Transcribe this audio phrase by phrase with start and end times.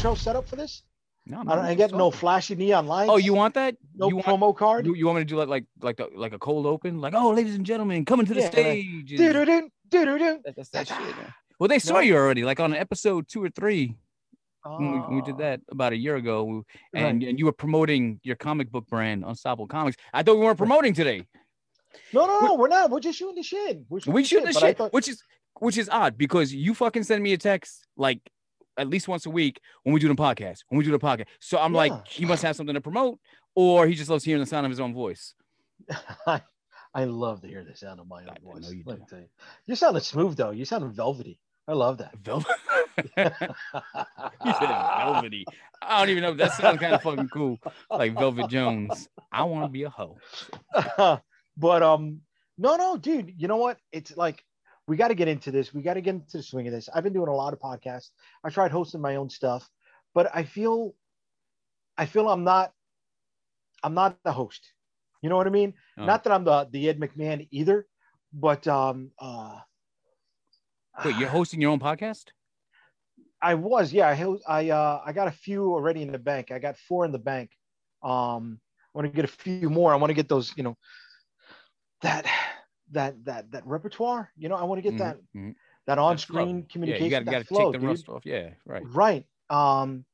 [0.00, 0.82] intro set up for this?
[1.26, 1.58] No, I don't.
[1.66, 3.10] I get no flashy neon lights.
[3.12, 3.76] Oh, you want that?
[3.94, 4.86] no you want, promo card?
[4.86, 7.00] you, you want me to do like like like the, like a cold open?
[7.00, 8.86] Like, oh, ladies and gentlemen, coming to the Yeah, like, stage.
[8.86, 10.40] and- Do-do-do, do-do-do.
[10.44, 10.98] that- That's that shit.
[10.98, 11.34] man.
[11.58, 12.00] Well, they saw No.
[12.00, 13.94] you already, like on episode two or three.
[14.64, 16.54] when we, when we did Oh, that about a year ago, we-
[16.94, 17.04] right.
[17.04, 19.98] and and you were promoting your comic book brand, Unstoppable Comics.
[20.14, 21.26] I thought we weren't promoting today.
[22.14, 22.54] No, no, no.
[22.54, 22.90] We're not.
[22.90, 23.82] We're just shooting the shit.
[23.90, 25.22] We're shooting We the shoot the but I shit, thought- which is
[25.58, 28.20] which is odd because you fucking send me a text like
[28.80, 30.60] at least once a week when we do the podcast.
[30.68, 31.78] When we do the podcast, so I'm Yeah.
[31.78, 33.18] like, he must have something to promote,
[33.54, 35.34] or he just loves hearing the sound of his own voice.
[36.26, 36.42] I,
[36.94, 38.70] I love to hear the sound of my own I voice.
[38.72, 39.16] you Let do.
[39.16, 39.24] you.
[39.66, 40.50] You sounded smooth though.
[40.50, 41.38] You sounded velvety.
[41.68, 42.16] I love that.
[42.24, 42.56] Velvet.
[44.44, 45.44] velvety.
[45.82, 46.32] I don't even know.
[46.32, 47.58] If that sounds kind of fucking cool,
[47.90, 49.08] like Velvet Jones.
[49.30, 50.16] I want to be a hoe.
[51.56, 52.20] but um,
[52.58, 53.34] no, no, dude.
[53.36, 53.78] You know what?
[53.92, 54.44] It's like
[54.90, 55.72] we got to get into this.
[55.72, 56.88] We got to get into the swing of this.
[56.92, 58.08] I've been doing a lot of podcasts.
[58.42, 59.70] I tried hosting my own stuff,
[60.14, 60.96] but I feel,
[61.96, 62.72] I feel I'm not,
[63.84, 64.72] I'm not the host.
[65.22, 65.74] You know what I mean?
[65.96, 66.06] Oh.
[66.06, 67.86] Not that I'm the the Ed McMahon either,
[68.32, 69.60] but um, uh,
[71.04, 72.24] Wait, you're hosting your own podcast?
[73.40, 74.08] I was, yeah.
[74.08, 74.14] I
[74.48, 76.50] I uh I got a few already in the bank.
[76.50, 77.50] I got four in the bank.
[78.02, 78.58] Um,
[78.92, 79.92] I want to get a few more.
[79.92, 80.76] I want to get those, you know,
[82.02, 82.26] that
[82.92, 84.30] that that that repertoire.
[84.36, 85.54] You know, I want to get Mhm, that mhm.
[85.86, 87.10] that That on-screen communication.
[87.10, 87.88] Yeah, you got to take the dude.
[87.88, 88.26] rust off.
[88.26, 88.82] Yeah, right.
[88.86, 89.26] Right.
[89.48, 90.04] Um,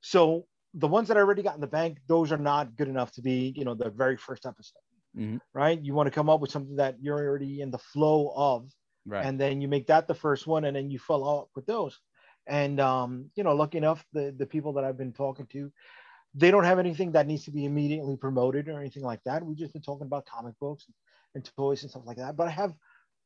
[0.00, 3.12] so the ones that I already got in the bank, those are not good enough
[3.12, 4.80] to be, you know, the very first episode.
[5.16, 5.40] Mhm.
[5.54, 5.80] Right.
[5.80, 8.70] You want to come up with something that you're already in the flow of
[9.06, 9.24] Right.
[9.24, 12.00] and then you make that the first one and then you follow up with those
[12.48, 15.72] and um, you know lucky enough the the people that i've been talking to
[16.34, 19.56] they don't have anything that needs to be immediately promoted or anything like that we've
[19.56, 20.86] just been talking about comic books
[21.36, 22.74] and toys and stuff like that but i have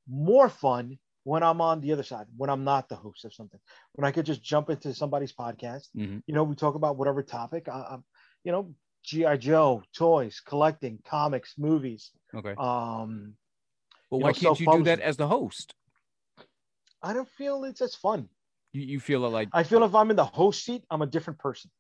[0.09, 3.61] more fun when i'm on the other side when i'm not the host of something
[3.95, 6.23] when i could just jump into somebody's podcast Mhm.
[6.27, 8.05] you know we talk about whatever topic I, I'm,
[8.45, 12.55] you know gi joe toys collecting comics movies Okay.
[12.57, 13.35] um
[14.11, 15.75] Well, why know, can't you do that as the host?
[17.03, 18.29] i don't feel it's as fun
[18.73, 21.39] You, you feel like I feel if I'm in the host seat, I'm a different
[21.41, 21.71] person.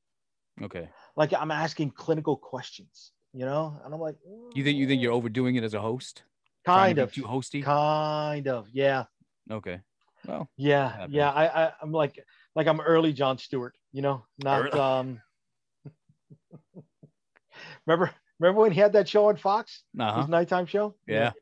[0.62, 0.88] okay.
[1.16, 4.16] Like I'm asking clinical questions, you know, and I'm like,
[4.54, 6.22] You think you think you're overdoing it as a host?
[6.66, 7.62] Kind of, too hosty.
[7.62, 9.04] kind of, yeah,
[9.50, 9.80] Okay.
[10.26, 11.30] Well, yeah, yeah.
[11.30, 12.22] I, I I'm like
[12.54, 14.78] like I'm early John Stewart, you know, not Early.
[14.78, 15.20] um.
[17.86, 20.94] remember remember when he had that show on Fox, uh his nighttime show?
[21.06, 21.32] Yeah.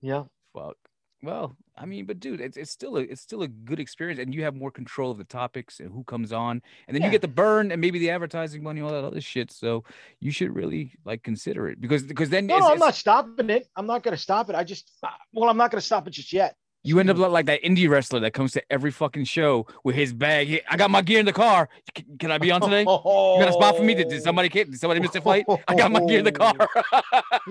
[0.00, 0.24] yeah.
[0.54, 0.76] Fuck.
[1.22, 4.34] Well, I mean, but dude, it's, it's still a it's still a good experience, and
[4.34, 7.22] you have more control of the topics and who comes on, and then you get
[7.22, 9.52] the burn and maybe the advertising money, all that other shit.
[9.52, 9.84] So
[10.18, 12.94] you should really like consider it because because then No, it's, no, I'm it's- not
[12.96, 13.68] stopping it.
[13.76, 14.56] I'm not going to stop it.
[14.56, 16.56] I just, uh, well, I'm not going to stop it just yet.
[16.84, 17.22] You end up hmm.
[17.22, 20.48] like that indie wrestler that comes to every fucking show with his bag.
[20.48, 21.68] He- I got my gear in the car.
[21.94, 22.80] Can, can I be on today?
[22.80, 23.94] You got a spot for me?
[23.94, 25.44] Did, did somebody did somebody miss a flight?
[25.68, 26.54] I got my gear in the car.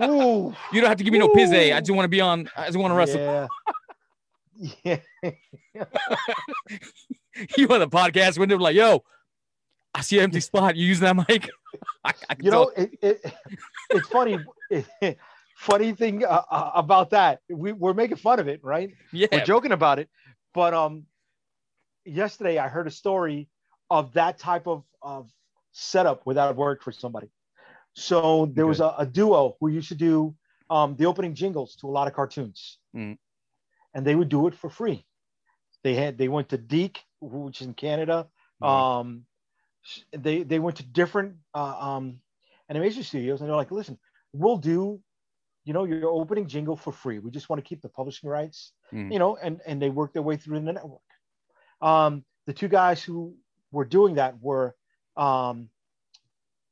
[0.02, 1.76] You don't have to give me no pizza.
[1.76, 2.50] I just want to be on.
[2.56, 3.50] I just want to wrestle.
[4.84, 4.98] Yeah.
[5.24, 5.30] yeah.
[7.58, 9.04] You on the podcast window like, "Yo,
[9.96, 10.76] I see an empty spot.
[10.76, 11.50] You use that mic?"
[12.04, 13.34] I, I You know, it, it,
[13.90, 14.38] it's funny.
[15.62, 18.90] Funny thing uh, uh, about that, we, we're making fun of it, right?
[19.14, 20.10] yeah, We're joking about it.
[20.56, 21.06] But um,
[22.04, 23.48] yesterday I heard a story
[23.90, 25.30] of that type of, of
[25.72, 27.30] setup without work for somebody.
[27.94, 30.34] So there was a, a duo who used to do
[30.72, 33.18] um, the opening jingles to a lot of cartoons, Mm.
[33.94, 35.06] and they would do it for free.
[35.84, 38.28] They had they went to DIC, which is in Canada.
[38.64, 38.68] Mhm.
[38.68, 39.26] Um,
[40.12, 42.20] they they went to different uh, um,
[42.70, 43.98] animation studios, and they're like, "Listen,
[44.34, 45.02] we'll do,
[45.64, 47.20] you know, you're opening jingle for free.
[47.20, 49.12] We just want to keep the publishing rights, Mhm.
[49.14, 51.02] you know." And and they work their way through the network.
[51.82, 53.36] Um, the two guys who
[53.72, 54.76] were doing that were
[55.18, 55.70] um,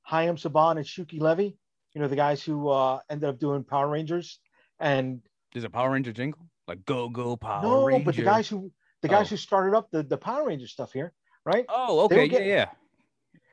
[0.04, 1.58] Chaim Saban and Shuki Levy.
[1.94, 4.40] You know, the guys who uh, ended up doing Power Rangers
[4.80, 5.22] and
[5.54, 8.72] There's a Power Ranger jingle, like "Go Go Power no, Ranger." but the guys who
[9.02, 9.30] the guys Oh.
[9.32, 11.14] who started up the, the Power Ranger stuff here,
[11.46, 11.66] right?
[11.70, 12.70] Oh, okay, getting- yeah,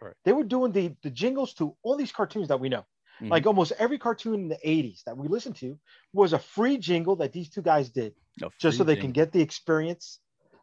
[0.02, 0.12] yeah.
[0.24, 2.84] They were doing the the jingles to all these cartoons that we know.
[3.20, 3.30] Mhm.
[3.30, 5.78] Like almost every cartoon in the 80s that we listened to
[6.12, 8.14] was a free jingle that these two guys did
[8.60, 10.20] just so they can get the experience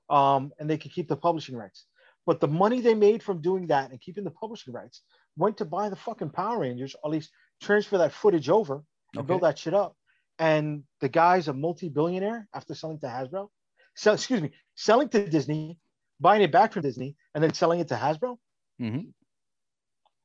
[0.09, 1.85] um, and they could keep the publishing rights.
[2.25, 5.01] But the money they made from doing that and keeping the publishing rights
[5.35, 8.75] went to buy the fucking Power Rangers, or at least transfer that footage over
[9.15, 9.27] and Okay.
[9.27, 9.97] build that shit up.
[10.39, 13.49] And the guy's a multi-billionaire after selling to Hasbro.
[13.95, 15.79] So excuse me, selling to Disney,
[16.19, 18.37] buying it back from Disney, and then selling it to Hasbro,
[18.79, 19.13] Mhm.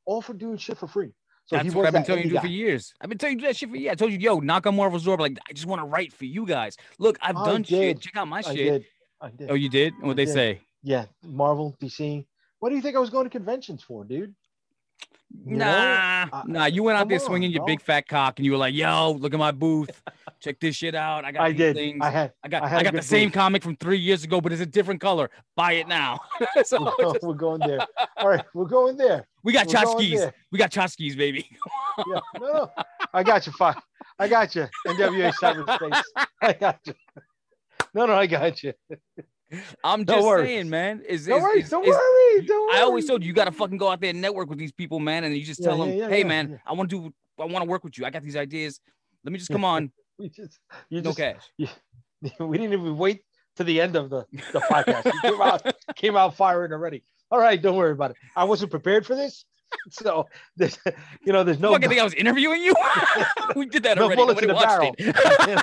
[0.05, 1.13] all for doing shit for free.
[1.49, 2.93] So That's what I've been telling you to do for years.
[3.01, 3.93] I've been telling you that shit for years.
[3.93, 5.17] I told you, yo, knock on Marvel's door.
[5.17, 6.77] Like, I just want to write for you guys.
[6.99, 8.01] Look, I've I done shit.
[8.03, 8.57] Check out my I shit.
[8.57, 8.85] did.
[9.19, 9.51] I did.
[9.51, 9.95] Oh, you did?
[9.95, 10.35] And what they did.
[10.35, 10.61] say?
[10.83, 12.27] yeah, Marvel, DC,
[12.59, 14.35] What do you think I was going to conventions for, dude?
[15.45, 15.65] You know?
[15.67, 16.65] Nah, Uh, nah.
[16.67, 17.67] You went out there on, swinging your bro.
[17.67, 19.91] big fat cock, and you were like, "Yo, look at my booth.
[20.41, 21.25] Check this shit out.
[21.25, 21.75] I got I did.
[21.77, 21.99] things.
[22.01, 22.33] I had.
[22.45, 24.63] I got I I, got the good same comic from three years ago, but it's
[24.63, 25.31] a different color.
[25.57, 26.21] Buy it now.
[26.65, 27.81] so we're, just- we're going there.
[28.17, 29.27] All right, we're going there.
[29.43, 30.17] we got We're going tchotchkes.
[30.17, 30.35] there.
[30.53, 31.49] We got tchotchkes, baby.
[32.07, 32.71] Yeah, no, no.
[33.13, 33.53] I got you.
[33.53, 33.75] Fi-
[34.21, 34.69] I got you.
[34.87, 36.03] NWA cyberspace.
[36.41, 36.95] I got you.
[37.93, 38.73] No, no, I got you.
[39.85, 40.47] I'm just worries.
[40.47, 41.03] saying, man.
[41.09, 41.61] Is Don't is- worry.
[41.63, 42.47] is- Don't worry.
[42.47, 42.79] Don't worry.
[42.79, 44.73] I always told you, you got to fucking go out there and network with these
[44.73, 45.25] people, man.
[45.25, 46.57] And you just Yeah, tell them, yeah, yeah, hey, yeah, man, yeah.
[46.67, 48.05] I want to do, I want to work with you.
[48.05, 48.81] I got these ideas.
[49.25, 49.91] Let me just come on.
[50.19, 50.59] We just,
[50.91, 51.43] you No just, cash.
[52.41, 53.23] we didn't even wait
[53.55, 55.05] to the end of the, the podcast.
[55.05, 57.05] You came out, came out firing already.
[57.31, 58.17] All right, don't worry about it.
[58.35, 59.45] I wasn't prepared for this,
[59.91, 60.77] so there's,
[61.25, 61.75] you know, there's No, no.
[61.75, 62.75] fucking think I was interviewing you?
[63.55, 64.27] we did that No already.
[64.27, 64.95] Nobody watched barrel.
[64.99, 65.63] it.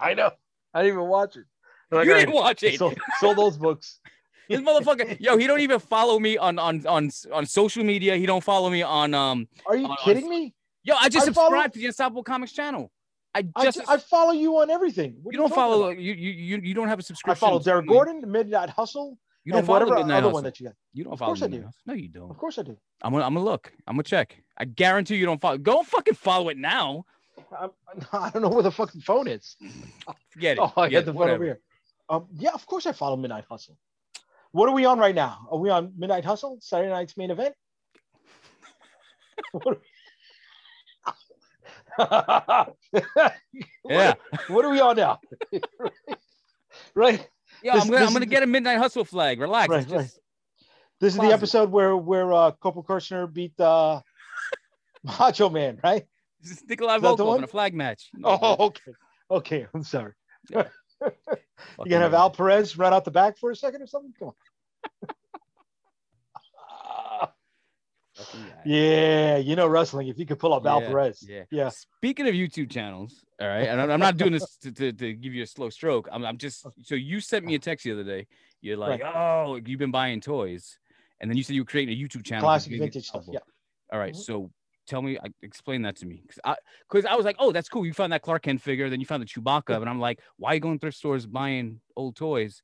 [0.00, 0.30] I know.
[0.72, 1.44] I didn't even watch it.
[1.90, 2.78] Like, you didn't right, watch it.
[2.78, 3.98] sold, sold those books.
[4.50, 8.16] This motherfucker, yo, he don't even follow me on on on on social media.
[8.16, 9.46] He don't follow me on um.
[9.66, 10.54] Are you On- on- kidding me?
[10.84, 12.90] Yo, I just I follow- subscribed to the Unstoppable Comics channel.
[13.34, 15.16] I I, just ju- I follow you on everything.
[15.22, 17.44] What you don't follow you you you you don't have a subscription.
[17.44, 17.86] I follow Derek.
[17.86, 20.32] Gordon, Midnight Hustle, You don't and follow whatever the Midnight other Hustle.
[20.32, 20.74] one that you got.
[20.94, 21.56] You don't Of follow course I do.
[21.58, 21.72] Hustle.
[21.84, 22.30] No, you don't.
[22.30, 22.78] Of course I do.
[23.02, 23.70] I'm gonna I'm gonna look.
[23.86, 24.42] I'm gonna check.
[24.56, 25.58] I guarantee you don't follow.
[25.58, 27.04] Go fucking follow it now.
[27.52, 27.68] I,
[28.14, 29.56] I don't know where the fucking phone is.
[30.30, 30.60] Forget it.
[30.62, 31.34] Oh, I Forget got the phone Whatever.
[31.36, 31.60] over here.
[32.10, 33.76] Um, yeah, of course I follow Midnight Hustle.
[34.52, 35.46] What are we on right now?
[35.50, 36.58] Are we on Midnight Hustle?
[36.60, 37.54] Saturday night's main event?
[39.52, 39.80] What are-
[43.88, 44.14] Yeah.
[44.48, 45.18] What are we on now?
[46.94, 47.28] right.
[47.62, 49.40] Yeah, This- I'm gonna I'm gonna get a midnight hustle flag.
[49.40, 49.68] Relax.
[49.68, 50.18] Right, just-
[51.00, 54.00] This is the episode where where uh, Corporal Kirchner beat uh,
[55.04, 56.06] Macho Man, right?
[56.40, 58.10] This is Nikolai Volkov in a flag match.
[58.14, 58.38] No.
[58.40, 58.92] Oh, okay.
[59.30, 60.12] Okay, I'm sorry.
[61.84, 64.12] You gonna have Al Perez run out the back for a second or something?
[64.18, 64.34] Come on.
[68.64, 70.08] Yeah, you know wrestling.
[70.08, 71.44] If you could pull up Al Perez, Yeah.
[71.50, 71.68] yeah.
[71.68, 75.12] Speaking of YouTube channels, all right, and I'm I'm not doing this to, to, to
[75.14, 76.08] give you a slow stroke.
[76.10, 78.26] I'm, I'm just so you sent me a text the other day.
[78.60, 80.78] You're like, oh, you've been buying toys,
[81.20, 82.42] and then you said you were creating a YouTube channel.
[82.44, 83.24] classic vintage stuff.
[83.30, 83.38] Yeah.
[83.92, 84.16] All right, Mhm.
[84.16, 84.50] so
[84.88, 86.56] tell me, I- explain that to me, because I,
[86.88, 87.86] because I was like, oh, that's cool.
[87.86, 90.50] You found that Clark Kent figure, then you found the Chewbacca, and I'm like, why
[90.52, 92.62] are you going thrift stores buying old toys?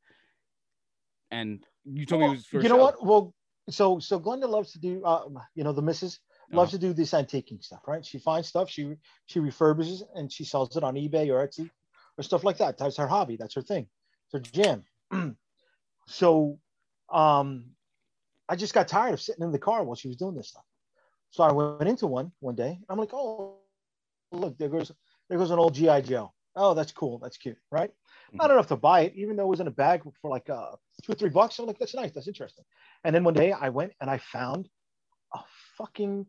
[1.30, 2.82] And you told me it Well, was for you know show.
[2.84, 3.04] what?
[3.04, 3.34] Well,
[3.70, 5.02] so so Glenda loves to do.
[5.04, 6.20] Uh, you know, the missus
[6.52, 6.78] loves Uh-huh.
[6.78, 8.04] to do this antiquing stuff, right?
[8.04, 8.94] She finds stuff, she
[9.26, 11.70] she refurbishes and she sells it on eBay or Etsy
[12.18, 12.78] or stuff like that.
[12.78, 13.36] That's her hobby.
[13.36, 13.88] That's her thing.
[14.26, 14.84] It's her jam.
[16.06, 16.58] so,
[17.10, 17.70] um,
[18.48, 20.64] I just got tired of sitting in the car while she was doing this stuff.
[21.34, 22.78] So I went into one one day.
[22.88, 23.56] I'm like, oh,
[24.30, 24.92] look, there goes
[25.28, 26.32] there goes an old GI Joe.
[26.54, 27.18] Oh, that's cool.
[27.18, 27.90] That's cute, right?
[28.32, 30.76] Not enough to buy it, even though it was in a bag for like uh,
[31.02, 31.58] two or three bucks.
[31.58, 32.12] I'm like, that's nice.
[32.12, 32.64] That's interesting.
[33.02, 34.68] And then one day I went and I found
[35.34, 35.40] a
[35.76, 36.24] fucking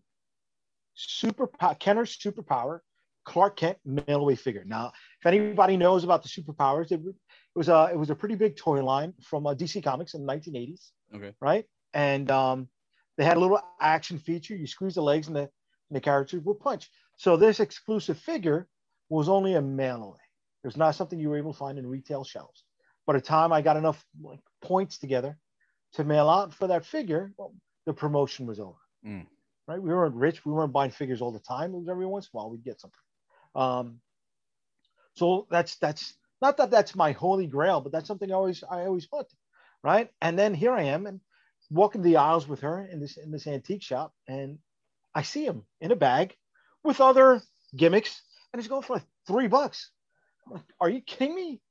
[0.96, 1.46] super
[1.80, 2.80] Kenner superpower
[3.25, 4.63] Clark Kent mail away figure.
[4.66, 4.92] Now,
[5.22, 7.16] if anybody knows about the superpowers, it, it
[7.56, 10.34] was a it was a pretty big toy line from uh, DC Comics in the
[10.34, 11.32] 1980s, Okay.
[11.41, 11.65] right?
[11.94, 12.70] And um,
[13.17, 14.55] they had a little action feature.
[14.55, 15.50] You squeeze the legs and the
[15.89, 16.89] and the characters will punch.
[17.15, 18.67] So this exclusive figure
[19.10, 20.19] was only a mail away.
[20.63, 22.63] It was not something you were able to find in retail shelves.
[23.05, 25.38] By the time I got enough like points together
[25.93, 27.53] to mail out for that figure, well,
[27.86, 28.79] the promotion was over.
[29.05, 29.27] Mm.
[29.67, 29.81] Right?
[29.81, 30.43] We weren't rich.
[30.43, 31.74] We weren't buying figures all the time.
[31.74, 33.00] It was every once in a while we'd get something.
[33.53, 34.00] Um,
[35.13, 38.86] so that's that's not that that's my holy grail, but that's something I always I
[38.86, 39.38] always wanted,
[39.84, 40.10] right?
[40.22, 41.19] And then here I am and
[41.72, 44.60] walking the aisles with her in this in this antique shop, and
[45.13, 46.36] I see him in a bag
[46.84, 47.41] with other
[47.75, 48.22] gimmicks,
[48.53, 49.91] and he's going for like three bucks.
[50.45, 51.62] I'm like, are you kidding me?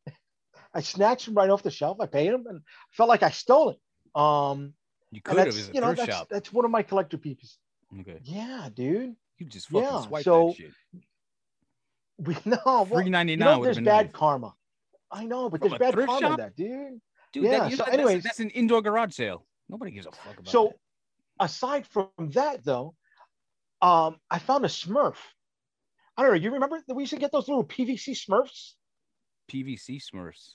[0.74, 1.98] I snatched him right off the shelf.
[2.00, 2.60] I paid him, and
[2.90, 4.20] felt like I stole it.
[4.20, 4.74] Um,
[5.12, 6.28] You could have that's as a you know that's shop.
[6.30, 7.58] that's one of my collector pieces.
[8.00, 8.18] Okay.
[8.24, 9.14] Yeah, dude.
[9.38, 10.72] You just fucking Yeah, swipe so- that shit.
[12.18, 12.58] We know.
[12.64, 14.14] well, Three ninety you know, there's been bad nice.
[14.14, 14.54] karma.
[15.10, 16.38] I know, but From there's bad karma in shop?
[16.38, 17.00] that, dude.
[17.32, 19.44] Dude, Yeah, that, so know, that's- that's, an indoor garage sale.
[19.68, 20.50] Nobody gives a fuck about it.
[20.50, 20.74] So
[21.38, 21.44] that.
[21.44, 22.94] aside from that, though,
[23.82, 25.16] um, I found a Smurf.
[26.16, 26.38] I don't know.
[26.38, 28.74] You remember that we used to get those little PVC Smurfs?
[29.50, 30.52] PVC Smurfs.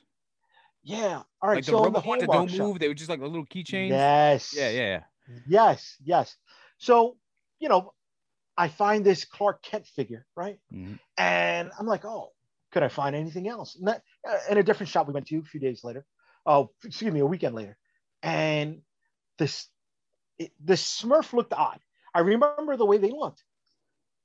[0.84, 1.24] Yeah.
[1.42, 1.56] All right.
[1.56, 3.46] like the so the ones that don't shop- move, they were just like a little
[3.46, 3.90] keychain.
[3.90, 4.54] Yes.
[4.56, 4.80] Yeah, yeah,
[5.28, 5.36] yeah.
[5.48, 5.96] Yes.
[6.04, 6.36] Yes.
[6.78, 7.18] So
[7.60, 7.94] you know,
[8.58, 10.60] I find this Clark Kent figure, right?
[10.74, 10.98] Mhm.
[11.18, 12.32] And I'm like, oh,
[12.72, 13.76] could I find anything else?
[13.76, 16.06] And that, uh, in a different shop we went to a few days later.
[16.46, 17.78] Oh, excuse me, a weekend later.
[18.24, 18.82] And
[19.40, 19.68] this,
[20.38, 21.80] it, this Smurf looked odd.
[22.14, 23.44] I remember the way they looked.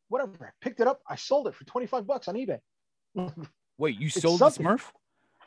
[0.08, 0.34] Whatever.
[0.42, 1.00] I picked it up.
[1.08, 2.58] I sold it for 25 bucks on eBay.
[3.78, 4.82] Wait, you sold the Smurf?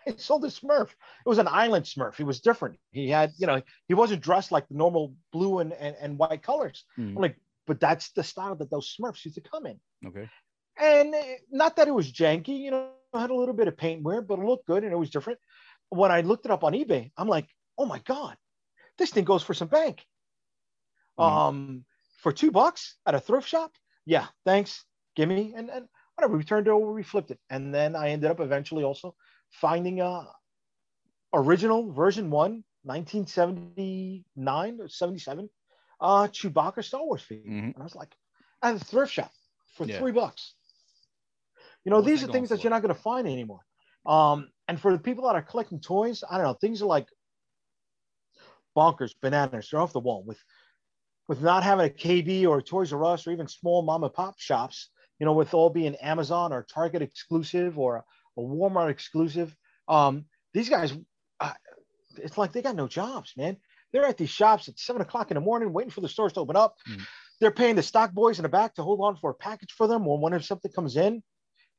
[0.08, 0.90] I sold a Smurf.
[0.90, 2.16] It was an island Smurf.
[2.16, 2.78] He was different.
[2.92, 6.42] He had, you know, he wasn't dressed like the normal blue and, and, and white
[6.42, 6.86] colors.
[6.98, 7.16] Mhm.
[7.16, 9.80] I'm like, but that's the style that those Smurfs used to come in.
[10.06, 10.30] Okay.
[10.80, 14.04] And eh, not that it was janky, you know, had a little bit of paint
[14.04, 15.40] wear, but it looked good and it was different.
[15.90, 17.48] When I looked it up on eBay, I'm like,
[17.78, 18.36] oh my God,
[18.98, 20.06] this thing goes for some bank.
[21.20, 21.24] Mhm.
[21.24, 21.86] Um,
[22.20, 23.72] for two bucks at a thrift shop.
[24.06, 24.84] Yeah, thanks.
[25.16, 26.38] Give me and, and whatever.
[26.38, 27.40] We turned it over, we flipped it.
[27.50, 29.16] And then I ended up eventually also
[29.50, 30.32] finding a
[31.34, 35.50] original version one, 1979 or 77,
[36.00, 37.52] uh, Chewbacca Star Wars figure.
[37.52, 37.74] Mhm.
[37.74, 38.16] And I was like,
[38.62, 39.32] at a thrift shop
[39.76, 40.00] for Yeah.
[40.00, 40.56] three bucks.
[41.84, 43.66] You know, What's these are things that you're not going to find anymore.
[44.06, 47.08] Um, and for the people that are collecting toys, I don't know, things are like
[48.78, 49.70] bonkers, bananas.
[49.72, 50.40] They're off the wall with
[51.28, 54.14] with not having a KB or a Toys R Us or even small mom and
[54.14, 54.90] pop shops.
[55.20, 58.06] You know, with all being Amazon or Target exclusive or
[58.38, 59.56] a Walmart exclusive.
[59.88, 60.94] Um, these guys,
[61.40, 61.54] uh,
[62.18, 63.58] it's like they got no jobs, man.
[63.92, 66.42] They're at these shops at seven o'clock in the morning, waiting for the stores to
[66.42, 66.76] open up.
[66.88, 67.02] Mhm.
[67.40, 69.88] They're paying the stock boys in the back to hold on for a package for
[69.88, 71.24] them or when something comes in,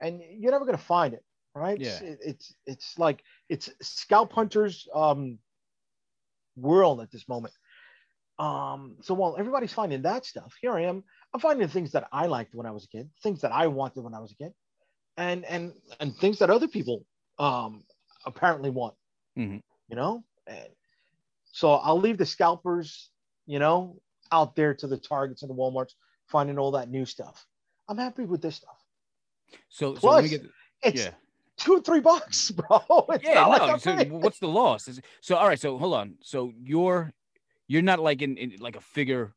[0.00, 1.24] and you're never going to find it,
[1.54, 1.80] right?
[1.80, 1.98] Yeah.
[2.02, 5.38] It's, it's it's like it's scalp hunters um,
[6.58, 7.54] world at this moment.
[8.38, 11.02] Um, so while everybody's finding that stuff, here I am.
[11.34, 14.02] I'm finding things that I liked when I was a kid, things that I wanted
[14.02, 14.52] when I was a kid,
[15.16, 17.04] and and and things that other people
[17.38, 17.84] um,
[18.24, 18.94] apparently want.
[19.36, 19.62] Mhm.
[19.88, 20.68] You know, and
[21.50, 23.10] so I'll leave the scalpers,
[23.46, 24.00] you know,
[24.30, 25.94] out there to the Targets and the WalMarts,
[26.26, 27.46] finding all that new stuff.
[27.88, 28.76] I'm happy with this stuff.
[29.68, 30.42] So, so Plus, get
[30.82, 31.10] It's yeah.
[31.58, 32.80] Two or three bucks, bro.
[33.10, 33.68] It's yeah, like no.
[33.74, 34.88] I'm So what's the loss?
[34.88, 36.14] Is- So all right, so hold on.
[36.22, 37.12] So you're
[37.66, 39.34] you're not like in, in like a figure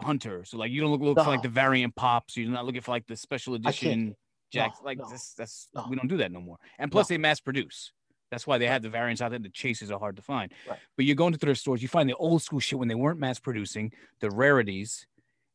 [0.00, 0.44] hunter.
[0.44, 2.36] So like you don't look, look for like the variant pops.
[2.36, 4.16] You're not looking for like the special edition
[4.50, 4.78] jacks.
[4.80, 5.86] No, like no, this, that's no.
[5.88, 6.58] we don't do that no more.
[6.78, 7.14] And plus No.
[7.14, 7.92] they mass produce.
[8.30, 9.38] That's why they have the variants out there.
[9.38, 10.50] The chases are hard to find.
[10.68, 10.78] Right.
[10.96, 13.20] But you're going to thrift stores, you find the old school shit when they weren't
[13.20, 15.06] mass producing, the rarities.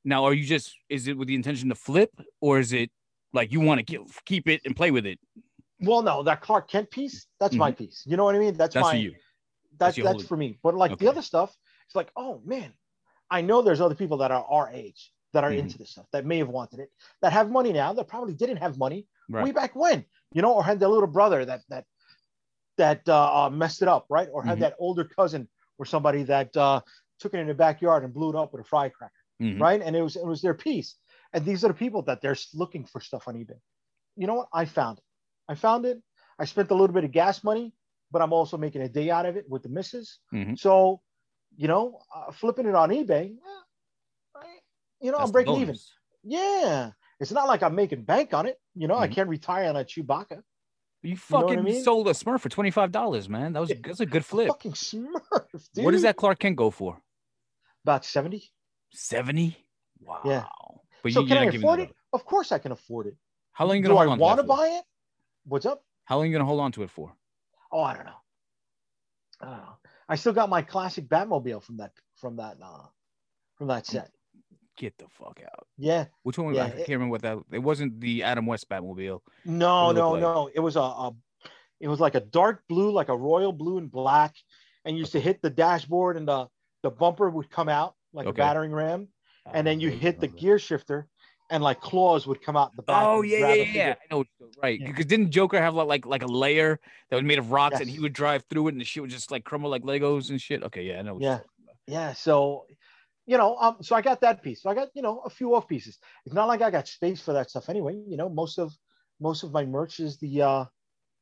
[0.05, 2.89] Now, are you just is it with the intention to flip, or is it
[3.33, 5.19] like you want to keep it and play with it?
[5.81, 8.03] Well, no, that Clark Kent piece, that's my piece.
[8.05, 8.53] You know what I mean?
[8.55, 8.79] That's, Mm-hmm.
[8.79, 9.11] That's my for you.
[9.77, 10.59] that's That's that's for me.
[10.61, 11.05] But like Okay.
[11.05, 11.55] the other stuff,
[11.85, 12.73] it's like, oh man,
[13.29, 15.59] I know there's other people that are our age that are Mhm.
[15.59, 18.57] into this stuff that may have wanted it, that have money now, that probably didn't
[18.57, 19.07] have money
[19.45, 21.85] way back when, you know, or had their little brother that that
[22.77, 24.29] that uh, uh, messed it up, right?
[24.31, 24.61] Or had Mhm.
[24.61, 26.81] that older cousin or somebody that uh,
[27.19, 29.59] took it in the backyard and blew it up with a firecracker, Mhm.
[29.59, 29.81] right?
[29.81, 30.95] And it was it was their piece.
[31.33, 33.59] And these are the people that they're looking for stuff on eBay.
[34.15, 34.49] You know what?
[34.51, 35.03] I found it.
[35.49, 36.01] I found it.
[36.37, 37.73] I spent a little bit of gas money,
[38.11, 40.19] but I'm also making a day out of it with the missus.
[40.31, 40.57] Mhm.
[40.57, 41.01] So,
[41.57, 43.35] you know, uh, flipping it on eBay,
[44.35, 44.59] I-
[45.01, 45.75] you know, That's I'm breaking even.
[46.23, 48.61] Yeah, it's not like I'm making bank on it.
[48.75, 49.13] You know, I Mhm.
[49.13, 50.43] can't retire on a Chewbacca.
[51.01, 51.83] You know I fucking mean?
[51.83, 53.53] sold a Smurf for twenty five dollars, man.
[53.53, 54.49] That was that's a good flip.
[54.49, 55.85] Fucking Smurf, dude.
[55.85, 57.01] What does that Clark Kent go for?
[57.85, 58.51] About seventy.
[58.91, 59.65] Seventy.
[60.01, 60.21] Wow.
[60.25, 60.45] Yeah.
[61.01, 61.95] But so you, can I afford it?
[62.13, 63.15] Of course, I can afford it.
[63.53, 64.19] How long are you Do gonna I hold on?
[64.19, 64.57] want to to that for?
[64.57, 64.83] buy it?
[65.49, 65.83] What's up?
[66.05, 67.15] How long are you gonna hold on to it for?
[67.71, 68.21] Oh, I don't know.
[69.41, 69.77] I don't know.
[70.07, 72.85] I still got my classic Batmobile from that from that uh,
[73.55, 74.11] from that set.
[74.77, 75.67] Get the fuck out.
[75.77, 76.05] Yeah.
[76.23, 76.53] Which one?
[76.53, 77.37] Yeah, I can't remember what that.
[77.51, 79.21] It wasn't the Adam West Batmobile.
[79.43, 80.21] No, it no, like?
[80.21, 80.49] no.
[80.53, 81.15] It was a, a
[81.79, 84.35] it was like a dark blue, like a royal blue and black,
[84.85, 86.47] and you used to hit the dashboard and the
[86.83, 88.29] the bumper would come out like Okay.
[88.29, 89.09] a battering ram,
[89.53, 91.07] and then you hit the gear shifter,
[91.49, 93.05] and like claws would come out the back.
[93.05, 93.95] Oh yeah, yeah, yeah.
[93.99, 94.23] I know.
[94.61, 94.79] Right.
[94.79, 94.87] Yeah.
[94.87, 96.79] Because didn't Joker have like like a layer
[97.09, 99.09] that was made of rocks and he would drive through it and the shit would
[99.09, 100.63] just like crumble like Legos and shit?
[100.63, 101.17] Okay, yeah, I know.
[101.19, 101.39] Yeah.
[101.87, 102.13] Yeah.
[102.13, 102.65] So,
[103.25, 104.61] you know, um, so I got that piece.
[104.61, 105.97] So I got you know a few off pieces.
[106.25, 107.99] It's not like I got space for that stuff anyway.
[108.07, 108.73] You know, most of
[109.19, 110.65] most of my merch is the uh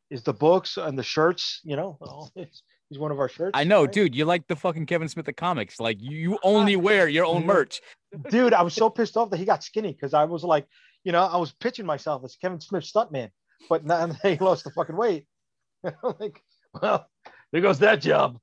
[0.09, 1.61] is the books and the shirts.
[1.63, 1.97] You know,
[2.35, 3.51] it's, he's one of our shirts.
[3.53, 3.91] I know, right?
[3.91, 4.15] dude.
[4.15, 5.79] You're like the fucking Kevin Smith of comics.
[5.79, 7.81] Like you, you only wear your own merch.
[8.29, 10.65] dude, I was so pissed off that he got skinny because I was like,
[11.03, 13.29] you know, I was pitching myself as Kevin Smith stuntman,
[13.69, 15.25] but now he lost the fucking weight.
[15.83, 16.41] I'm like,
[16.81, 17.07] well,
[17.51, 18.39] there goes that job.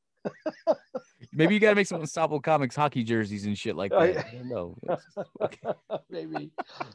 [1.32, 4.26] Maybe you gotta make some Unstoppable Comics hockey jerseys and shit like Oh, that.
[4.26, 4.76] I don't know.
[5.42, 5.58] Okay.
[6.08, 6.50] maybe,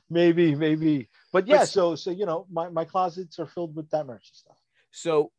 [0.10, 1.10] maybe, maybe.
[1.34, 4.30] But yeah, s- so so you know, my, my closets are filled with that merch
[4.30, 4.58] and stuff.
[4.92, 5.32] So,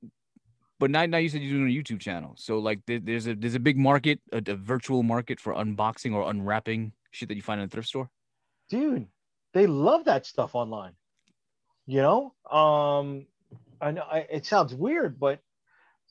[0.80, 2.32] but now, now you said you're doing a YouTube channel.
[2.36, 6.14] So like, there, there's a there's a big market, a, a virtual market for unboxing
[6.14, 8.08] or unwrapping shit that you find in a thrift store.
[8.70, 9.06] Dude,
[9.52, 10.94] they love that stuff online.
[11.86, 13.26] You know, um,
[13.80, 15.38] I know I, it sounds weird, but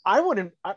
[0.06, 0.54] I wouldn't.
[0.64, 0.76] I,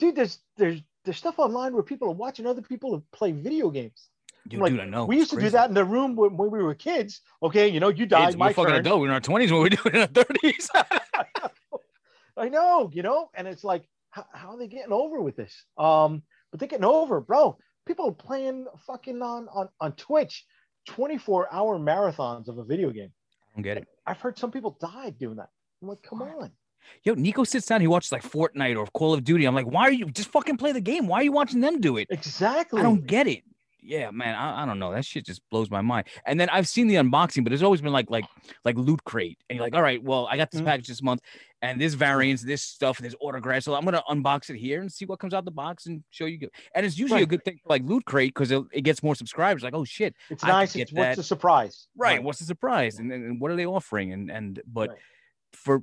[0.00, 4.08] dude, there's there's there's stuff online where people are watching other people play video games.
[4.48, 5.06] Dude, Like, dude, I know.
[5.06, 7.20] we it's used to do that in the room when, when we were kids.
[7.42, 8.80] Okay, you know, you died, Kids, my we're fucking turn.
[8.80, 9.00] adult.
[9.00, 10.70] We're in our twenties when we're doing it in our thirties.
[12.36, 15.64] I know, you know, and it's like, how, how are they getting over with this?
[15.78, 17.58] Um, but they're getting over, bro.
[17.86, 20.44] People are playing fucking on on on Twitch,
[20.86, 23.10] 24 hour marathons of a video game.
[23.52, 23.88] I don't get it.
[24.06, 25.50] I've heard some people died doing that.
[25.82, 26.50] I'm like, come on.
[27.02, 27.80] Yo, Nico sits down.
[27.80, 29.46] He watches like Fortnite or Call of Duty.
[29.46, 31.06] I'm like, why are you just fucking play the game?
[31.06, 32.08] Why are you watching them do it?
[32.10, 32.80] Exactly.
[32.80, 33.42] I don't get it.
[33.86, 34.92] Yeah, man, I, I don't know.
[34.92, 36.06] That shit just blows my mind.
[36.24, 38.24] And then I've seen the unboxing, but it's always been like like
[38.64, 40.64] like loot crate, and you're like, all right, well, I got this Mhm.
[40.64, 41.20] package this month,
[41.60, 43.62] and this variants, this stuff, this autograph.
[43.62, 46.24] So I'm gonna unbox it here and see what comes out the box and show
[46.24, 46.48] you.
[46.74, 49.14] And it's usually a good thing for like loot crate because it, it gets more
[49.14, 49.62] subscribers.
[49.62, 50.74] Like, oh shit, It's I nice.
[50.74, 51.88] get It's what's the surprise?
[51.96, 52.22] right?
[52.22, 52.98] What's the surprise?
[52.98, 54.12] And, and what are they offering?
[54.14, 54.98] And and but Right.
[55.52, 55.82] for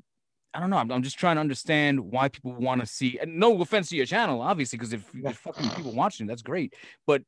[0.53, 0.77] I don't know.
[0.77, 3.17] I'm, I'm just trying to understand why people want to see.
[3.19, 6.73] And no offense to your channel, obviously, because if there's fucking people watching, that's great.
[7.07, 7.21] But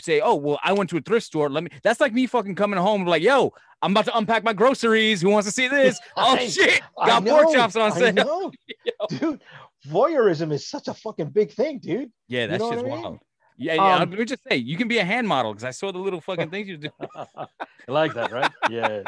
[0.00, 1.50] say, oh well, I went to a thrift store.
[1.50, 1.70] Let me.
[1.82, 5.20] That's like me fucking coming home like, yo, I'm about to unpack my groceries.
[5.22, 5.98] Who wants to see this?
[6.16, 8.12] Oh I- shit, I got pork chops on I sale.
[8.12, 8.52] know.
[9.08, 9.40] dude.
[9.88, 12.10] Voyeurism is such a fucking big thing, dude.
[12.28, 13.02] Yeah, that know shit's what I mean?
[13.02, 13.18] wild.
[13.58, 13.94] Yeah, yeah.
[13.96, 15.98] Um, let me just say, you can be a hand model because I saw the
[15.98, 16.88] little fucking things you do.
[17.16, 17.46] I
[17.88, 18.50] like that, right?
[18.70, 19.04] yes.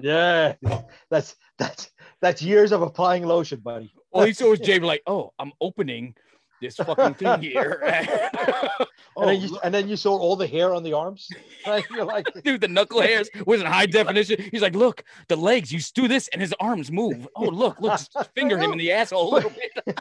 [0.00, 0.54] Yeah.
[1.10, 3.92] That's that's that's years of applying lotion, buddy.
[4.10, 6.14] All you saw was Jay like, oh, I'm opening
[6.64, 7.80] this fucking thing here.
[7.84, 11.28] oh, and then oh, you and then you saw all the hair on the arms.
[11.66, 11.84] Right?
[11.90, 14.36] You're like, dude, the knuckle hairs was in high definition.
[14.50, 17.26] He's like, look, the legs, you do this, and his arms move.
[17.34, 19.98] Oh, look, look, just finger him in the asshole a little bit.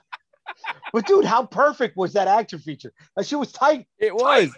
[0.92, 2.92] but dude, how perfect was that action feature?
[3.16, 3.88] That shit was tight.
[3.98, 4.50] It was.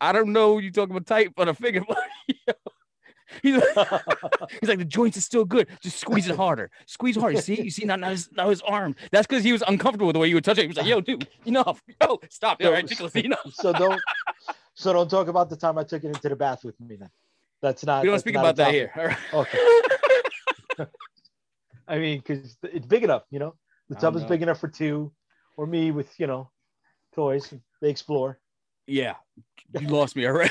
[0.00, 1.82] I don't know you talking about tight, but a finger.
[3.42, 3.76] He's like,
[4.60, 5.68] he's like, the joints is still good.
[5.80, 6.70] Just squeeze it harder.
[6.86, 7.40] Squeeze harder.
[7.40, 8.94] See, you see now, now his, now his arm.
[9.10, 10.64] That's because he was uncomfortable with the way you were touching.
[10.64, 10.66] it.
[10.66, 11.82] He was like, yo, dude, enough.
[12.02, 12.62] Yo, stop.
[12.62, 13.40] All right, enough.
[13.52, 14.00] so don't
[14.74, 17.10] so don't talk about the time I took it into the bath with me then.
[17.60, 18.92] That's not We don't speak about that here.
[18.96, 19.16] All right.
[19.32, 19.58] Okay.
[21.88, 23.54] I mean, because it's big enough, you know.
[23.88, 24.28] The tub is know.
[24.28, 25.12] big enough for two,
[25.56, 26.50] or me with you know,
[27.14, 27.52] toys.
[27.80, 28.38] They explore.
[28.86, 29.14] Yeah,
[29.78, 30.50] you lost me already.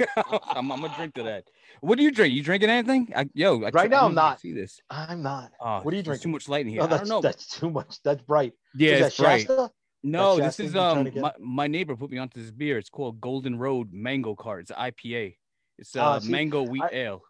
[0.56, 1.44] I'm, I'm gonna drink to that.
[1.80, 2.34] What do you drink?
[2.34, 3.12] You drinking anything?
[3.14, 4.40] I, yo, I, Right now, I I'm didn't not.
[4.40, 4.80] See this?
[4.90, 5.50] I'm not.
[5.60, 6.78] Oh, What are you there's Too much light in here.
[6.80, 7.20] No, I don't that's know.
[7.20, 8.02] that's too much.
[8.02, 8.52] That's bright.
[8.76, 9.46] yeah, Is it's that bright.
[9.46, 9.70] Shasta?
[10.04, 12.78] No, this is um my, my neighbor put me onto this beer.
[12.78, 14.62] It's called Golden Road Mango Cart.
[14.62, 15.36] It's IPA.
[15.78, 17.22] It's Ah, uh, see, mango wheat I- ale.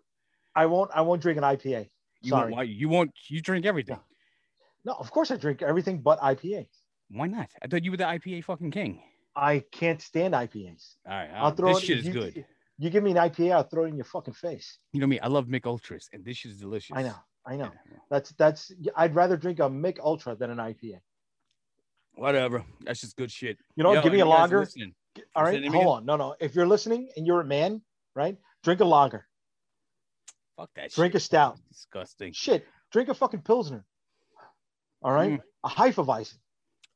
[0.55, 0.91] I won't.
[0.95, 1.89] I won't drink an IPA.
[2.23, 2.69] You won't, Sorry.
[2.69, 3.11] you won't.
[3.29, 3.99] You drink everything.
[4.85, 6.67] No, of course I drink everything but IPA.
[7.11, 7.49] Why not?
[7.63, 9.01] I thought you were the IPA fucking king.
[9.37, 10.97] I can't stand IPAs.
[11.07, 11.87] All right, I'll uh, throw this it.
[11.87, 12.45] shit is you, good.
[12.79, 14.79] You give me an IPA, I'll throw it in your fucking face.
[14.93, 15.21] You know me.
[15.21, 16.97] I love Mich Ultras, and this shit is delicious.
[16.97, 17.15] I know.
[17.47, 17.71] I know.
[17.91, 18.73] Yeah, That's that's.
[18.97, 21.01] I'd rather drink a Mich Ultra than an IPA.
[22.15, 22.65] Whatever.
[22.83, 23.59] That's just good shit.
[23.77, 24.67] You know, Yo, give me a lager.
[25.35, 26.07] All right, hold on.
[26.07, 26.35] No, no.
[26.41, 27.83] If you're listening and you're a man,
[28.15, 29.27] right, drink a lager,
[30.57, 30.95] Fuck that shit.
[30.95, 31.23] drink a shit.
[31.25, 31.59] stout.
[31.71, 32.33] Disgusting.
[32.33, 33.85] Shit, drink a fucking pilsner.
[35.03, 35.43] All right, Mm.
[35.65, 36.39] a Hefeweizen,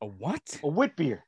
[0.01, 0.59] A what?
[0.63, 1.25] a wit beer.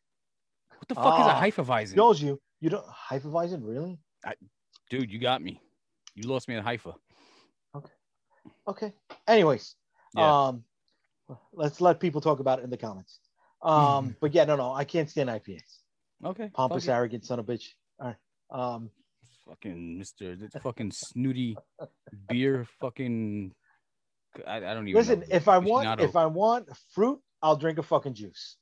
[0.77, 1.95] What the fuck is Ah, a Hefeweizen?
[1.95, 2.39] Knows you.
[2.61, 3.99] You don't Hefeweizen, really?
[4.89, 5.61] Dude, you got me.
[6.15, 6.93] You lost me at Haifa.
[7.75, 7.91] Okay.
[8.67, 8.93] Okay.
[9.27, 9.75] Anyways,
[10.15, 10.47] Yeah.
[10.47, 10.63] um,
[11.53, 13.19] let's let people talk about it in the comments.
[13.61, 15.79] Um, but yeah, no, no, I can't stand IPAs.
[16.25, 16.49] Okay.
[16.53, 17.69] Pompous, arrogant son of a bitch.
[17.99, 18.17] All right.
[18.51, 18.89] Um,
[19.47, 20.13] Fucking this
[20.61, 21.57] fucking snooty
[22.27, 22.67] beer.
[22.81, 23.51] Fucking.
[24.45, 24.99] I, I don't even.
[24.99, 25.25] listen, know.
[25.31, 28.57] if I want, if I want fruit, I'll drink a fucking juice.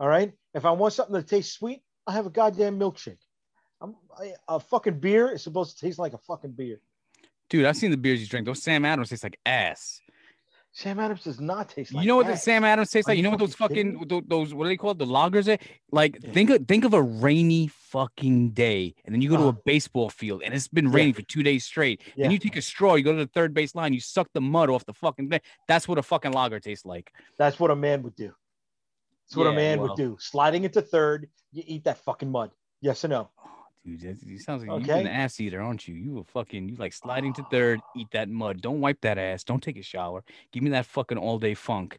[0.00, 0.32] All right.
[0.54, 3.18] If I want something that tastes sweet, I have a goddamn milkshake.
[3.80, 6.80] I'm, I, a fucking beer is supposed to taste like a fucking beer.
[7.50, 8.46] dude, I've seen the beers you drink.
[8.46, 10.00] Those Sam Adams taste like ass.
[10.76, 12.02] Sam Adams does not taste like.
[12.02, 12.36] you know what the.
[12.36, 13.16] Sam Adams tastes Are like?
[13.18, 14.98] You know what those fucking kidding those what are they called?
[14.98, 15.48] The loggers?
[15.48, 15.56] Are?
[15.92, 16.32] Like Yeah.
[16.32, 19.58] think of think of a rainy fucking day, and then you go to a Uh-huh.
[19.64, 20.94] baseball field, and it's been Yeah.
[20.94, 22.02] raining for two days straight.
[22.16, 22.24] Yeah.
[22.24, 24.40] And you take a straw, you go to the third base line, you suck the
[24.40, 25.40] mud off the fucking thing.
[25.68, 27.12] That's what a fucking lager tastes like.
[27.38, 28.34] That's what a man would do.
[29.28, 29.90] That's what a man well.
[29.90, 30.16] would do.
[30.18, 32.50] Sliding into third, you eat that fucking mud.
[32.80, 33.30] Yes or no?
[33.84, 35.94] Dude, you sounds like you're an ass eater, aren't you?
[35.94, 38.62] You a fucking you like sliding to third, eat that mud.
[38.62, 39.44] Don't wipe that ass.
[39.44, 40.24] Don't take a shower.
[40.52, 41.98] Give me that fucking all day funk.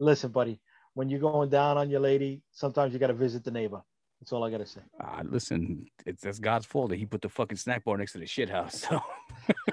[0.00, 0.58] Listen, buddy,
[0.94, 3.80] when you're going down on your lady, sometimes you got to visit the neighbor.
[4.20, 4.80] That's all I got to say.
[5.00, 8.18] Ah, listen, it's that's God's fault that He put the fucking snack bar next to
[8.18, 8.86] the shit house.
[8.88, 9.00] So,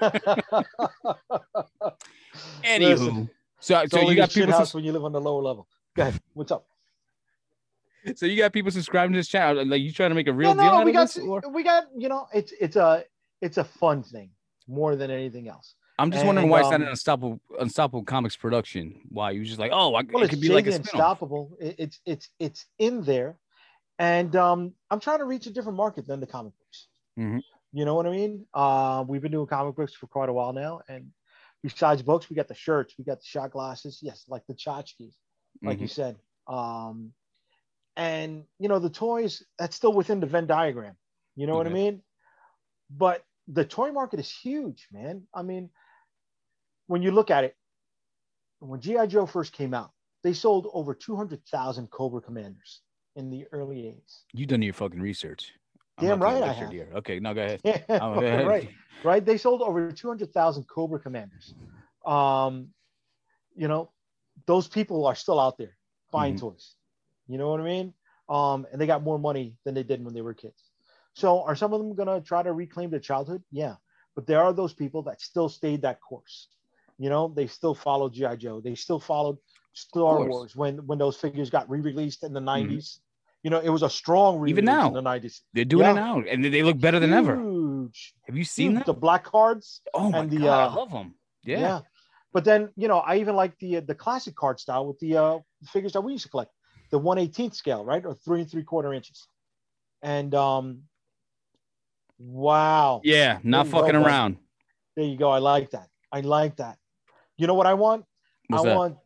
[2.64, 4.58] anywho, Listen, so so you got shit people.
[4.58, 5.66] house when you live on the lower level.
[5.96, 6.20] Go ahead.
[6.34, 6.66] What's up?
[8.16, 9.64] So you got people subscribing to this channel.
[9.66, 12.08] Like you trying to make a real no, deal no, we got we got you
[12.08, 13.04] know it's it's a
[13.40, 14.30] it's a fun thing
[14.66, 15.74] more than anything else.
[16.00, 19.00] I'm just wondering and, why it's not um, an unstoppable unstoppable comics production.
[19.08, 20.92] Why you just like, oh, I, Well, it it's could be like a spin-off.
[20.94, 21.56] Unstoppable.
[21.60, 23.36] It- it's it's it's in there,
[23.98, 26.86] and um, I'm trying to reach a different market than the comic books.
[27.18, 27.42] Mhm.
[27.72, 28.46] You know what I mean?
[28.54, 31.10] Uh, we've been doing comic books for quite a while now, and
[31.62, 35.14] besides books, we got the shirts, we got the shot glasses, yes, like the tchotchkes.
[35.62, 35.90] like you Mhm.
[35.90, 36.16] said.
[36.46, 37.12] Um,
[37.98, 40.96] and you know the toys that's still within the Venn diagram.
[41.36, 42.02] You know what I mean?
[42.90, 45.26] But the toy market is huge, man.
[45.34, 45.68] I mean,
[46.86, 47.56] when you look at it,
[48.60, 49.90] when GI Joe first came out,
[50.22, 52.80] they sold over two hundred thousand Cobra Commanders
[53.16, 54.22] in the early '80s.
[54.32, 55.52] You done your fucking research.
[56.00, 56.96] Damn not taking right I have.
[56.98, 57.60] Okay, no, go ahead.
[57.64, 58.46] Yeah, Oh, go ahead.
[58.46, 58.68] right,
[59.02, 59.24] right.
[59.24, 61.54] They sold over 200,000 Cobra Commanders.
[62.06, 62.68] Um,
[63.56, 63.90] you know,
[64.46, 65.76] those people are still out there
[66.12, 66.40] buying Mhm.
[66.40, 66.76] toys.
[67.28, 67.94] You know what I mean?
[68.28, 70.62] Um, and they got more money than they did when they were kids.
[71.14, 73.42] So, are some of them gonna try to reclaim their childhood?
[73.50, 73.76] Yeah,
[74.14, 76.48] but there are those people that still stayed that course.
[76.98, 78.60] You know, they still followed GI Joe.
[78.60, 79.38] They still followed
[79.72, 80.26] Star.
[80.26, 83.00] Wars when when those figures got re-released in the 90s.
[83.44, 84.88] You know, it was a strong Even now.
[84.88, 85.42] in the 90s.
[85.52, 85.92] They're doing Yeah.
[85.92, 87.36] it now, and they- look better than ever.
[87.36, 88.14] Huge.
[88.26, 88.86] Have you seen Huge.
[88.86, 89.80] The black cards.
[89.94, 91.14] Oh my and the, god, uh, I love them.
[91.44, 91.80] Yeah.
[92.32, 95.38] But then, you know, I even like the the classic card style with the uh,
[95.66, 96.52] figures that we used to collect,
[96.90, 98.04] the 118th scale, right?
[98.04, 99.26] Or three and three quarter inches.
[100.02, 100.82] And um
[102.18, 103.00] wow.
[103.04, 104.38] Yeah, not There fucking around.
[104.96, 105.30] There you go.
[105.30, 105.88] I like that.
[106.10, 106.78] I like that.
[107.36, 108.04] You know what I want?
[108.48, 108.76] What's I that?
[108.76, 108.96] want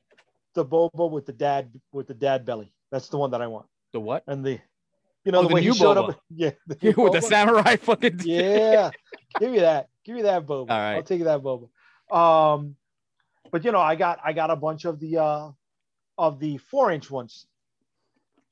[0.54, 2.72] the Boba with the dad with the dad belly.
[2.90, 3.66] That's the one that I want.
[3.92, 4.22] the what?
[4.26, 4.60] And the
[5.24, 6.10] you know Oh, the, the way you showed Boba.
[6.10, 6.20] up.
[6.34, 6.50] Yeah.
[6.66, 8.20] the With the samurai fucking.
[8.24, 8.90] yeah
[9.38, 10.94] give me that give me that boba All right.
[10.96, 11.68] i'll take you that boba
[12.14, 12.76] um
[13.50, 15.50] but you know i got i got a bunch of the uh
[16.18, 17.46] of the four inch ones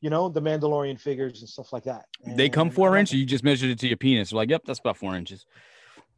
[0.00, 3.18] you know the mandalorian figures and stuff like that They come four inches.
[3.18, 4.30] You just measured it to your penis.
[4.32, 5.44] You're like, yep, that's about four inches.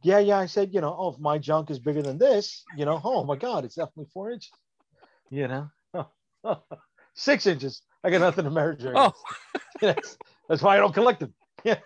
[0.03, 2.85] yeah yeah i said you know oh if my junk is bigger than this you
[2.85, 4.51] know oh my god it's definitely four inches
[5.29, 5.69] you know
[7.15, 9.13] six inches i got nothing to measure Oh,
[9.81, 10.17] that's,
[10.49, 11.33] that's why I don't collect them.
[11.63, 11.79] Yeah.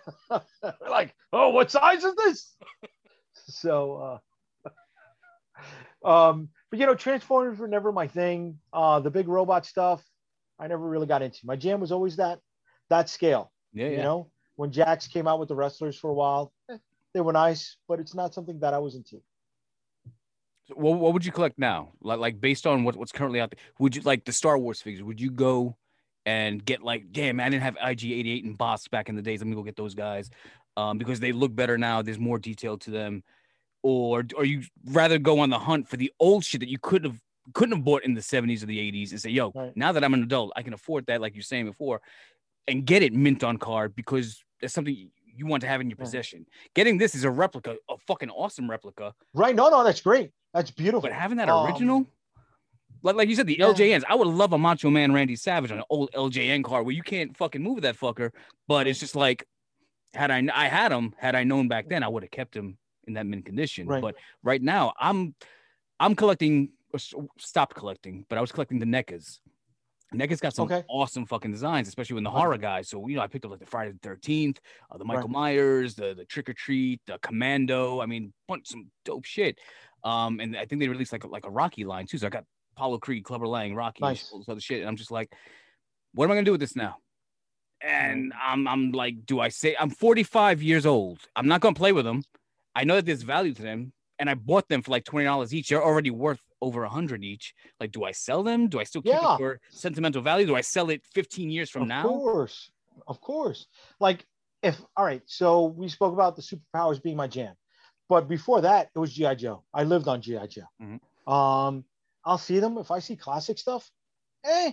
[0.88, 2.56] like, oh, what size is this?
[3.46, 4.20] So,
[6.04, 8.58] uh, um, but you know, Transformers were never my thing.
[8.72, 10.02] Uh, the big robot stuff,
[10.58, 11.40] I never really got into.
[11.44, 12.40] My jam was always that
[12.90, 13.52] that scale.
[13.72, 14.02] yeah, You yeah.
[14.02, 16.52] know, when Jakks came out with the wrestlers for a while,
[17.14, 19.22] they were nice, but it's not something that I was into.
[20.66, 21.92] So what, what would you collect now?
[22.00, 24.82] Like, like based on what, what's currently out there, would you like the Star Wars
[24.82, 25.02] figures?
[25.02, 25.76] Would you go
[26.26, 29.40] and get like, damn, I didn't have IG88 and Bossk back in the days.
[29.40, 30.28] Let me go get those guys
[30.76, 32.02] um, because they look better now.
[32.02, 33.22] There's more detail to them.
[33.82, 37.12] Or, or you rather go on the hunt for the old shit that you couldn't
[37.12, 37.20] have
[37.54, 39.76] couldn't have bought in the 70s or the 80s and say, yo, Right.
[39.76, 42.00] now that I'm an adult, I can afford that, like you're saying before,
[42.66, 45.96] and get it mint on card because that's something you want to have in your
[45.96, 46.04] Right.
[46.04, 46.46] possession.
[46.74, 49.14] Getting this is a replica, a fucking awesome replica.
[49.34, 49.54] Right?
[49.54, 50.30] No, no, that's great.
[50.52, 51.02] That's beautiful.
[51.02, 52.06] But having that Um, original,
[53.02, 53.66] like like you said, the yeah.
[53.66, 56.94] LJNs, I would love a Macho Man Randy Savage on an old LJN car where
[56.94, 58.32] you can't fucking move that fucker.
[58.66, 59.46] But it's just like,
[60.14, 62.76] had I I had him, had I known back then, I would have kept him
[63.06, 63.86] in that mint condition.
[63.86, 64.02] Right.
[64.02, 65.34] But right now, I'm
[66.00, 66.70] I'm collecting,
[67.38, 69.38] stopped collecting, but I was collecting the NECAs.
[70.14, 70.82] NECA's got some Okay.
[70.88, 72.88] awesome fucking designs, especially when the horror guys.
[72.88, 74.58] So you know, I picked up like the Friday the Thirteenth,
[74.90, 75.32] uh, the Michael Right.
[75.32, 78.00] Myers, the the Trick or Treat, the Commando.
[78.00, 79.58] I mean, bunch some dope shit.
[80.04, 82.16] Um, and I think they released like a, like a Rocky line too.
[82.18, 82.44] So I got
[82.76, 84.30] Apollo Creed, Clubber Lang, Rocky, Nice.
[84.32, 84.80] all this other shit.
[84.80, 85.30] And I'm just like,
[86.14, 86.96] what am I gonna do with this now?
[87.82, 88.52] And Mm-hmm.
[88.52, 91.18] I'm I'm like, do I say I'm 45 years old?
[91.36, 92.22] I'm not gonna play with them.
[92.74, 95.52] I know that there's value to them, and I bought them for like twenty dollars
[95.52, 95.68] each.
[95.68, 97.54] They're already worth over a hundred each.
[97.80, 98.68] Like, do I sell them?
[98.68, 99.32] Do I still keep Yeah.
[99.34, 100.46] it for sentimental value?
[100.46, 102.16] Do I sell it 15 years from of now?
[102.16, 102.70] Of course
[103.06, 103.66] of course
[104.00, 104.26] like
[104.62, 107.54] if all right so we spoke about the superpowers being my jam
[108.08, 111.00] but before that it was gi joe i lived on gi joe Mhm.
[111.32, 111.84] um
[112.24, 113.90] i'll see them if i see classic stuff
[114.44, 114.72] eh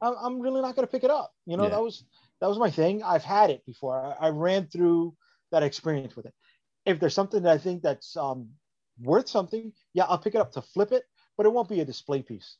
[0.00, 1.70] i'm, I'm really not going to pick it up you know Yeah.
[1.70, 2.04] that was
[2.40, 5.16] that was my thing i've had it before I, I ran through
[5.52, 6.34] that experience with it
[6.86, 8.50] if there's something that i think that's um
[9.00, 11.04] worth something yeah i'll pick it up to flip it
[11.36, 12.56] but it won't be a display piece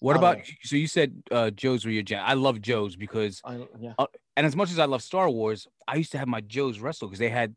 [0.00, 2.24] What about don't so you said uh Joe's were your jam?
[2.26, 3.94] I love Joe's because I, yeah
[4.36, 7.08] and as much as I love Star Wars, I used to have my Joe's wrestle
[7.08, 7.54] because they had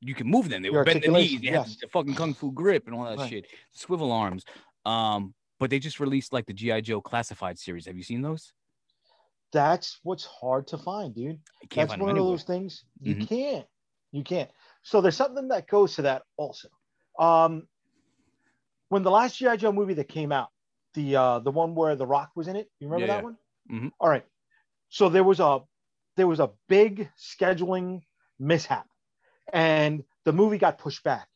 [0.00, 0.62] you can move them.
[0.62, 3.04] They Your were bend the knees, they had the fucking kung fu grip and all
[3.04, 3.30] that Right.
[3.30, 4.44] shit, swivel arms.
[4.84, 7.86] Um, but they just released like the GI Joe classified series.
[7.86, 8.52] Have you seen those?
[9.52, 11.38] that's what's hard to find dude
[11.74, 13.28] that's find one of those things you Mhm.
[13.28, 13.66] can't
[14.10, 14.50] you can't
[14.82, 16.68] so there's something that goes to that also
[17.18, 17.66] um
[18.88, 20.48] when the last gi joe movie that came out
[20.94, 23.24] the uh the one where the rock was in it you remember Yeah, that yeah.
[23.24, 23.36] one
[23.70, 23.92] Mhm.
[24.00, 24.24] All right
[24.88, 25.60] so there was a
[26.16, 28.02] there was a big scheduling
[28.38, 28.86] mishap
[29.52, 31.28] and the movie got pushed back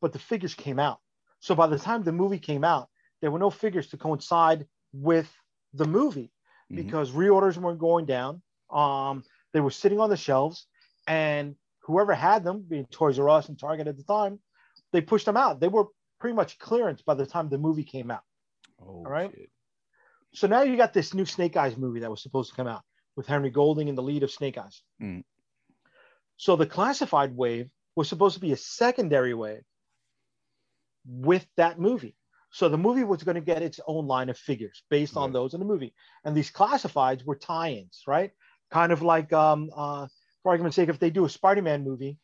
[0.00, 1.00] but the figures came out
[1.40, 2.88] so by the time the movie came out
[3.20, 5.30] there were no figures to coincide with
[5.74, 6.32] the movie
[6.70, 6.76] Mhm.
[6.76, 8.42] because reorders weren't going down.
[8.70, 10.66] Um, they were sitting on the shelves,
[11.06, 14.40] and whoever had them, being Toys R Us and Target at the time,
[14.96, 15.60] they pushed them out.
[15.60, 18.22] They were pretty much clearance by the time the movie came out.
[18.80, 19.30] Oh, right.
[19.30, 19.50] shit.
[20.32, 22.82] So now you got this new Snake Eyes movie that was supposed to come out
[23.14, 24.80] with Henry Golding in the lead of Snake Eyes.
[25.02, 25.22] Mm.
[26.38, 29.62] So the classified wave was supposed to be a secondary wave
[31.06, 32.16] with that movie.
[32.50, 35.52] So the movie was going to get its own line of figures based on those
[35.52, 35.94] in the movie.
[36.24, 38.30] And these classifieds were tie-ins, right?
[38.70, 40.06] Kind of like, um, uh,
[40.42, 42.18] for argument's sake, if they do a Spider-Man movie,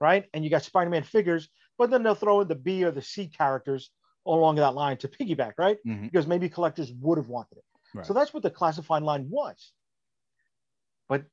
[0.00, 0.24] right?
[0.34, 3.28] And you got Spider-Man figures, but then they'll throw in the B or the C
[3.28, 3.90] characters
[4.26, 5.78] along that line to piggyback, right?
[5.86, 6.02] Mhm.
[6.02, 7.64] Because maybe collectors would have wanted it.
[7.94, 8.06] Right.
[8.06, 9.72] So that's what the classified line was.
[11.08, 11.24] But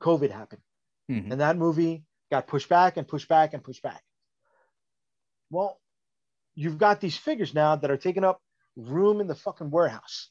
[0.00, 0.62] COVID happened.
[1.10, 1.32] Mhm.
[1.32, 4.02] And that movie got pushed back and pushed back and pushed back.
[5.50, 5.80] Well,
[6.54, 8.42] you've got these figures now that are taking up
[8.76, 10.30] room in the fucking warehouse,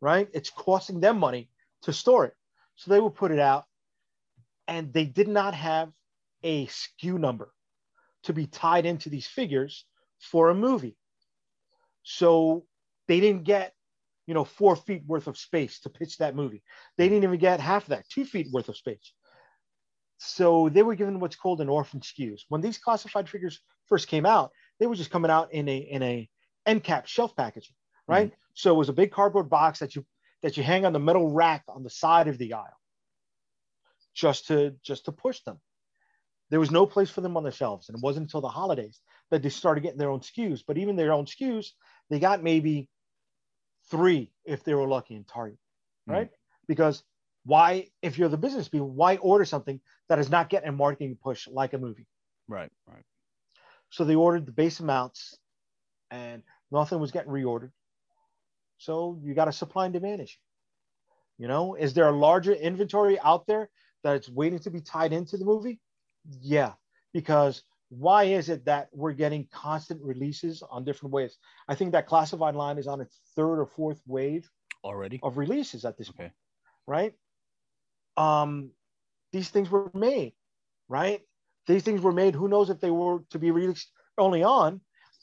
[0.00, 0.28] right?
[0.32, 1.50] It's costing them money
[1.82, 2.34] to store it.
[2.76, 3.66] So they will put it out
[4.66, 5.92] and they did not have
[6.42, 7.52] a SKU number
[8.24, 9.84] to be tied into these figures
[10.20, 10.96] for a movie.
[12.02, 12.64] So
[13.06, 13.74] they didn't get,
[14.26, 16.62] you know, four feet worth of space to pitch that movie.
[16.96, 19.12] They didn't even get half of that, two feet worth of space.
[20.18, 22.42] So they were given what's called an orphan SKUs.
[22.48, 26.02] When these classified figures first came out, they were just coming out in a in
[26.02, 26.28] a
[26.66, 27.74] end cap shelf packaging,
[28.06, 28.12] hmm.
[28.12, 28.32] right?
[28.54, 30.04] So it was a big cardboard box that you
[30.42, 32.80] that you hang on the metal rack on the side of the aisle,
[34.14, 35.60] just to just to push them.
[36.50, 39.00] There was no place for them on the shelves, and it wasn't until the holidays
[39.30, 40.62] that they started getting their own SKUs.
[40.66, 41.68] But even their own SKUs,
[42.08, 42.88] they got maybe
[43.90, 45.58] three if they were lucky in Target,
[46.06, 46.12] hmm.
[46.12, 46.30] right?
[46.66, 47.02] Because
[47.44, 51.18] why, if you're the business people, why order something that is not getting a marketing
[51.22, 52.06] push like a movie?
[52.46, 52.70] Right.
[52.86, 53.04] Right.
[53.90, 55.36] So they ordered the base amounts,
[56.10, 57.72] and nothing was getting reordered.
[58.78, 60.38] So you got a supply and demand issue.
[61.38, 63.70] You know, is there a larger inventory out there
[64.02, 65.80] that's waiting to be tied into the movie?
[66.40, 66.72] Yeah,
[67.12, 71.38] because why is it that we're getting constant releases on different waves?
[71.68, 74.50] I think that classified line is on its third or fourth wave
[74.84, 75.20] Already.
[75.22, 76.24] of releases at this Okay.
[76.24, 76.32] point,
[76.86, 77.14] right?
[78.16, 78.70] Um,
[79.32, 80.34] these things were made,
[80.88, 81.20] right?
[81.66, 82.34] These things were made.
[82.34, 84.80] Who knows if they were to be released early on,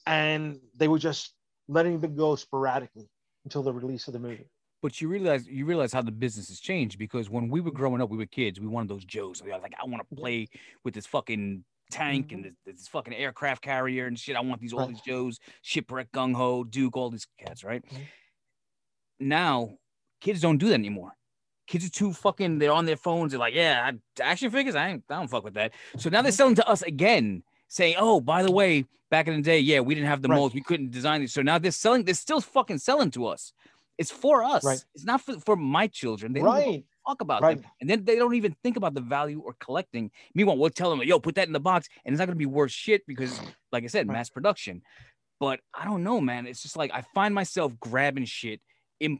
[0.07, 1.33] and they were just
[1.67, 3.09] letting them go sporadically
[3.43, 4.49] until the release of the movie.
[4.85, 7.77] But you realize you realize how the business has changed because when we were mm-hmm.
[7.77, 8.59] growing up, we were kids.
[8.59, 9.41] We wanted those Joes.
[9.43, 10.47] We were like, I want to play
[10.83, 12.53] with this fucking tank and mm-hmm.
[12.67, 14.35] this, this fucking aircraft carrier and shit.
[14.35, 17.83] I want these all these Joes, shipwreck, gung ho, Duke, all these cats, right?
[17.83, 18.01] Mhm.
[19.21, 19.71] Now,
[20.21, 21.13] kids don't do that anymore.
[21.65, 22.59] Kids are too fucking.
[22.59, 23.31] They're on their phones.
[23.31, 24.75] They're like, yeah, I, action figures.
[24.75, 25.03] I ain't.
[25.09, 25.73] I don't fuck with that.
[25.97, 26.35] So now they're mm-hmm.
[26.35, 29.95] selling to us again, saying, oh, by the way, back in the day, yeah, we
[29.95, 30.35] didn't have the Right.
[30.35, 30.53] molds.
[30.53, 31.33] We couldn't design these.
[31.33, 32.03] So now they're selling.
[32.03, 33.51] They're still fucking selling to us.
[33.97, 34.63] It's for us.
[34.63, 34.83] Right.
[34.93, 36.33] It's not for, for my children.
[36.33, 36.85] They don't give a Right.
[37.07, 37.61] fuck about Right.
[37.61, 37.71] them.
[37.79, 40.11] And then they don't even think about the value or collecting.
[40.33, 41.87] Meanwhile, we'll tell them, yo, put that in the box.
[42.03, 43.39] And it's not going to be worth shit because,
[43.71, 44.13] like I said, Right.
[44.13, 44.81] mass production.
[45.39, 46.47] But I don't know, man.
[46.47, 48.61] It's just like I find myself grabbing shit
[48.99, 49.19] in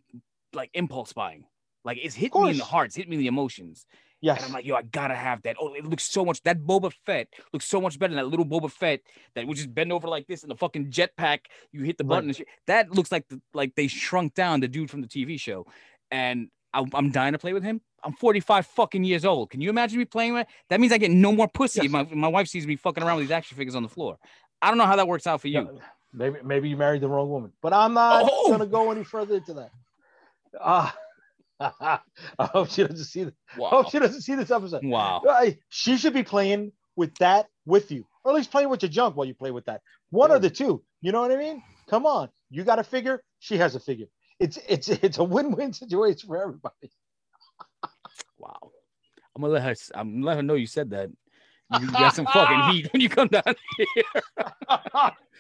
[0.54, 1.46] like impulse buying.
[1.84, 3.86] Like it's hit me in the heart, it's hit me in the emotions.
[4.22, 4.38] Yes.
[4.38, 5.56] And I'm like, yo, I gotta have that.
[5.60, 6.42] Oh, it looks so much.
[6.44, 9.02] That Boba Fett looks so much better than that little Boba Fett
[9.36, 11.40] that would just bend over like this in the fucking jetpack.
[11.72, 12.10] You hit the Right.
[12.10, 12.48] button and shit.
[12.68, 15.66] That looks like the, like they shrunk down the dude from the TV show.
[16.10, 17.82] And I, I'm dying to play with him.
[18.04, 19.50] I'm 45 fucking years old.
[19.52, 20.48] Can you imagine me playing with?
[20.70, 21.80] That means I get no more pussy.
[21.80, 21.86] Yes.
[21.86, 23.90] if My, if my wife sees me fucking around with these action figures on the
[23.90, 24.18] floor.
[24.62, 25.62] I don't know how that works out for you.
[25.62, 25.80] Yeah,
[26.14, 28.50] maybe maybe you married the wrong woman, but I'm not Oh!
[28.52, 29.72] gonna go any further into that.
[30.60, 30.90] Uh,
[31.60, 32.00] I
[32.40, 33.26] hope she doesn't see.
[33.26, 34.84] The, I hope she doesn't see this episode.
[34.86, 35.22] Wow.
[35.28, 38.90] Uh, She should be playing with that with you, or at least playing with your
[38.90, 39.82] junk while you play with that.
[40.10, 40.84] One or the two.
[41.02, 41.64] You know what I mean?
[41.90, 43.22] Come on, you got a figure.
[43.40, 44.08] She has a figure.
[44.40, 46.92] It's it's it's a win-win situation for everybody.
[48.38, 48.58] Wow.
[49.36, 49.76] I'm gonna let her.
[49.96, 51.10] I'm gonna let her know you said that.
[51.80, 53.44] You got some fucking heat when you come down
[53.96, 54.04] here.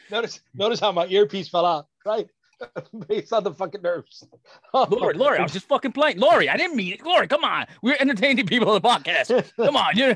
[0.09, 2.27] notice notice how my earpiece fell out, right?
[3.07, 4.25] Based on the fucking nerves.
[4.73, 6.19] Lori, Lori, I was just fucking playing.
[6.19, 7.05] Lori, I didn't mean it.
[7.05, 7.65] Lori, come on.
[7.81, 9.51] We're entertaining people on the podcast.
[9.57, 9.95] Come on.
[9.95, 10.15] You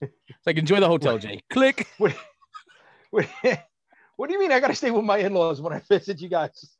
[0.00, 0.12] it's
[0.46, 1.42] like enjoy the hotel, Jay.
[1.50, 1.86] Click.
[1.98, 2.14] What,
[3.10, 3.28] what,
[4.16, 6.28] what do you mean I got to stay with my in-laws when I visit you
[6.28, 6.76] guys?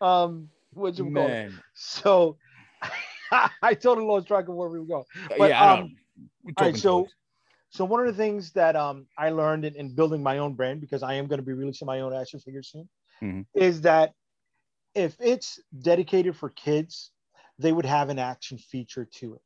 [0.00, 1.28] um, what's you call it?
[1.28, 1.60] Man.
[1.74, 2.36] So
[3.62, 5.04] I totally lost track of where we were going.
[5.38, 5.96] But, yeah, I um,
[6.56, 7.12] all right, so- toys.
[7.72, 10.82] So one of the things that um, I learned in, in building my own brand,
[10.82, 12.86] because I am going to be releasing my own action figure soon,
[13.20, 13.46] Mhm.
[13.54, 14.14] is that
[14.94, 17.12] if it's dedicated for kids,
[17.58, 19.42] they would have an action feature to it.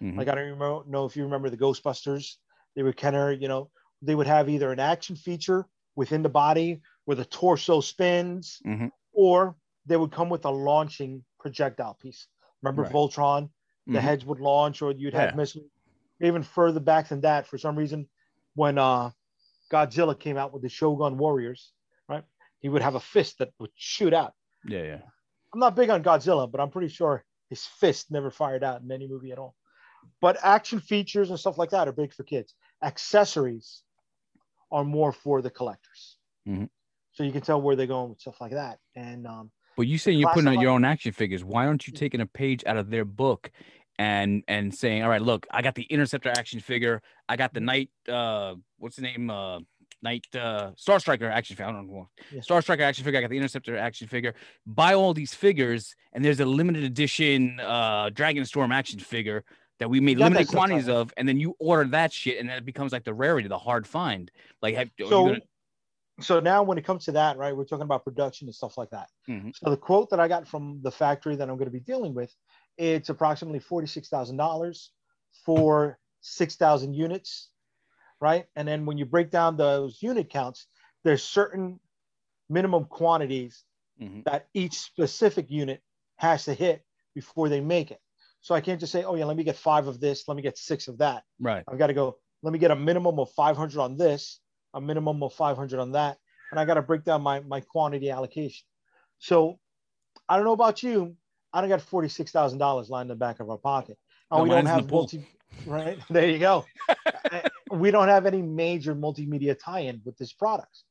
[0.00, 0.18] Mhm.
[0.18, 2.36] Like I don't remember, know if you remember the Ghostbusters.
[2.76, 3.70] They were kind of, you know,
[4.02, 5.66] they would have either an action feature
[5.96, 8.90] within the body where the torso spins, Mhm.
[9.12, 12.28] or they would come with a launching projectile piece.
[12.62, 12.92] Remember Right.
[12.92, 13.50] Voltron?
[13.92, 14.04] The Mhm.
[14.04, 15.36] heads would launch, or you'd have Yeah.
[15.36, 15.70] missiles.
[16.20, 18.08] Even further back than that, for some reason,
[18.54, 19.10] when uh,
[19.72, 21.72] Godzilla came out with the Shogun Warriors,
[22.08, 22.24] right?
[22.60, 24.34] he would have a fist that would shoot out.
[24.66, 25.00] Yeah, yeah.
[25.52, 28.92] I'm not big on Godzilla, but I'm pretty sure his fist never fired out in
[28.92, 29.56] any movie at all.
[30.20, 32.54] But action features and stuff like that are big for kids.
[32.82, 33.82] Accessories
[34.70, 36.18] are more for the collectors.
[36.46, 36.68] Mhm.
[37.12, 38.78] So you can tell where they're going with stuff like that.
[38.94, 41.42] And um, But you saying you're putting out your own action figures.
[41.42, 43.50] Why aren't you taking a page out of their book
[44.00, 47.02] and and saying, all right, look, I got the Interceptor action figure.
[47.28, 49.28] I got the Night, uh, what's the name?
[49.28, 49.60] Uh,
[50.02, 51.68] Night uh, Star Striker action figure.
[51.68, 52.08] I don't know.
[52.32, 52.40] Yeah.
[52.40, 53.18] Star Striker action figure.
[53.18, 54.34] I got the Interceptor action figure.
[54.66, 59.44] Buy all these figures, and there's a limited edition uh, Dragon Storm action figure
[59.78, 62.64] that we made limited quantities of, and then you order that shit, and then it
[62.64, 64.30] becomes like the rarity, the hard find.
[64.62, 65.40] Like, have, so, gonna-
[66.20, 68.90] so now when it comes to that, right, we're talking about production and stuff like
[68.90, 69.08] that.
[69.28, 69.54] Mhm.
[69.56, 72.14] So the quote that I got from the factory that I'm going to be dealing
[72.14, 72.34] with,
[72.80, 74.90] it's approximately forty-six thousand dollars
[75.44, 77.50] for six thousand units,
[78.20, 78.46] right?
[78.56, 80.66] And then when you break down those unit counts,
[81.04, 81.78] there's certain
[82.48, 83.64] minimum quantities
[84.00, 84.24] Mhm.
[84.24, 85.82] that each specific unit
[86.16, 88.00] has to hit before they make it.
[88.40, 90.42] So I can't just say, oh yeah, let me get five of this, let me
[90.42, 91.24] get six of that.
[91.38, 91.62] right?
[91.68, 94.40] I've got to go, let me get a minimum of 500 on this,
[94.74, 96.18] a minimum of 500 on that.
[96.50, 98.66] And I got to break down my, my quantity allocation.
[99.18, 99.60] So
[100.28, 101.16] I don't know about you.
[101.52, 103.98] I don't got $46,000 lying in the back of our pocket.
[104.30, 105.26] And No, we don't mine's in the have multi,
[105.66, 105.98] right?
[106.10, 106.66] There you go.
[107.70, 110.82] We don't have any major multimedia tie-in with this product.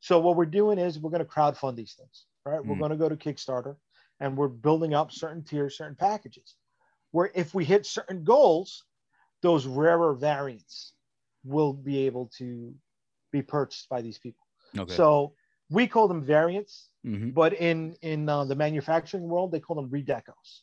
[0.00, 2.64] So what we're doing is we're going to crowdfund these things, right?
[2.64, 2.78] We're Mm.
[2.78, 3.76] going to go to Kickstarter
[4.18, 6.56] and we're building up certain tiers, certain packages.
[7.10, 8.84] Where if we hit certain goals,
[9.42, 10.94] those rarer variants
[11.44, 12.74] will be able to
[13.30, 14.46] be purchased by these people.
[14.78, 14.94] Okay.
[14.94, 15.34] So
[15.68, 17.34] we call them variants, Mhm.
[17.34, 20.62] but in in uh, the manufacturing world, they call them redecos,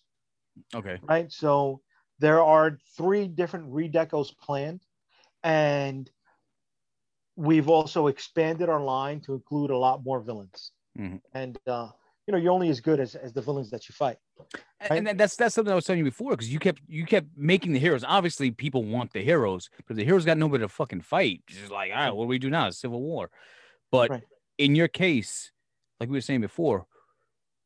[0.74, 0.98] Okay.
[1.04, 1.32] right?
[1.32, 1.82] So
[2.20, 4.82] there are three different redecos planned,
[5.44, 6.10] and
[7.36, 10.72] we've also expanded our line to include a lot more villains.
[10.98, 11.22] Mhm.
[11.34, 11.92] And uh,
[12.28, 14.18] you know, you're only as good as, as the villains that you fight.
[14.80, 17.28] And- And that's that's something I was telling you before because you kept you kept
[17.36, 18.04] making the heroes.
[18.08, 21.42] Obviously, people want the heroes but the heroes got nobody to fucking fight.
[21.48, 22.68] It's just like, all right, what do we do now?
[22.68, 23.30] It's civil war.
[23.92, 24.24] But Right.
[24.58, 25.52] in your case,
[26.00, 26.86] like we were saying before,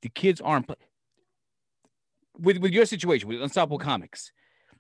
[0.02, 0.76] the kids aren't pl-
[2.38, 4.32] with with your situation with Unstoppable Comics.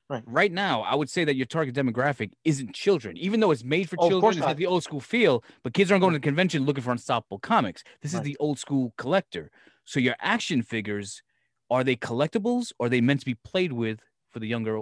[0.10, 0.24] Right.
[0.26, 3.89] Right now, I would say that your target demographic isn't children, even though it's made
[3.89, 4.22] for Oh, children.
[4.22, 4.58] course It's got not.
[4.58, 7.84] the old school feel, but kids aren't going to the convention looking for Unstoppable Comics.
[8.02, 9.50] This is the old school collector.
[9.86, 11.24] So your action figures
[11.72, 14.82] are they collectibles or are they meant to be played with for the younger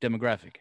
[0.00, 0.56] demographic?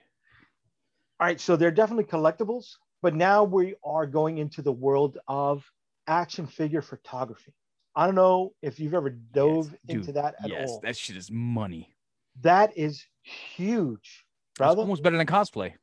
[1.19, 5.63] All right, so they're definitely collectibles, but now we are going into the world of
[6.07, 7.53] action figure photography.
[7.95, 10.81] I don't know if you've ever dove dude, into that at yes, all.
[10.83, 11.95] that shit is money.
[12.41, 14.25] that is huge,
[14.57, 14.81] brother.
[14.81, 15.73] almost better than cosplay.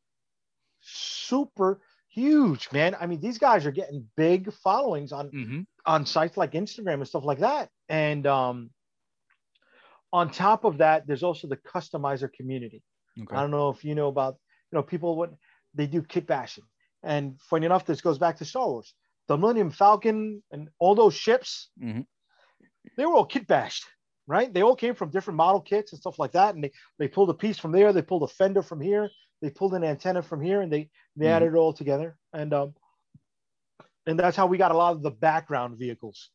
[0.80, 2.94] Super huge, man.
[3.00, 5.60] I mean, these guys are getting big followings on Mm-hmm.
[5.86, 7.68] on sites like Instagram and stuff like that.
[7.88, 8.70] And um,
[10.12, 12.82] on top of that, there's also the customizer community.
[13.20, 13.34] Okay.
[13.36, 14.36] I don't know if you know about,
[14.70, 15.32] you know, people what
[15.74, 16.64] they do kit bashing.
[17.02, 18.94] And funny enough, this goes back to Star Wars.
[19.28, 22.06] The Millennium Falcon and all those ships, Mhm.
[22.96, 23.84] they were all kit bashed,
[24.26, 24.52] right?
[24.52, 26.54] They all came from different model kits and stuff like that.
[26.54, 29.50] And they, they pulled a piece from there, they pulled a fender from here, they
[29.50, 31.30] pulled an antenna from here, and they they Mhm.
[31.30, 32.18] added it all together.
[32.32, 32.74] And um,
[34.06, 36.30] and that's how we got a lot of the background vehicles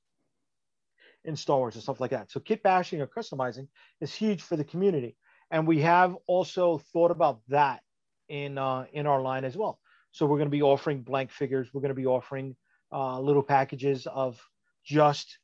[1.26, 2.32] in Star Wars and stuff like that.
[2.32, 3.68] So kit bashing or customizing
[4.00, 5.18] is huge for the community,
[5.52, 7.82] and we have also thought about that
[8.30, 9.80] in uh, in our line as well.
[10.12, 11.74] So we're going to be offering blank figures.
[11.74, 12.56] We're going to be offering
[12.92, 14.42] uh, little packages of
[14.84, 15.40] just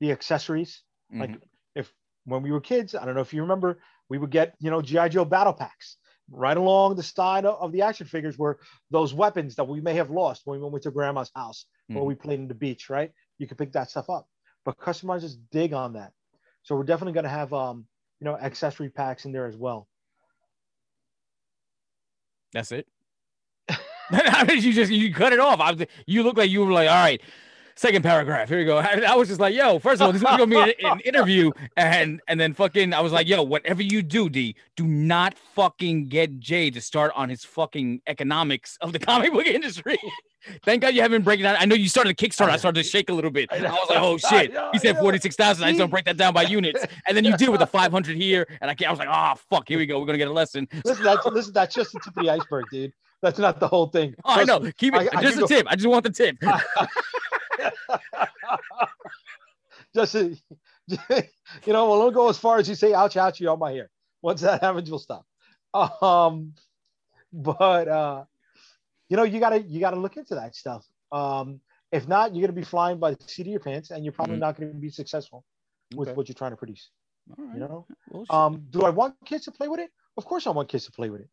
[0.00, 0.82] the accessories.
[1.12, 1.42] Like Mhm.
[1.74, 1.92] if
[2.24, 4.82] when we were kids, I don't know if you remember, we would get you know
[4.82, 5.96] GI Joe battle packs.
[6.30, 10.10] Right along the side of, the action figures were those weapons that we may have
[10.10, 11.64] lost when we went to grandma's house
[11.94, 12.06] or Mhm.
[12.06, 13.12] we played in the beach, right?
[13.38, 14.28] You could pick that stuff up.
[14.64, 16.12] But customizers dig on that.
[16.64, 17.88] So we're definitely going to have um,
[18.20, 19.88] you know, accessory packs in there as well.
[22.52, 22.86] That's it.
[24.48, 25.60] You just you cut it off.
[25.60, 27.20] I was, you look like you were like, all right,
[27.76, 28.48] second paragraph.
[28.48, 28.78] Here you go.
[28.78, 31.00] I, I was just like, yo, first of all, this is gonna be an, an
[31.00, 35.34] interview, and and then fucking, I was like, yo, whatever you do, D, do not
[35.54, 39.98] fucking get Jay to start on his fucking economics of the comic book industry.
[40.64, 41.56] Thank God you haven't breaking down.
[41.58, 42.48] I know you started a Kickstarter.
[42.50, 43.50] I started to shake a little bit.
[43.52, 44.54] I was like, oh shit.
[44.72, 45.64] He said forty six thousand.
[45.64, 47.92] I just don't break that down by units, and then you did with the five
[47.92, 49.98] hundred here, and I, can't- I was like, oh fuck, here we go.
[50.00, 50.66] We're gonna get a lesson.
[50.84, 52.92] Listen, that's listen, that's just the tip of the iceberg, dude.
[53.22, 54.14] That's not the whole thing.
[54.24, 54.60] Oh, I know.
[54.60, 54.72] Me.
[54.72, 55.66] Keep it I- I just can a go- tip.
[55.68, 56.36] I just want the tip.
[59.94, 60.28] just uh,
[61.66, 63.90] you know, well, go as far as you say ouch ouch you on my hair.
[64.22, 65.24] Once that happens, you'll stop.
[65.74, 66.54] Um,
[67.32, 68.24] but uh,
[69.08, 70.84] you know, you gotta you gotta look into that stuff.
[71.12, 71.60] Um,
[71.90, 74.36] If not, you're gonna be flying by the seat of your pants, and you're probably
[74.36, 74.40] Mhm.
[74.40, 75.44] not gonna be successful
[75.94, 76.16] with Okay.
[76.16, 76.90] what you're trying to produce.
[77.36, 77.54] Right.
[77.54, 77.86] You know.
[78.10, 78.24] Well.
[78.30, 79.90] Um, do I want kids to play with it?
[80.16, 81.30] Of course, I want kids to play with it.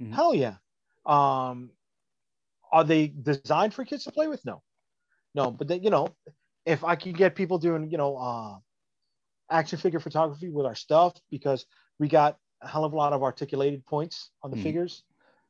[0.00, 0.12] Mhm.
[0.12, 0.56] Hell yeah.
[1.06, 1.70] Um,
[2.72, 4.44] are they designed for kids to play with?
[4.44, 4.62] No,
[5.34, 5.50] no.
[5.50, 6.08] But then you know,
[6.66, 8.58] if I can get people doing you know uh,
[9.50, 11.66] action figure photography with our stuff because
[11.98, 14.62] we got a hell of a lot of articulated points on the Mhm.
[14.62, 15.04] figures,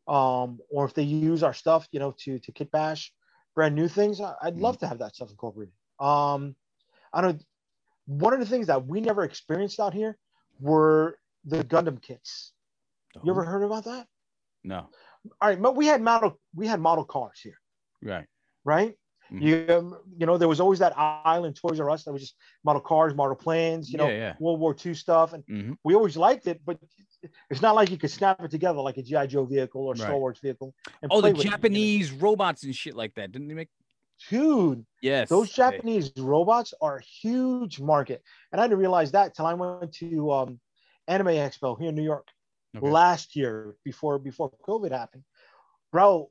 [0.08, 3.12] um, or if they use our stuff, you know, to to kit bash
[3.54, 5.74] brand new things, I- I'd love to have that stuff incorporated.
[6.00, 6.56] Um,
[7.12, 7.44] I don't.
[8.06, 10.18] One of the things that we never experienced out here
[10.60, 12.52] were the Gundam kits.
[13.22, 14.08] You ever heard about that?
[14.64, 14.90] No.
[15.40, 17.58] All right, but we had model we had model cars here,
[18.02, 18.26] Right.
[18.64, 18.94] right?
[19.30, 19.40] Mhm.
[19.40, 22.36] You um, you know there was always that island Toys R Us that was just
[22.62, 24.34] model cars, model planes, you know, Yeah, yeah.
[24.38, 26.78] World War II stuff, and hmm we always liked it, but
[27.50, 30.16] it's not like you could snap it together like a GI Joe vehicle or Star
[30.18, 30.74] Wars vehicle.
[31.02, 31.50] and Oh, the with it.
[31.50, 33.32] Japanese robots and shit like that.
[33.32, 33.70] Didn't they make?
[34.30, 34.86] dude.
[35.02, 35.28] Yes.
[35.30, 35.50] Those.
[35.50, 38.22] Japanese robots are a huge market,
[38.52, 40.60] and I didn't realize that till I went to um,
[41.08, 42.28] Anime Expo here in New York
[42.76, 42.90] Okay.
[42.90, 45.24] last year before before COVID happened.
[45.92, 46.30] Bro,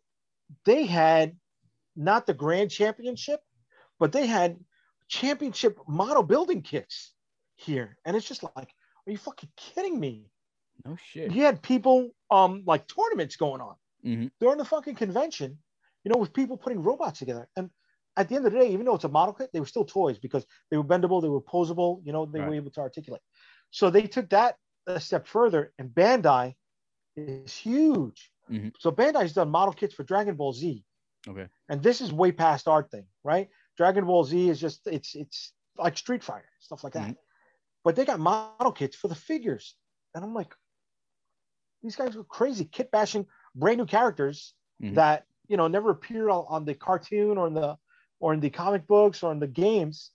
[0.66, 1.38] they had
[1.96, 3.42] not the grand championship,
[4.00, 4.60] but they had
[5.08, 7.14] championship model building kits
[7.56, 8.74] here, and it's just like,
[9.08, 10.30] are you fucking kidding me?
[10.86, 11.32] No shit.
[11.32, 14.32] You had people um like tournaments going on Mhm.
[14.40, 15.58] during the fucking convention,
[16.04, 17.48] you know, with people putting robots together.
[17.56, 17.70] And
[18.18, 19.86] at the end of the day, even though it's a model kit, they were still
[19.86, 23.22] toys because they were bendable, they were posable, you know, they were able to articulate.
[23.72, 26.56] So they took that a step further, and Bandai
[27.16, 28.32] is huge.
[28.50, 28.74] Mhm.
[28.80, 30.84] So Bandai's done model kits for Dragon Ball Z,
[31.28, 31.48] Okay.
[31.70, 33.50] and this is way past our thing, right?
[33.78, 37.18] Dragon Ball Z is just it's it's like Street Fighter stuff like that, Mhm.
[37.84, 39.76] but they got model kits for the figures,
[40.14, 40.54] and I'm like,
[41.82, 44.96] these guys are crazy, kit bashing brand new characters Mhm.
[44.96, 47.78] that you know never appeared on, on the cartoon or in the
[48.20, 50.12] or in the comic books or in the games,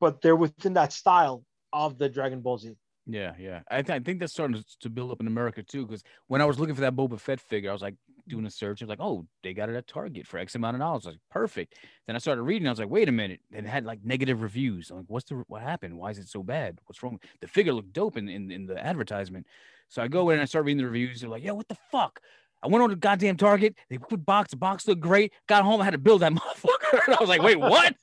[0.00, 2.76] but they're within that style of the Dragon Ball Z.
[3.12, 3.60] Yeah, yeah.
[3.70, 5.86] I, th- I think that's starting to- build up in America too.
[5.86, 7.94] Because when I was looking for that Boba Fett figure, I was like
[8.26, 8.80] doing a search.
[8.80, 11.04] I was like, oh, they got it at Target for X amount of dollars.
[11.04, 11.74] I was like, perfect.
[12.06, 12.66] Then I started reading.
[12.66, 13.40] I was like, wait a minute.
[13.52, 14.90] And it had like negative reviews.
[14.90, 15.98] I'm like, what's the what happened?
[15.98, 16.78] Why is it so bad?
[16.86, 17.20] What's wrong?
[17.42, 19.46] The figure looked dope in, in, in the advertisement.
[19.88, 21.20] So I go in and I start reading the reviews.
[21.20, 22.18] They're like, yo, what the fuck?
[22.62, 23.74] I went on to goddamn Target.
[23.90, 24.52] They put box.
[24.52, 25.32] The box looked great.
[25.48, 25.80] Got home.
[25.82, 27.00] I had to build that motherfucker.
[27.06, 27.94] And I was like, wait, what?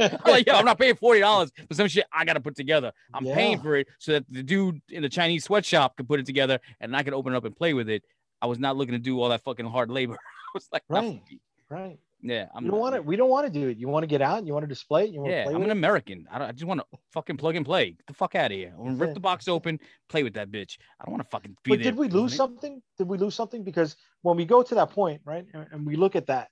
[0.24, 2.92] I'm like, yo, I'm not paying forty dollars for some shit I gotta put together.
[3.14, 6.26] I'm paying for it so that the dude in the Chinese sweatshop could put it
[6.26, 8.02] together and I could open it up and play with it.
[8.42, 10.14] I was not looking to do all that fucking hard labor.
[10.14, 11.20] I was like, Right.
[11.68, 11.98] right.
[12.22, 13.02] yeah, I'm You don't want to.
[13.02, 13.76] We don't want to do it.
[13.78, 14.38] You want to get out.
[14.38, 15.10] And you want to display it.
[15.10, 15.72] You want Yeah, to play I'm an it.
[15.72, 16.26] American.
[16.32, 17.90] I, don't, I just want to fucking plug and play.
[17.90, 18.72] Get the fuck out of here.
[18.78, 19.14] Rip it.
[19.14, 19.78] the box open,
[20.08, 20.78] play with that bitch.
[21.00, 21.92] I don't want to fucking be But there.
[21.92, 22.36] did we lose it.
[22.36, 22.80] something?
[22.98, 23.62] Did we lose something?
[23.62, 26.48] Because when we go to that point, right, and, and we look at that,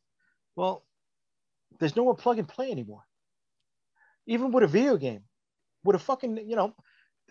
[0.57, 0.84] well,
[1.80, 3.03] there's no more plug and play anymore.
[4.29, 5.22] Even with a video game,
[5.85, 6.74] with a fucking, you know,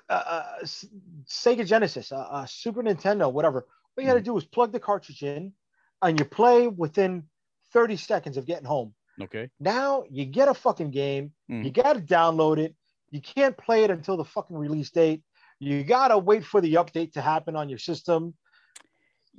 [0.10, 3.68] uh, uh, Sega Genesis, uh, uh, Super Nintendo, whatever.
[3.96, 5.54] All you had to do was plug the cartridge in,
[6.02, 7.24] and you play within
[7.72, 8.94] 30 seconds of getting home.
[9.22, 9.50] Okay.
[9.60, 11.66] Now you get a fucking game, Mhm.
[11.66, 12.76] you got to download it.
[13.12, 15.24] You can't play it until the fucking release date.
[15.60, 18.36] You got to wait for the update to happen on your system.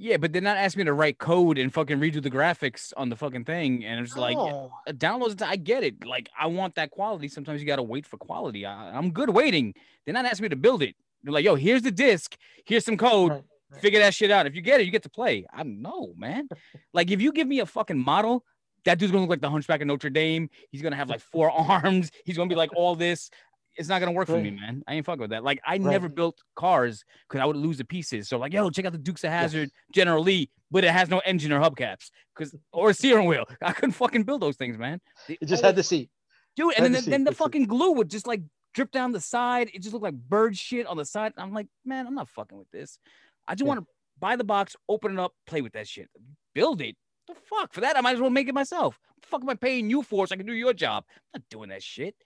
[0.01, 3.09] Yeah, but they're not asking me to write code and fucking redo the graphics on
[3.09, 3.85] the fucking thing.
[3.85, 4.71] And it's like, No.
[4.87, 5.43] uh, downloads.
[5.43, 6.07] I get it.
[6.07, 7.27] Like I want that quality.
[7.27, 8.65] Sometimes you gotta wait for quality.
[8.65, 9.75] I, I'm good waiting.
[10.05, 10.95] They're not asking me to build it.
[11.25, 12.37] They're like, yo, here's the disc.
[12.65, 13.33] Here's some code.
[13.33, 13.43] Right,
[13.73, 13.81] right.
[13.83, 14.47] Figure that shit out.
[14.47, 15.47] If you get it, you get to play.
[15.53, 16.49] I know, man.
[16.95, 18.45] like if you give me a fucking model,
[18.85, 20.49] that dude's gonna look like the Hunchback of Notre Dame.
[20.71, 21.51] He's gonna have like four
[21.85, 22.13] arms.
[22.25, 23.31] He's gonna be like all this.
[23.79, 24.83] It's not gonna work for me, man.
[24.89, 25.45] I ain't fucking with that.
[25.45, 28.29] Like I never built cars because I would lose the pieces.
[28.29, 31.21] So like, yo, check out the Dukes of Hazzard General Lee, but it has no
[31.21, 33.45] engine or hubcaps because or a steering wheel.
[33.63, 35.01] I couldn't fucking build those things, man.
[35.29, 36.11] It just had the seat.
[36.57, 37.45] dude, and then, see, then the that's it.
[37.45, 38.43] fucking glue would just like
[38.75, 39.71] drip down the side.
[39.73, 41.33] It just looked like bird shit on the side.
[41.37, 42.99] I'm like, man, I'm not fucking with this.
[43.47, 43.69] I just Yeah.
[43.75, 43.87] want to
[44.19, 46.09] buy the box, open it up, play with that shit,
[46.55, 46.97] build it.
[47.29, 47.97] The fuck for that?
[47.97, 48.99] I might as well make it myself.
[49.15, 51.05] What the fuck am I paying you for so I can do your job?
[51.35, 52.17] I'm not doing that shit.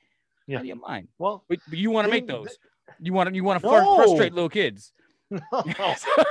[0.52, 0.58] Yeah.
[0.58, 1.08] Out of your mind.
[1.18, 2.56] Well, But, but you want to make those.
[3.00, 3.96] You want to you want to No.
[3.96, 4.92] frustrate little kids.
[5.30, 5.40] no,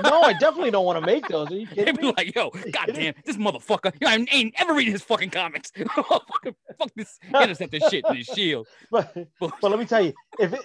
[0.03, 1.49] no, I definitely don't want to make those.
[1.49, 2.13] Are you They'd kidding be me?
[2.15, 3.91] like, yo, goddamn, this motherfucker.
[3.99, 5.71] You know, I ain't ever reading his fucking comics.
[5.95, 8.67] Fuck this interceptor shit in his shield.
[8.91, 10.61] But, but let me tell you, if it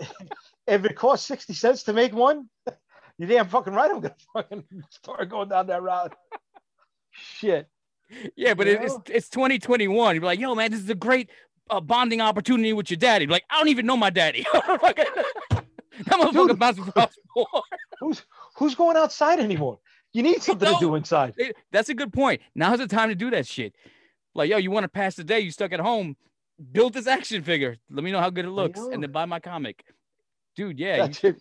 [0.66, 2.50] if it costs sixty cents to make one,
[3.16, 3.90] you damn fucking right.
[3.90, 6.14] I'm gonna fucking start going down that route.
[7.12, 7.68] Shit.
[8.36, 9.02] Yeah, but You it's know?
[9.08, 10.14] it's 2021.
[10.14, 11.30] You're like, yo, man, this is a great
[11.70, 13.26] uh, bonding opportunity with your daddy.
[13.26, 14.46] Like, I don't even know my daddy.
[16.04, 17.62] That motherfucker bouncing across the floor.
[18.00, 18.22] Who's
[18.56, 19.78] who's going outside anymore?
[20.12, 20.96] You need something to don't.
[20.96, 21.34] inside.
[21.72, 22.42] That's a good point.
[22.54, 23.74] Now's the time to do that shit.
[24.34, 25.40] Like, yo, you want to pass the day?
[25.40, 26.16] You stuck at home?
[26.72, 27.76] Build this action figure.
[27.90, 29.84] Let me know how good it looks, and then buy my comic,
[30.54, 30.78] dude.
[30.78, 31.08] Yeah,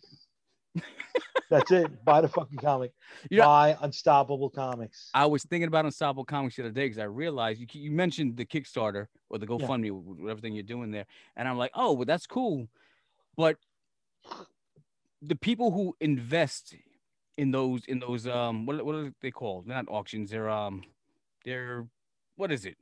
[1.50, 2.04] That's it.
[2.04, 2.91] Buy the fucking comic.
[3.30, 5.10] You know- Buy Unstoppable Comics.
[5.14, 8.38] I was thinking about Unstoppable Comics the other day because I realized you, you mentioned
[8.38, 11.93] the Kickstarter or the GoFundMe, wh- whatever thing you're doing there, and I'm like, oh,
[11.93, 12.68] well, that's cool,
[13.38, 13.58] but
[15.22, 16.76] the people who invest
[17.38, 19.68] in those in those um what what are they called?
[19.68, 20.30] They're not auctions.
[20.32, 20.84] They're um
[21.43, 21.86] they're
[22.38, 22.78] what is it?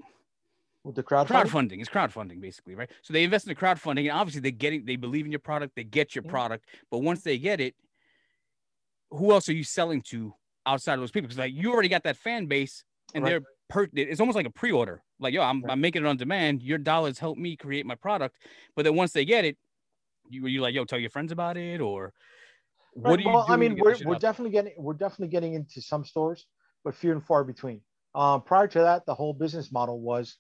[0.84, 1.28] With the crowdfunding.
[1.28, 4.84] crowdfunding it's crowdfunding basically right so they invest in the crowdfunding and obviously they're getting
[4.84, 6.32] they believe in your product they get your Yeah.
[6.32, 7.74] product but once they get it
[9.14, 10.34] who else are you selling to
[10.66, 12.84] outside of those people because like you already got that fan base
[13.14, 13.32] and Right.
[13.32, 15.72] they're per it's almost like a pre-order like yo I'm, Right.
[15.72, 18.38] I'm making it on demand your dollars help me create my product
[18.76, 19.58] but then once they get it
[20.30, 22.14] you you like yo tell your friends about it or
[22.94, 25.82] what Right, do you well, I mean, we're, we're definitely getting we're definitely getting into
[25.82, 26.46] some stores,
[26.84, 27.82] but few and far between.
[28.14, 30.38] Um, prior to that, the whole business model was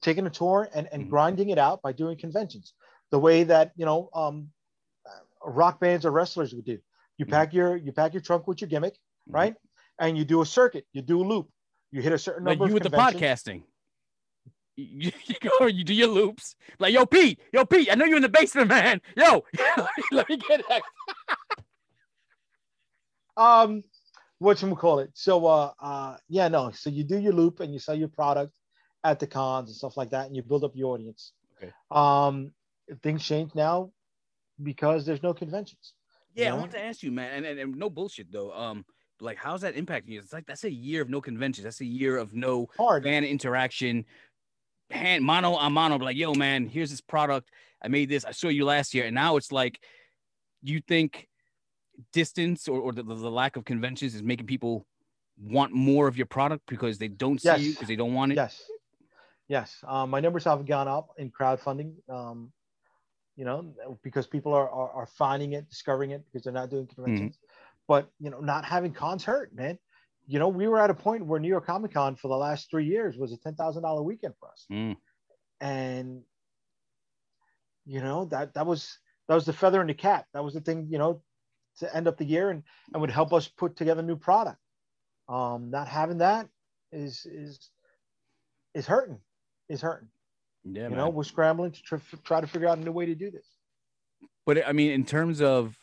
[0.00, 1.10] taking a tour and, and Mhm.
[1.10, 2.72] grinding it out by doing conventions,
[3.10, 4.50] the way that you know um,
[5.44, 6.78] rock bands or wrestlers would do.
[7.18, 7.30] You Mhm.
[7.30, 8.94] pack your you pack your trunk with your gimmick,
[9.28, 9.34] Mhm.
[9.34, 9.54] right?
[9.98, 11.50] And you do a circuit, you do a loop,
[11.90, 13.62] you hit a certain like number you with the podcasting.
[14.76, 16.54] You, you go, you do your loops.
[16.78, 19.00] Like, yo, Pete, yo, Pete, I know you're in the basement, man.
[19.16, 19.42] Yo,
[20.12, 20.82] let me get that.
[23.38, 23.82] um
[24.38, 27.72] what you call it so uh uh yeah no so you do your loop and
[27.72, 28.52] you sell your product
[29.04, 31.70] at the cons and stuff like that and you build up your audience Okay.
[31.90, 32.50] um
[33.02, 33.90] things change now
[34.62, 35.92] because there's no conventions
[36.36, 38.52] Yeah, I want to ask you, man, and, and, and no bullshit though.
[38.52, 38.84] Um,
[39.20, 40.20] like, how's that impacting you?
[40.20, 41.64] It's like that's a year of no conventions.
[41.64, 44.04] That's a year of no hard fan interaction,
[44.90, 45.96] hand mono a mono.
[45.96, 47.50] Like, yo, man, here's this product.
[47.82, 48.24] I made this.
[48.24, 49.80] I saw you last year, and now it's like,
[50.62, 51.28] you think
[52.12, 54.86] distance or, or the, the lack of conventions is making people
[55.38, 58.36] want more of your product because they don't see you because they don't want it.
[58.36, 58.62] yes
[59.48, 62.52] yes um, my numbers have gone up in crowdfunding um
[63.36, 66.86] you know because people are, are are finding it discovering it because they're not doing
[66.86, 67.38] conventions.
[67.88, 69.78] But you know not having cons hurt man.
[70.26, 72.70] You know we were at a point where new york comic con for the last
[72.70, 74.66] three years was a $10000 weekend for us.
[74.72, 74.96] Mm.
[75.60, 76.22] and
[77.84, 80.26] you know that that was that was the feather in the cap.
[80.34, 81.22] That was the thing you know
[81.78, 82.62] to end up the year and
[82.92, 84.58] and would help us put together new product.
[85.28, 86.48] Um not having that
[86.92, 87.70] is is
[88.74, 89.18] is hurting
[89.68, 90.08] is hurting
[90.68, 90.98] Yeah, you man.
[90.98, 93.46] know we're scrambling to tr- try to figure out a new way to do this
[94.44, 95.76] But I mean, in terms of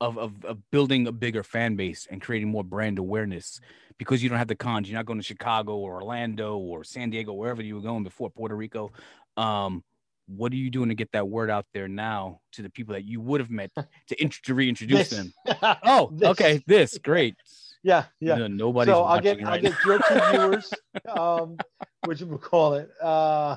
[0.00, 3.60] of, of of building a bigger fan base and creating more brand awareness,
[3.98, 7.10] because you don't have the cons, you're not going to Chicago or Orlando or San
[7.10, 8.92] Diego, wherever you were going before, Puerto Rico.
[9.36, 9.82] Um,
[10.28, 13.04] what are you doing to get that word out there now to the people that
[13.06, 13.72] you would have met
[14.08, 15.32] to, int- to reintroduce This- them?
[15.82, 16.28] Oh, this.
[16.28, 17.34] okay, this great.
[17.82, 20.72] Yeah yeah No, nobody's so i'll get right i'll get your two viewers
[21.08, 21.56] um
[22.04, 23.56] which we call it uh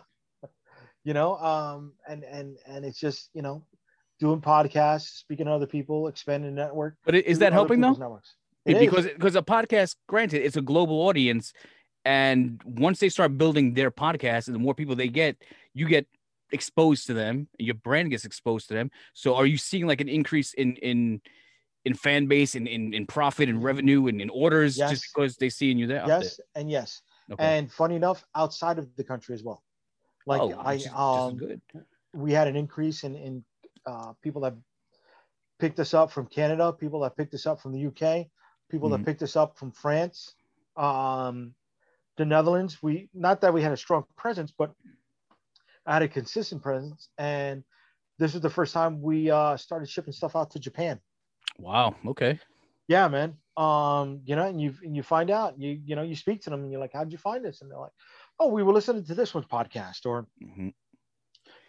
[1.04, 3.66] you know um and and and it's just you know
[4.20, 7.94] doing podcasts speaking to other people expanding network But is that helping though?
[7.94, 8.36] networks.
[8.66, 8.80] It is.
[8.80, 11.52] because because a podcast, granted, it's a global audience,
[12.06, 15.36] and once they start building their podcast, and the more people they get,
[15.74, 16.06] you get
[16.52, 18.92] exposed to them, your brand gets exposed to them.
[19.14, 21.22] So, are you seeing like an increase in in
[21.86, 24.92] in fan base and in, in profit and revenue and in orders Yes.
[24.92, 26.04] just because they see you there?
[26.08, 27.02] yes and yes?
[27.32, 27.44] Okay.
[27.58, 29.64] and funny enough outside of the country as well
[30.28, 31.62] like Oh, i just- um good.
[32.14, 33.44] we had an increase in in
[33.86, 34.54] uh, people that
[35.60, 38.28] picked us up from canada people that picked us up from the uk
[38.70, 38.98] people Mhm.
[38.98, 40.36] that picked us up from france
[40.76, 41.54] um
[42.18, 44.74] the netherlands we not that we had a strong presence but
[45.86, 47.64] i had a consistent presence and
[48.20, 51.00] this was the first time we uh started shipping stuff out to japan
[51.58, 51.96] Wow.
[52.08, 52.40] Okay.
[52.88, 56.16] yeah man um you know and you and you find out you you know you
[56.16, 57.92] speak to them and you're like how'd you find this and they're like
[58.40, 60.74] oh we were listening to this one's podcast or Mhm.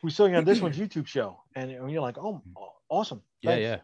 [0.03, 2.41] we saw you on this one's youtube show and, and you're like oh
[2.89, 3.51] awesome Yeah.
[3.51, 3.62] Thanks.
[3.62, 3.78] Yeah.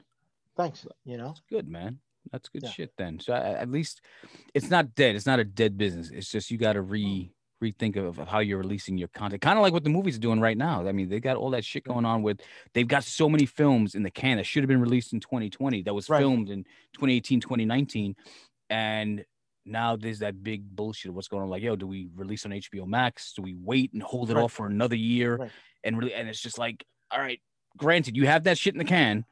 [0.56, 1.98] thanks you know Good man.
[2.32, 2.70] That's good Yeah.
[2.70, 3.18] shit then.
[3.20, 4.02] So at least
[4.52, 5.16] it's not dead.
[5.16, 6.10] It's not a dead business.
[6.10, 7.32] It's just you got to re
[7.62, 9.42] rethink of, of how you're releasing your content.
[9.42, 10.86] Kind of like what the movies are doing right now.
[10.86, 11.92] I mean, they got all that shit mm.
[11.92, 12.40] going on with.
[12.74, 15.82] They've got so many films in the can that should have been released in 2020.
[15.82, 16.20] That was Right.
[16.20, 18.16] filmed in 2018, 2019,
[18.70, 19.24] and
[19.64, 21.50] now there's that big bullshit of what's going on.
[21.50, 23.32] Like, yo, do we release on HBO Max?
[23.34, 24.42] Do we wait and hold it Right.
[24.42, 25.36] off for another year?
[25.36, 25.50] Right.
[25.84, 27.40] And really, and it's just like, all right,
[27.76, 28.94] granted, you have that shit in the mm-hmm.
[28.94, 29.24] can,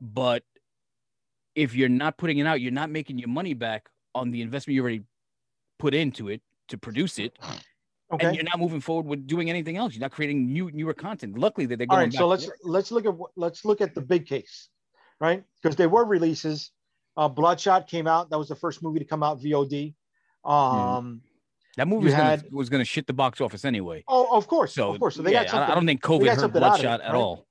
[0.00, 0.42] but
[1.54, 4.74] if you're not putting it out, you're not making your money back on the investment
[4.74, 5.02] you already
[5.78, 6.42] put into it
[6.72, 7.38] to produce it,
[8.20, 9.94] and you're not moving forward with doing anything else.
[9.94, 11.38] You're not creating new newer content.
[11.38, 12.00] Luckily, that they're going.
[12.00, 14.68] right back so let's let's look at let's look at the big case
[15.20, 16.72] right because there were releases
[17.16, 19.94] uh bloodshot came out that was the first movie to come out vod
[20.44, 21.20] um
[21.76, 24.02] That movie was gonna, had- was gonna shit the box office anyway.
[24.08, 25.14] Oh, of course, So, of course.
[25.16, 25.70] So they yeah, got I- something.
[25.72, 27.14] I don't think COVID hurt of it, Bloodshot at right?
[27.14, 27.46] all.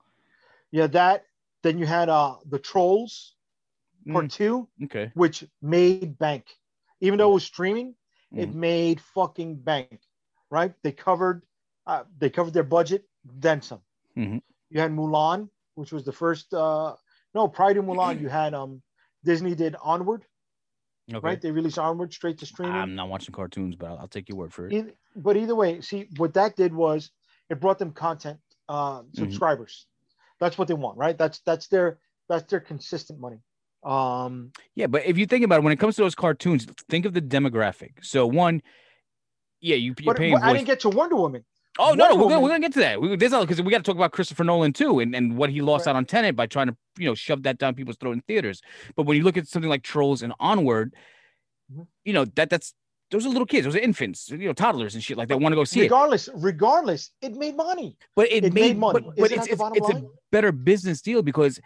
[0.71, 1.25] Yeah, that.
[1.63, 3.35] Then you had uh the Trolls
[4.11, 5.11] Part Mm, Two, okay.
[5.13, 6.45] which made bank,
[7.01, 7.93] even though it was streaming.
[8.35, 8.55] It Mhm.
[8.55, 10.01] made fucking bank,
[10.49, 10.73] right?
[10.83, 11.45] They covered,
[11.85, 13.81] uh, they covered their budget, then some.
[14.17, 14.41] Mhm.
[14.69, 16.53] You had Mulan, which was the first.
[16.53, 16.95] uh
[17.33, 18.81] No, prior to Mulan, you had um
[19.23, 20.25] Disney did Onward,
[21.13, 21.27] Okay.
[21.27, 21.41] right?
[21.41, 22.75] They released Onward straight to streaming.
[22.75, 24.73] I'm not watching cartoons, but I'll, I'll take your word for it.
[24.73, 27.11] Either, but either way, see what that did was
[27.49, 29.87] it brought them content uh, subscribers.
[30.39, 31.17] That's what they want, right?
[31.17, 33.41] That's that's their that's their consistent money.
[33.83, 37.05] Um, Yeah, but if you think about it, when it comes to those cartoons, think
[37.05, 37.91] of the demographic.
[38.03, 38.61] So one,
[39.59, 40.35] yeah, you, you're but paying.
[40.35, 41.43] I voice- didn't get to Wonder Woman.
[41.79, 43.01] Oh no, no, we're gonna, we're gonna get to that.
[43.01, 45.61] We, there's because we got to talk about Christopher Nolan too, and, and what he
[45.61, 45.91] lost Right.
[45.93, 48.61] out on Tenet by trying to you know shove that down people's throat in theaters.
[48.97, 50.93] But when you look at something like Trolls and Onward,
[51.73, 51.87] Mhm.
[52.03, 52.73] you know that that's
[53.09, 55.53] those are little kids, those are infants, you know, toddlers and shit like that want
[55.53, 55.83] to go see it.
[55.83, 57.95] regardless, regardless, it made money.
[58.17, 59.01] But it, it made, made money.
[59.05, 61.59] But, but it's it's, it's a better business deal because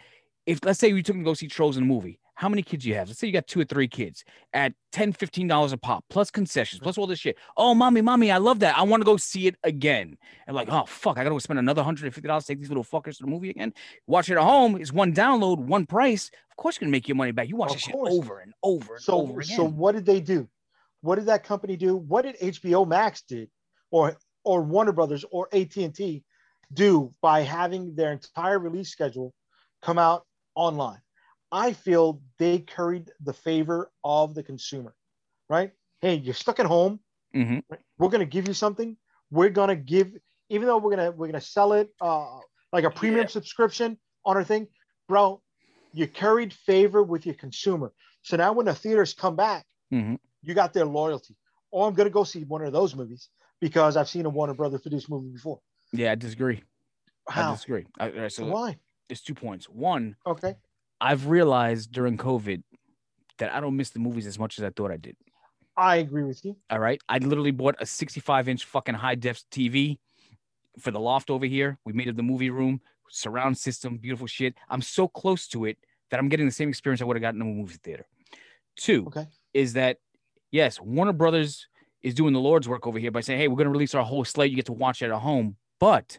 [0.46, 2.62] if let's say you took them to go see Trolls in a movie, how many
[2.62, 3.08] kids you have?
[3.08, 5.14] Let's say you got two or three kids at 10
[5.48, 7.36] dollars a pop, plus concessions, plus all this shit.
[7.56, 8.76] Oh, mommy, mommy, I love that.
[8.78, 10.16] I want to go see it again.
[10.46, 12.60] And like, oh fuck, I gotta go spend another hundred and fifty dollars to take
[12.60, 13.72] these little fuckers to the movie again.
[14.06, 14.76] Watch it at home.
[14.80, 16.30] It's one download, one price.
[16.50, 17.48] Of course, you're gonna make your money back.
[17.48, 18.12] You watch Of this shit course.
[18.12, 19.56] over and over and So over again.
[19.56, 20.48] so what did they do?
[21.00, 21.96] What did that company do?
[21.96, 23.48] What did HBO Max did,
[23.90, 26.22] or or Warner Brothers or AT and T
[26.72, 29.32] do by having their entire release schedule
[29.82, 30.26] come out
[30.56, 31.00] online?
[31.52, 34.94] I feel they curried the favor of the consumer,
[35.48, 35.70] right?
[36.00, 36.98] Hey, you're stuck at home.
[37.34, 37.62] Mhm.
[37.68, 37.80] right?
[37.98, 38.96] We're gonna give you something.
[39.30, 40.12] We're gonna give,
[40.48, 42.38] even though we're gonna we're gonna sell it uh,
[42.72, 43.28] like a premium Yeah.
[43.28, 44.68] subscription on our thing,
[45.08, 45.42] bro.
[45.92, 47.92] You curried favor with your consumer.
[48.22, 50.18] So now when the theaters come back, Mhm.
[50.42, 51.36] you got their loyalty.
[51.70, 53.28] Or I'm gonna go see one of those movies
[53.60, 55.60] because I've seen a Warner Brothers produced movie before.
[55.92, 56.62] Yeah, I disagree.
[57.28, 57.52] I How?
[57.52, 57.86] disagree.
[57.98, 58.78] I, right, so Why?
[59.08, 59.66] There's two points.
[59.68, 60.54] One, Okay.
[61.00, 62.62] I've realized during COVID
[63.38, 65.16] that I don't miss the movies as much as I thought I did.
[65.76, 66.56] I agree with you.
[66.70, 66.98] All right.
[67.08, 69.98] I literally bought a 65 inch fucking high def TV
[70.78, 71.78] for the loft over here.
[71.84, 72.80] We made it the movie room,
[73.10, 74.54] surround system, beautiful shit.
[74.70, 75.76] I'm so close to it
[76.10, 78.06] that I'm getting the same experience I would have gotten in a movie theater.
[78.76, 79.26] Two Okay.
[79.52, 79.98] is that,
[80.50, 81.66] yes, Warner Brothers
[82.02, 84.04] is doing the Lord's work over here by saying, hey, we're going to release our
[84.04, 84.50] whole slate.
[84.50, 85.56] You get to watch it at home.
[85.78, 86.18] But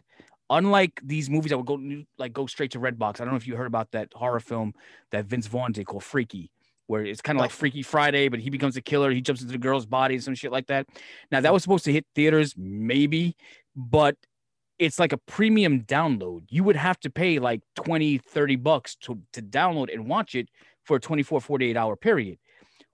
[0.50, 1.78] unlike these movies that would go
[2.18, 4.74] like go straight to Redbox, I don't know if you heard about that horror film
[5.10, 6.50] that Vince Vaughn did called Freaky,
[6.86, 7.44] where it's kind of No.
[7.44, 7.54] like oh.
[7.54, 9.10] Freaky Friday, but he becomes a killer.
[9.10, 10.86] He jumps into the girl's body and some shit like that.
[11.30, 13.36] Now that was supposed to hit theaters, maybe,
[13.76, 14.16] but
[14.78, 16.44] it's like a premium download.
[16.50, 20.48] You would have to pay like 20, 30 bucks to, to download and watch it
[20.84, 22.38] for a 24, 48 hour period.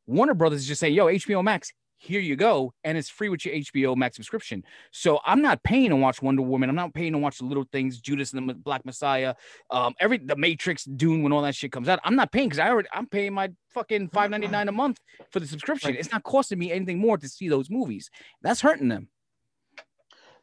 [0.06, 1.72] Warner Brothers is just saying, yo, HBO Max,
[2.04, 2.72] here you go.
[2.84, 4.62] And it's free with your HBO Max subscription.
[4.90, 6.68] So I'm not paying to watch Wonder Woman.
[6.68, 9.34] I'm not paying to watch the little things, Judas and the Black Messiah,
[9.70, 12.00] um, every the Matrix, Dune, when all that shit comes out.
[12.04, 14.98] I'm not paying because I already I'm paying my fucking five ninety nine a month
[15.30, 15.90] for the subscription.
[15.90, 15.98] Right.
[15.98, 18.10] It's not costing me anything more to see those movies.
[18.42, 19.08] That's hurting them.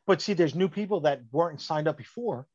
[0.07, 2.47] But see, there's new people that weren't signed up before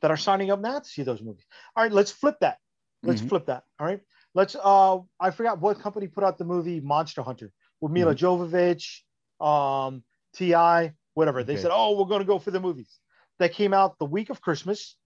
[0.00, 1.44] that are signing up now to see those movies.
[1.74, 2.58] All right, let's flip that.
[3.02, 3.28] Let's Mhm.
[3.28, 3.64] flip that.
[3.80, 4.00] All right.
[4.34, 9.02] Let's uh I forgot what company put out the movie Monster Hunter with Milla Jovovich,
[9.40, 10.02] um,
[10.34, 11.44] T.I., whatever.
[11.44, 11.62] They Okay.
[11.62, 12.98] said, Oh, we're gonna go for the movies.
[13.38, 14.96] That came out the week of Christmas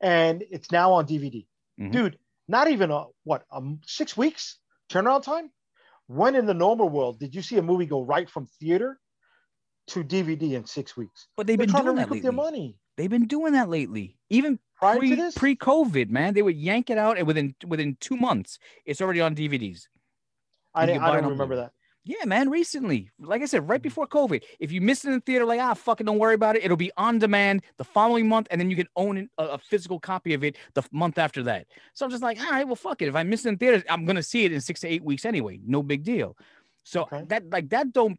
[0.00, 1.46] and it's now on DVD.
[1.80, 1.92] Mhm.
[1.92, 2.18] Dude,
[2.48, 4.58] not even a what um six weeks
[4.90, 5.50] turnaround time?
[6.08, 9.00] When in the normal world did you see a movie go right from theater
[9.88, 11.28] to DVD in six weeks?
[11.36, 12.44] But they've They're been trying to doing that recoup their lately.
[12.44, 12.78] money.
[12.96, 14.18] They've been doing that lately.
[14.30, 17.54] Even Prior pre to this, pre COVID, man, they would yank it out and within
[17.66, 19.86] within two months, it's already on DVDs.
[20.74, 21.72] I, you didn't, can buy I don't remember that.
[22.08, 23.10] Yeah, man, recently.
[23.18, 23.70] Like I said, Mm-hmm.
[23.72, 24.42] right before COVID.
[24.60, 26.64] If you missed it in the theater, like, ah, fucking don't worry about it.
[26.64, 29.98] It'll be on demand the following month, and then you can own a, a physical
[29.98, 31.66] copy of it the month after that.
[31.94, 33.08] So I'm just like, all right, well, fuck it.
[33.08, 35.24] If I miss it in theaters, I'm gonna see it in six to eight weeks
[35.24, 35.58] anyway.
[35.66, 36.36] No big deal.
[36.84, 37.24] So Okay.
[37.28, 38.18] that like that don't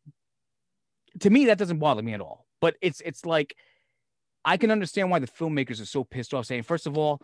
[1.22, 2.46] to me, that doesn't bother me at all.
[2.60, 3.56] But it's it's like
[4.44, 7.22] I can understand why the filmmakers are so pissed off, saying, first of all,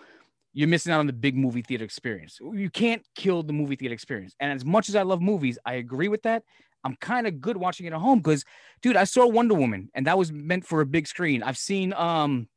[0.53, 2.39] you're missing out on the big movie theater experience.
[2.39, 4.35] You can't kill the movie theater experience.
[4.39, 6.43] And as much as I love movies, I agree with that.
[6.83, 8.45] I'm kind of good watching it at home because,
[8.81, 11.41] dude, I saw Wonder Woman and that was meant for a big screen.
[11.41, 12.47] I've seen um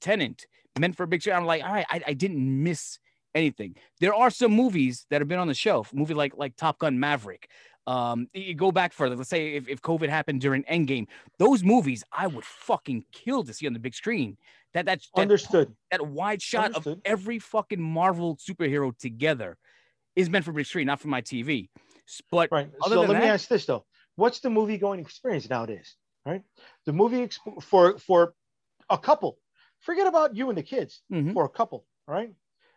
[0.00, 0.46] Tenet
[0.78, 1.36] meant for a big screen.
[1.36, 2.98] I'm like, all right, I, I didn't miss
[3.34, 3.76] anything.
[4.00, 6.98] There are some movies that have been on the shelf, movie like like Top Gun
[6.98, 7.48] Maverick.
[7.86, 9.16] Um, you go back further.
[9.16, 11.06] Let's say if, if COVID happened during Endgame,
[11.38, 14.36] those movies I would fucking kill to see on the big screen.
[14.74, 15.74] That that's that, Understood.
[15.90, 19.58] that wide shot of every fucking Marvel superhero together
[20.16, 21.68] is meant for big screen, not for my TV.
[22.30, 22.70] But Right.
[22.88, 23.84] So let me ask this though.
[24.16, 25.96] what's the movie going experience nowadays?
[26.24, 26.42] Right,
[26.86, 28.34] the movie exp- for for
[28.88, 29.38] a couple.
[29.80, 31.02] Forget about you and the kids.
[31.10, 31.32] Mhm.
[31.34, 32.32] For a couple, Right,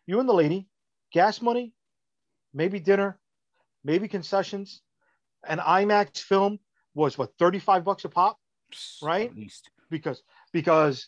[0.08, 0.68] you and the lady,
[1.12, 1.74] gas money,
[2.54, 3.20] maybe dinner,
[3.84, 4.82] maybe concessions.
[5.48, 6.60] An IMAX film
[6.96, 8.40] was what thirty five bucks a pop
[9.04, 9.30] Right?
[9.30, 9.70] At least.
[9.92, 11.08] because because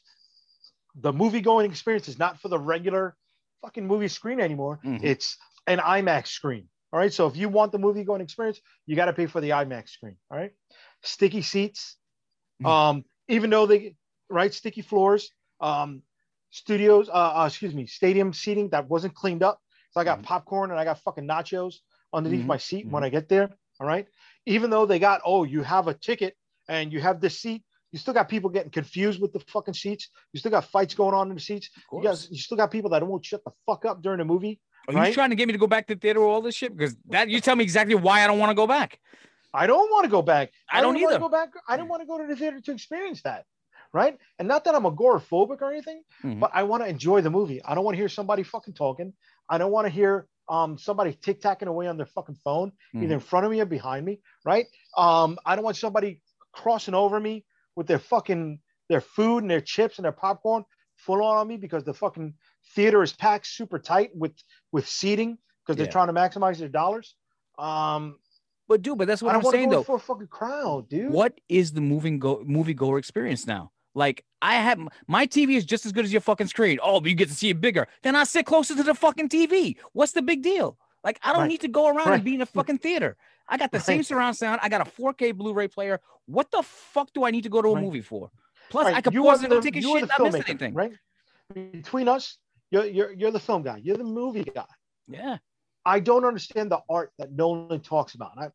[1.00, 3.16] the movie going experience is not for the regular
[3.62, 4.80] fucking movie screen anymore.
[4.84, 5.04] Mhm.
[5.04, 5.38] It's
[5.68, 6.70] an IMAX screen.
[6.92, 7.12] All right.
[7.12, 9.90] So if you want the movie going experience, you got to pay for the IMAX
[9.90, 10.18] screen.
[10.32, 10.54] All right.
[11.04, 11.98] Sticky seats.
[12.62, 12.68] Mhm.
[12.68, 13.96] Um, even though they
[14.30, 16.02] right, sticky floors, um,
[16.50, 19.62] studios, uh, uh excuse me, stadium seating that wasn't cleaned up.
[19.92, 20.24] So I got Mhm.
[20.24, 21.76] popcorn and I got fucking nachos
[22.14, 22.48] underneath Mhm.
[22.48, 23.50] my seat when I get there.
[23.80, 24.08] All right.
[24.46, 26.36] Even though they got, oh, you have a ticket
[26.68, 30.10] and you have this seat, you still got people getting confused with the fucking seats.
[30.34, 31.70] You still got fights going on in the seats.
[31.92, 34.60] You guys, you still got people that won't shut the fuck up during the movie.
[34.90, 36.56] Are you trying to get me to go back to the theater with all this
[36.56, 36.76] shit?
[36.76, 39.00] Because that you tell me exactly why I don't want to go back.
[39.54, 40.52] I don't want to go back.
[40.72, 41.22] I don't didn't wanna either.
[41.24, 41.50] Go back.
[41.68, 43.46] I didn't want to go to the theater to experience that,
[43.94, 44.18] right?
[44.40, 46.40] And not that I'm agoraphobic or anything, Mhm.
[46.40, 47.64] but I want to enjoy the movie.
[47.64, 49.14] I don't want to hear somebody fucking talking.
[49.50, 53.04] I don't want to hear um somebody tic tacking away on their fucking phone, Mhm.
[53.04, 54.68] either in front of me or behind me, right?
[54.96, 56.22] Um, I don't want somebody
[56.54, 57.44] crossing over me
[57.78, 58.60] with their fucking
[58.90, 60.66] their food and their chips and their popcorn
[60.96, 62.34] full on on me because the fucking
[62.74, 64.34] theater is packed super tight with
[64.72, 67.16] with seating because they're trying to maximize their dollars.
[67.60, 68.18] Um,
[68.68, 69.84] But dude, but that's what I to saying though.
[69.84, 71.12] for a fucking crowd, dude.
[71.12, 73.72] What is the moving go movie goer experience now?
[73.94, 76.80] Like I have my TV is just as good as your fucking screen.
[76.82, 77.88] Oh, but you get to see it bigger.
[78.04, 79.78] Then I sit closer to the fucking TV.
[79.94, 80.78] What's the big deal?
[81.04, 81.48] Like I don't Right.
[81.50, 82.16] need to go around Right.
[82.16, 83.18] and be in a fucking theater.
[83.50, 84.60] I got the same surround sound.
[84.62, 86.00] I got a 4K Blu-ray player.
[86.26, 87.84] What the fuck do I need to go to a Right.
[87.84, 88.30] movie for?
[88.70, 90.74] Plus, Right, I could you pause and the- take a shit, the not miss anything.
[90.74, 90.92] Right?
[91.54, 92.38] Between us,
[92.72, 93.78] you're, you're you're the film guy.
[93.82, 94.66] You're the movie guy.
[95.08, 95.38] Yeah.
[95.86, 98.32] I don't understand the art that Nolan talks about.
[98.38, 98.48] I,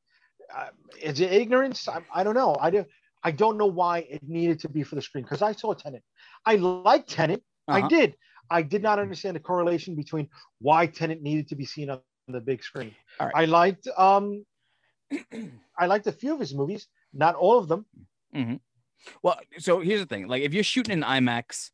[0.55, 0.69] I,
[1.01, 1.89] is it ignorance?
[1.89, 2.55] I, I don't know.
[2.61, 2.85] I do.
[3.25, 6.03] I don't know why it needed to be for the screen because I saw Tenet.
[6.45, 7.43] I like Tenet.
[7.69, 7.89] I Uh-huh.
[7.89, 8.17] did.
[8.51, 10.29] I did not understand the correlation between
[10.59, 12.95] why Tenet needed to be seen on the big screen.
[13.19, 13.37] All right.
[13.37, 14.45] I liked um,
[15.79, 17.87] I liked a few of his movies, not all of them.
[19.23, 21.71] Well, so here's the thing: like if you're shooting in IMAX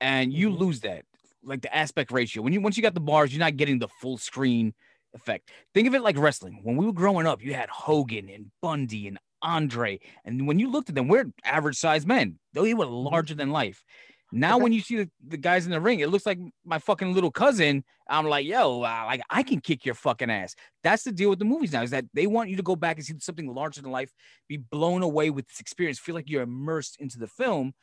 [0.00, 0.58] and you Mhm.
[0.58, 1.04] lose that,
[1.42, 3.88] like the aspect ratio, when you once you got the bars, you're not getting the
[3.88, 4.74] full screen
[5.14, 5.50] effect.
[5.74, 6.60] Think of it like wrestling.
[6.62, 10.70] When we were growing up, you had Hogan and Bundy and Andre, and when you
[10.70, 12.38] looked at them, we're average sized men.
[12.52, 13.84] They were larger than life.
[14.32, 17.12] Now, when you see the, the guys in the ring, it looks like my fucking
[17.12, 17.84] little cousin.
[18.08, 20.54] I'm like, yo, uh, like I can kick your fucking ass.
[20.82, 22.96] That's the deal with the movies now, is that they want you to go back
[22.96, 24.10] and see something larger than life,
[24.48, 27.74] be blown away with this experience, feel like you're immersed into the film.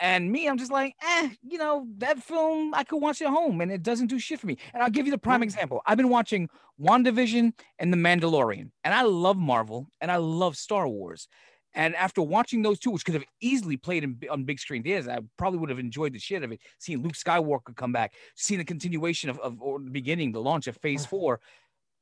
[0.00, 3.60] And me, I'm just like, eh, you know, that film I could watch at home
[3.60, 4.56] and it doesn't do shit for me.
[4.74, 5.80] And I'll give you the prime example.
[5.86, 6.48] I've been watching
[6.80, 11.28] WandaVision and The Mandalorian, and I love Marvel and I love Star Wars.
[11.74, 15.08] And after watching those two, which could have easily played in, on big screen theaters,
[15.08, 16.60] I probably would have enjoyed the shit of it.
[16.78, 20.66] Seeing Luke Skywalker come back, seeing the continuation of, of or the beginning, the launch
[20.66, 21.06] of Phase.
[21.06, 21.40] Four.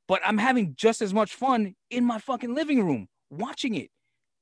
[0.08, 3.90] But I'm having just as much fun in my fucking living room watching it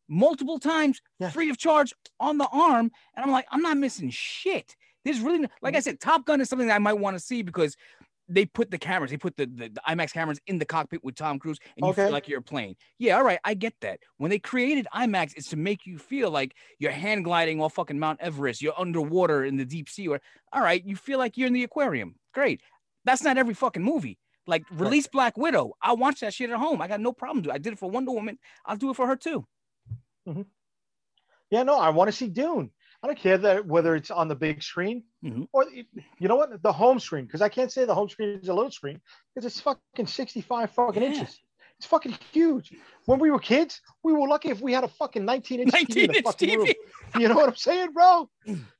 [0.08, 1.30] multiple times, Yeah.
[1.30, 2.90] free of charge on the arm.
[3.14, 4.74] And I'm like, I'm not missing shit.
[5.04, 5.84] There's really, no- like I mm-hmm.
[5.84, 7.76] said, Top Gun is something that I might want to see because
[8.28, 11.14] they put the cameras, they put the, the, the IMAX cameras in the cockpit with
[11.14, 12.04] Tom Cruise, and you Okay.
[12.04, 12.76] feel like you're a plane.
[12.98, 14.00] Yeah, all right, I get that.
[14.18, 17.98] When they created IMAX, it's to make you feel like you're hand gliding off fucking
[17.98, 20.20] Mount Everest, you're underwater in the deep sea, or
[20.52, 22.16] all right, you feel like you're in the aquarium.
[22.34, 22.60] Great.
[23.04, 24.18] That's not every fucking movie.
[24.46, 25.74] Like release Black Widow.
[25.82, 26.80] I'll watch that shit at home.
[26.80, 27.54] I got no problem doing.
[27.54, 28.38] I did it for Wonder Woman.
[28.64, 29.46] I'll do it for her too.
[30.26, 30.42] Mm-hmm.
[31.50, 32.70] Yeah, no, I want to see Dune.
[33.02, 35.48] I don't care that whether it's on the big screen Mhm.
[35.52, 38.48] or you know what, the home screen, because I can't say the home screen is
[38.48, 39.00] a little screen
[39.34, 41.08] because it's fucking 65 fucking Yeah.
[41.10, 41.40] inches.
[41.78, 42.72] It's fucking huge.
[43.04, 46.02] When we were kids, we were lucky if we had a fucking 19 inch TV
[46.06, 46.68] in the inch fucking room.
[47.20, 48.28] You know what I'm saying, bro?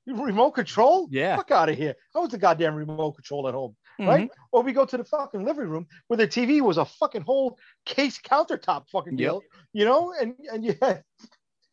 [0.06, 1.06] Remote control?
[1.12, 1.36] Yeah.
[1.36, 1.94] Fuck out of here.
[2.16, 4.06] I was the goddamn remote control at home, Mhm.
[4.08, 4.30] right?
[4.50, 7.56] Or we go to the fucking living room where the TV was a fucking whole
[7.86, 9.18] case countertop fucking Yep.
[9.30, 9.42] deal,
[9.72, 11.04] you know, and and you had,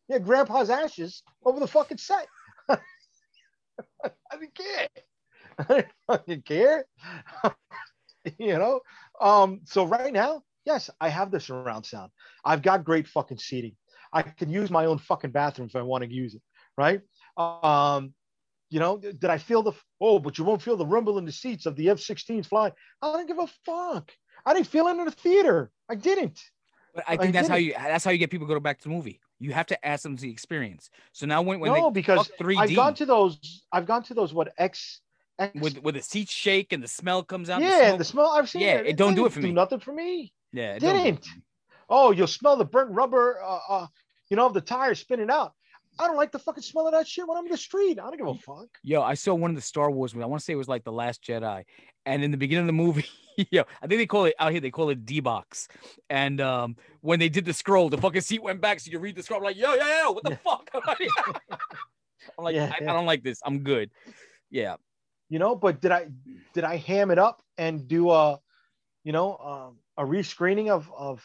[0.08, 2.28] you had grandpa's ashes over the fucking set.
[2.68, 4.88] I didn't care.
[5.58, 6.84] I didn't fucking care.
[8.38, 8.80] you know?
[9.20, 12.10] Um, so right now, yes, I have the surround sound.
[12.44, 13.76] I've got great fucking seating.
[14.12, 16.42] I can use my own fucking bathroom if I want to use it,
[16.76, 17.00] right?
[17.36, 18.14] Um,
[18.70, 21.32] you know, did I feel the oh, but you won't feel the rumble in the
[21.32, 22.72] seats of the F-16s flying?
[23.02, 24.10] I don't give a fuck.
[24.44, 25.70] I didn't feel it in the theater.
[25.88, 26.40] I didn't.
[26.94, 28.60] But I I think that's get how you that's how you get people to go
[28.60, 29.20] back to the movie.
[29.38, 30.90] You have to ask them the experience.
[31.12, 33.62] So now when, when no, they because fuck 3D I've gone to those.
[33.72, 35.00] I've gone to those what X.
[35.38, 37.60] X with with the seats shake and the smell comes out.
[37.60, 37.98] the yeah, smoke.
[37.98, 38.26] the smell.
[38.30, 38.86] I've seen Yeah, it.
[38.86, 39.52] it don't do it for do me.
[39.52, 40.32] nothing for me.
[40.52, 41.26] yeah, it don't do it didn't.
[41.90, 43.86] oh, you'll smell the burnt rubber, uh, uh,
[44.30, 45.52] you know, the tires spinning out.
[45.98, 47.98] I don't like the fucking smell of that shit when I'm in the street.
[47.98, 48.68] I don't give a fuck.
[48.82, 50.24] Yo, I saw one of the Star Wars movies.
[50.24, 51.64] I want to say it was like the Last Jedi,
[52.04, 53.06] and in the beginning of the movie,
[53.50, 54.60] yo, I think they call it out here.
[54.60, 55.68] They call it D box.
[56.10, 59.16] And um, when they did the scroll, the fucking seat went back, so you read
[59.16, 59.38] the scroll.
[59.40, 60.70] I'm like, yo, yo, yo, what the fuck?
[62.38, 62.90] I'm like, Yeah, I, yeah.
[62.90, 63.40] I don't like this.
[63.44, 63.90] I'm good.
[64.50, 64.76] Yeah.
[65.28, 66.06] you know but did i
[66.54, 68.38] did i ham it up and do a
[69.02, 71.20] you know um, a rescreening of of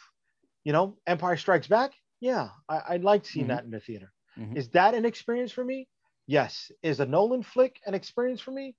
[0.63, 3.49] you know empire strikes back yeah i i liked seeing Mhm.
[3.49, 4.11] that in the theater
[4.41, 4.57] Mhm.
[4.57, 5.87] is that an experience for me?
[6.27, 6.71] Yes.
[6.83, 8.75] Is a nolan flick an experience for me?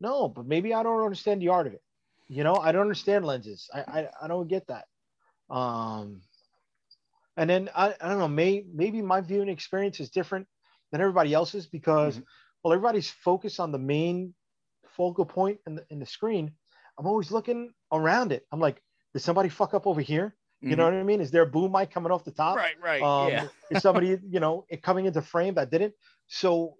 [0.00, 1.82] No but maybe i don't understand the art of it.
[2.28, 3.70] You know i don't understand lenses.
[3.74, 4.86] I i, I don't get that.
[5.54, 6.22] Um
[7.36, 10.48] and then I, I don't know may, maybe my viewing experience is different
[10.92, 12.24] than everybody else's because Mhm.
[12.62, 14.34] well everybody's focused on the main
[14.96, 16.56] focal point in the, in the screen.
[16.98, 18.46] I'm always looking around it.
[18.52, 18.82] I'm like
[19.14, 21.70] did somebody fuck up over here you know what i mean is there a boom
[21.72, 22.82] mic coming off the top Mm-hmm.
[22.82, 23.02] Right, right.
[23.02, 23.46] um, yeah.
[23.70, 25.94] is somebody you know it coming into frame that didn't
[26.26, 26.74] so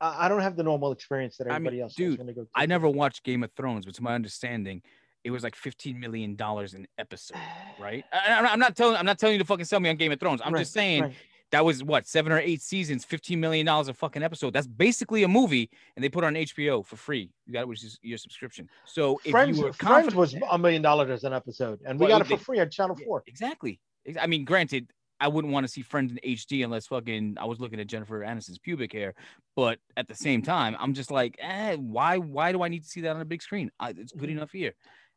[0.00, 2.32] I, don't have the normal experience that I mean, everybody else dude, has when they
[2.32, 4.80] go I never watched Game of Thrones, but to my understanding,
[5.24, 7.36] it was like 15 million dollars an episode,
[7.80, 8.04] right?
[8.12, 9.96] I, I'm not- I'm not telling I'm not telling you to fucking sell me on
[9.96, 10.40] Game of Thrones.
[10.44, 11.12] I'm Right, just saying right.
[11.50, 14.52] That was what seven or eight seasons, 15 million dollars a fucking episode.
[14.52, 17.30] That's basically a movie, and they put on HBO for free.
[17.46, 18.68] You got it, which is your subscription.
[18.84, 22.06] So if Friends, you were Friends was a million dollars as an episode, and we
[22.06, 23.22] Well, got it they- for free on Channel Four.
[23.26, 23.80] exactly.
[24.20, 24.90] I mean, granted,
[25.20, 28.20] I wouldn't want to see Friends in HD unless fucking I was looking at Jennifer
[28.20, 29.14] Aniston's pubic hair.
[29.56, 32.18] But at the same time, I'm just like, eh, why?
[32.18, 33.70] Why do I need to see that on a big screen?
[33.80, 34.32] I, it's good Mhm.
[34.32, 34.74] enough here.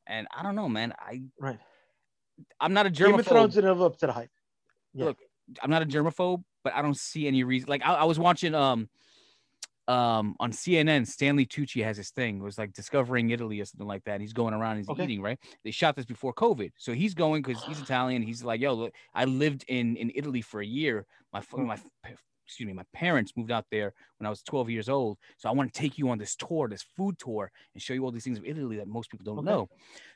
[0.07, 0.93] And I don't know, man.
[0.97, 1.59] I Right.
[2.59, 3.55] I'm not a Game of Thrones germaphobe.
[3.55, 4.31] didn't live up to the hype.
[4.93, 5.05] Yeah.
[5.05, 5.19] Look,
[5.61, 7.69] I'm not a germaphobe, but I don't see any reason.
[7.69, 8.89] Like I, I was watching um
[9.87, 12.37] um on CNN, Stanley Tucci has his thing.
[12.37, 14.21] It was like discovering Italy or something like that.
[14.21, 15.03] He's going around, he's Okay.
[15.03, 15.39] eating, right?
[15.63, 18.21] They shot this before COVID, so he's going because he's Italian.
[18.21, 21.05] He's like, yo, look, I lived in in Italy for a year.
[21.33, 21.65] My Hmm.
[21.65, 21.79] my
[22.51, 25.17] excuse me, my parents moved out there when I was 12 years old.
[25.37, 28.03] So I want to take you on this tour, this food tour, and show you
[28.03, 29.55] all these things of Italy that most people don't Okay.
[29.55, 29.69] know.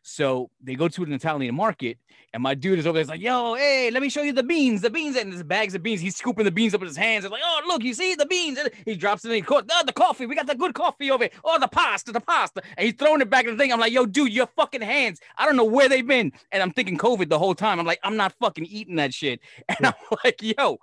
[0.04, 1.98] So they go to an Italian market,
[2.34, 3.04] and my dude is over there.
[3.04, 5.74] He's like, "Yo, hey, let me show you the beans, the beans, and there's bags
[5.76, 6.02] of beans.
[6.02, 7.24] He's scooping the beans up in his hands.
[7.24, 8.58] It's like, oh, look, you see the beans.
[8.60, 9.36] And he drops it in.
[9.36, 10.26] He co- oh, the coffee.
[10.26, 11.32] We got the good coffee over here.
[11.46, 12.62] Oh, the pasta, the pasta.
[12.78, 13.72] And he's throwing it back in the thing.
[13.72, 15.20] I'm like, yo, dude, your fucking hands.
[15.38, 16.34] I don't know where they've been.
[16.52, 17.80] And I'm thinking COVID the whole time.
[17.80, 19.40] I'm like, I'm not fucking eating that shit.
[19.70, 19.88] And.
[19.88, 20.78] I'm like, yo,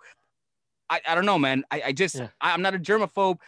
[0.92, 1.64] I, I don't know, man.
[1.70, 2.28] I, I just, Yeah.
[2.40, 3.38] I, I'm not a germaphobe.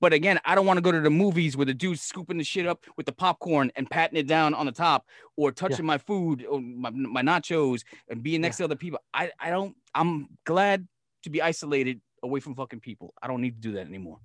[0.00, 2.42] But again, I don't want to go to the movies where the dude's scooping the
[2.42, 5.96] shit up with the popcorn and patting it down on the top, or touching my
[5.96, 8.98] food or my, my nachos and being next to other people.
[9.14, 9.76] I, I don't.
[9.94, 10.88] I'm glad
[11.22, 13.14] to be isolated away from fucking people.
[13.22, 14.18] I don't need to do that anymore.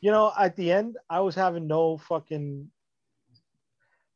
[0.00, 2.68] You know, at the end, I was having no fucking,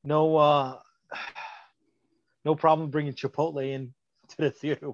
[0.02, 0.78] no, uh,
[2.44, 3.94] no problem bringing Chipotle in
[4.30, 4.90] to the theater.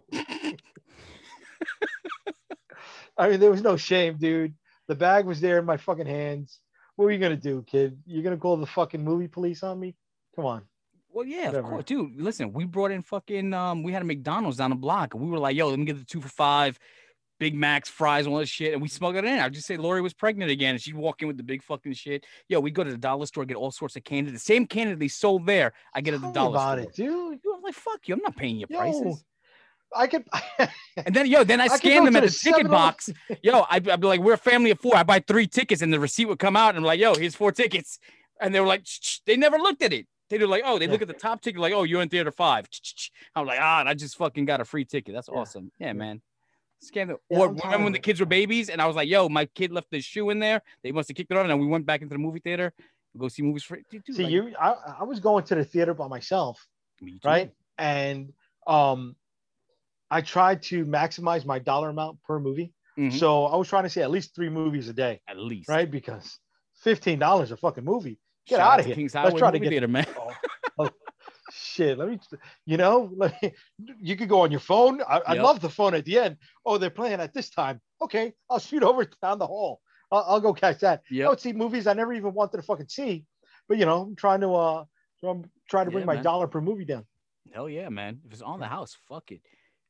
[3.18, 4.54] I mean, there was no shame, dude.
[4.86, 6.60] The bag was there in my fucking hands.
[6.96, 7.98] What were you gonna do, kid?
[8.06, 9.94] You're gonna call the fucking movie police on me?
[10.36, 10.62] Come on.
[11.10, 11.58] Well, yeah, Whatever.
[11.58, 12.20] of course, dude.
[12.20, 13.52] Listen, we brought in fucking.
[13.54, 15.84] Um, we had a McDonald's down the block, and we were like, "Yo, let me
[15.84, 16.78] get the two for five,
[17.40, 19.38] Big Macs, fries, and all this shit." And we smuggled it in.
[19.38, 21.94] I'd just say Lori was pregnant again, and she'd walk in with the big fucking
[21.94, 22.24] shit.
[22.48, 24.30] Yo, we go to the dollar store, get all sorts of candy.
[24.30, 26.90] The same candy they sold there, I get at the Tell dollar about store.
[26.90, 27.42] it, dude.
[27.42, 28.14] Dude, I'm like, fuck you.
[28.14, 29.24] I'm not paying your Yo, prices.
[29.97, 30.24] I could.
[31.07, 32.70] And then, yo, then I, I scanned them at the, ticket 7-Eleven.
[32.72, 33.09] box.
[33.43, 34.97] Yo, I'd, I'd be like, we're a family of four.
[34.97, 37.36] I buy three tickets, and the receipt would come out, and I'm like, yo, here's
[37.36, 38.01] four tickets.
[38.41, 38.84] And they were like,
[39.26, 40.07] they never looked at it.
[40.28, 42.32] They were like, oh, they look at the top ticket, like, oh, you're in theater
[42.32, 42.68] five.
[43.36, 45.14] I'm like, ah, and I just fucking got a free ticket.
[45.14, 45.39] That's Yeah.
[45.39, 45.70] awesome.
[45.78, 45.93] Yeah, Yeah.
[45.95, 46.22] man.
[46.80, 47.16] Scan the.
[47.30, 49.70] Yeah, or remember when the kids were babies, and I was like, yo, my kid
[49.72, 50.62] left his shoe in there.
[50.82, 52.72] They must have kicked it off, and we went back into the movie theater.
[53.16, 54.55] Go see movies for dude, dude, See, like, you.
[54.61, 56.66] I, I was going to the theater by myself.
[57.01, 57.20] me too.
[57.28, 57.53] right?
[57.78, 58.32] And
[58.66, 59.16] um,
[60.11, 62.72] I tried to maximize my dollar amount per movie.
[62.98, 63.12] Mhm.
[63.18, 65.68] So I was trying to see at least three movies a day, At least.
[65.68, 65.88] right?
[65.90, 66.38] Because
[66.76, 68.18] fifteen dollars a fucking movie.
[68.46, 68.94] Get Shout out of here.
[68.94, 70.06] Kings Let's try to get- theater, man.
[70.18, 70.32] Oh,
[70.78, 70.90] oh,
[71.52, 72.18] shit, let me.
[72.66, 73.52] You know, let me,
[74.00, 75.02] you could go on your phone.
[75.02, 76.38] I, I love the phone at the end.
[76.64, 77.80] Oh, they're playing at this time.
[78.00, 79.80] Okay, I'll shoot over down the hall.
[80.11, 81.02] I'll, I'll go catch that.
[81.11, 81.24] Yeah.
[81.24, 81.30] I Yep.
[81.30, 83.26] would see movies I never even wanted to fucking see,
[83.68, 84.84] but you know, I'm trying to uh,
[85.22, 87.04] I'm trying to bring Yeah, my dollar per movie down.
[87.52, 88.20] Hell yeah, man.
[88.26, 89.40] If it's on the house, fuck it.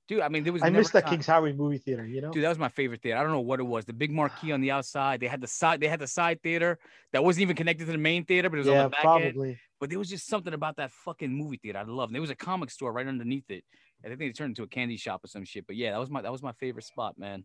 [0.09, 2.07] Dude, I mean, there was I missed that time- Kings Highway movie theater.
[2.07, 3.19] You know, Dude, that was my favorite theater.
[3.19, 3.85] I don't know what it was.
[3.85, 5.21] The big marquee on the outside.
[5.21, 5.81] They had the side.
[5.81, 6.79] They had the side theater
[7.13, 9.35] that wasn't even connected to the main theater, but it was on the back end.
[9.35, 9.59] probably.
[9.81, 12.11] But there was just something about that fucking movie theater I loved.
[12.11, 13.65] And there was a comic store right underneath it.
[14.05, 15.67] I think they turned into a candy shop or some shit.
[15.67, 17.45] But yeah, that was my that was my favorite spot, man.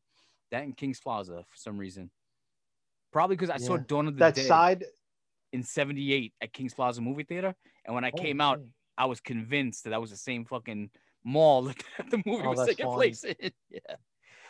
[0.52, 2.10] That and Kings Plaza for some reason.
[3.12, 3.84] Probably because I saw Yeah.
[3.88, 4.86] Dawn of the That Dead side
[5.52, 7.54] in '78 at Kings Plaza movie theater,
[7.86, 8.68] and when I Oh, came out, shit.
[8.98, 10.90] I was convinced that that was the same fucking
[11.24, 11.64] mall
[11.98, 13.52] that the movie Oh, was taking place in.
[13.70, 13.96] Yeah.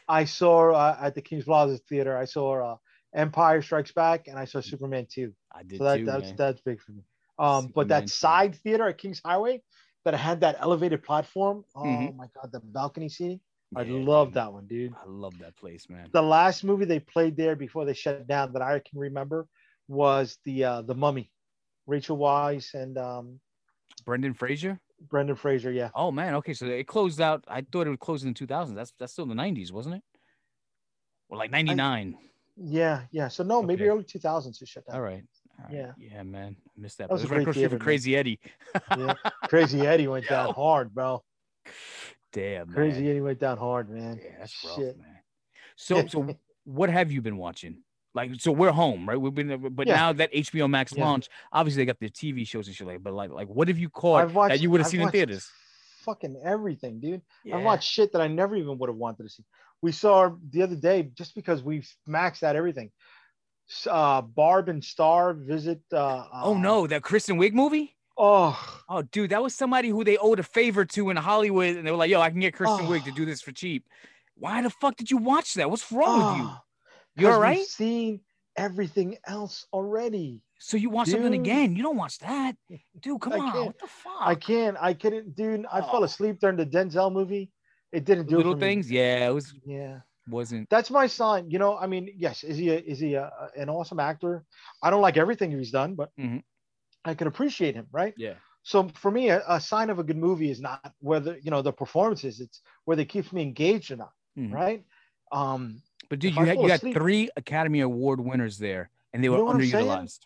[0.07, 2.17] I saw uh, at the Kings Plaza Theater.
[2.17, 2.77] I saw uh,
[3.15, 5.33] Empire Strikes Back, and I saw Superman two.
[5.53, 6.37] I did So that, too, that's man.
[6.37, 7.03] that's big for me.
[7.39, 8.07] Um, but that 2.
[8.09, 9.61] side theater at Kings Highway
[10.05, 11.63] that had that elevated platform.
[11.75, 12.13] Oh Mhm.
[12.13, 13.39] my god, the balcony seating.
[13.75, 14.33] I Yeah, love man.
[14.33, 14.93] that one, dude.
[14.93, 16.09] I love that place, man.
[16.13, 19.47] The last movie they played there before they shut down that I can remember
[19.87, 21.31] was the uh, the Mummy,
[21.87, 23.39] Rachel Weisz and um,
[24.05, 24.79] Brendan Fraser.
[25.09, 25.71] Brendan Fraser.
[25.71, 27.43] Yeah, Oh man, okay, so it closed out.
[27.47, 28.75] I thought it would close in the 2000s.
[28.75, 30.03] That's that's still in the 90s, wasn't it?
[31.29, 32.17] Well, like 99.
[32.57, 33.27] yeah, yeah.
[33.27, 33.89] So no, maybe Okay.
[33.89, 34.95] early 2000s it shut down.
[34.95, 35.23] All right.
[35.59, 35.73] All right.
[35.73, 35.91] Yeah.
[35.97, 36.55] Yeah, man.
[36.65, 37.07] I missed that.
[37.07, 37.83] That was It a great across the street theater.
[37.83, 38.39] Crazy Eddie.
[38.97, 39.13] Yeah.
[39.49, 41.23] Crazy Eddie went down hard, bro.
[42.31, 42.75] Damn, man.
[42.75, 44.19] Crazy Eddie went down hard, man.
[44.23, 44.97] Yeah, that's rough, Shit.
[44.97, 45.19] man.
[45.75, 46.35] So, so
[46.65, 47.83] what have you been watching?
[48.15, 49.19] Like, so we're home, right?
[49.19, 49.95] We've been, but Yeah.
[49.95, 51.03] now that HBO Max Yeah.
[51.05, 53.01] launched, obviously they got their TV shows and shit like.
[53.01, 55.49] But like, like, what have you caught watched that you would have seen in theaters?
[56.01, 57.21] Fucking everything, dude.
[57.43, 57.57] Yeah.
[57.57, 59.43] I watched shit that I never even would have wanted to see.
[59.81, 62.91] We saw the other day just because we maxed out everything.
[63.89, 65.81] Uh, Barb and Star visit.
[65.91, 67.95] Uh, Oh uh, no, that Kristen Wiig movie.
[68.17, 71.87] Oh, Oh, dude, that was somebody who they owed a favor to in Hollywood, and
[71.87, 72.89] they were like, "Yo, I can get Kristen Oh.
[72.89, 73.85] Wiig to do this for cheap."
[74.35, 75.69] Why the fuck did you watch that?
[75.69, 76.51] What's wrong with you?
[77.15, 77.57] You all 'cause right?
[77.59, 78.21] We've seen
[78.55, 80.41] everything else already.
[80.59, 81.41] So you watch something Dude.
[81.41, 81.75] again?
[81.75, 82.55] You don't watch that,
[82.99, 83.21] dude.
[83.21, 83.65] Come I on, can't.
[83.67, 84.21] what the fuck?
[84.21, 84.77] I can't.
[84.79, 85.65] I couldn't, dude.
[85.71, 86.03] I fell Oh.
[86.03, 87.51] asleep during the Denzel movie.
[87.91, 88.65] It didn't do it Little for me.
[88.67, 90.01] things, yeah, it was Yeah.
[90.27, 90.69] wasn't.
[90.69, 91.49] that's my sign.
[91.51, 94.45] You know, I mean, yes, is he a, is he a, an awesome actor?
[94.83, 96.43] I don't like everything he's done, but Mhm.
[97.05, 98.15] I can appreciate him, right?
[98.15, 101.51] Yeah, So for me, a, a sign of a good movie is not whether you
[101.51, 104.51] know the performances; it's whether it keeps me engaged or not, Mhm.
[104.51, 104.85] right?
[105.31, 109.23] Um, but dude, If you I had you asleep- three Academy Award winners there, and
[109.23, 109.85] they You were know what I'm saying?
[109.87, 110.19] underutilized.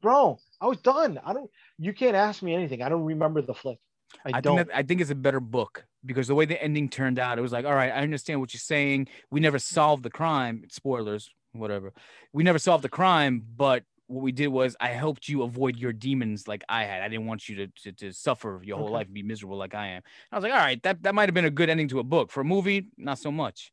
[0.00, 1.20] bro, I was done.
[1.24, 1.50] I don't.
[1.78, 2.82] You can't ask me anything.
[2.82, 3.78] I don't remember the flick.
[4.24, 4.56] I, I don't.
[4.56, 7.38] think that I think it's a better book because the way the ending turned out,
[7.38, 9.08] it was like, all right, I understand what you're saying.
[9.30, 10.64] We never solved the crime.
[10.70, 11.92] Spoilers, whatever.
[12.32, 15.92] We never solved the crime, but what we did was I helped you avoid your
[15.92, 17.02] demons like I had.
[17.02, 18.94] I didn't want you to to, to suffer your whole Okay.
[18.94, 20.02] life and be miserable like I am.
[20.32, 22.04] I was like, all right, that, that might have been a good ending to a
[22.04, 22.30] book.
[22.32, 23.70] For a movie, not so much.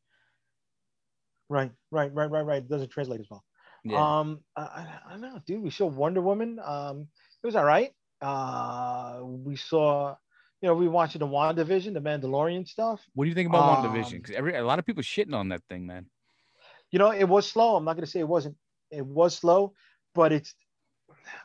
[1.48, 2.58] Right, right, right, right, right.
[2.58, 3.44] It doesn't translate as well.
[3.84, 4.18] Yeah.
[4.20, 5.62] Um, I, I, don't know, dude.
[5.62, 6.58] We saw Wonder Woman.
[6.64, 7.06] Um,
[7.42, 7.92] it was all right.
[8.20, 10.16] Uh, we saw,
[10.60, 13.00] you know, we watched the WandaVision, the Mandalorian stuff.
[13.14, 14.12] what do you think about um, WandaVision?
[14.22, 16.06] Because every a lot of people shitting on that thing, man.
[16.90, 17.76] You know, it was slow.
[17.76, 18.56] I'm not gonna say it wasn't.
[18.90, 19.74] It was slow,
[20.14, 20.54] but it's.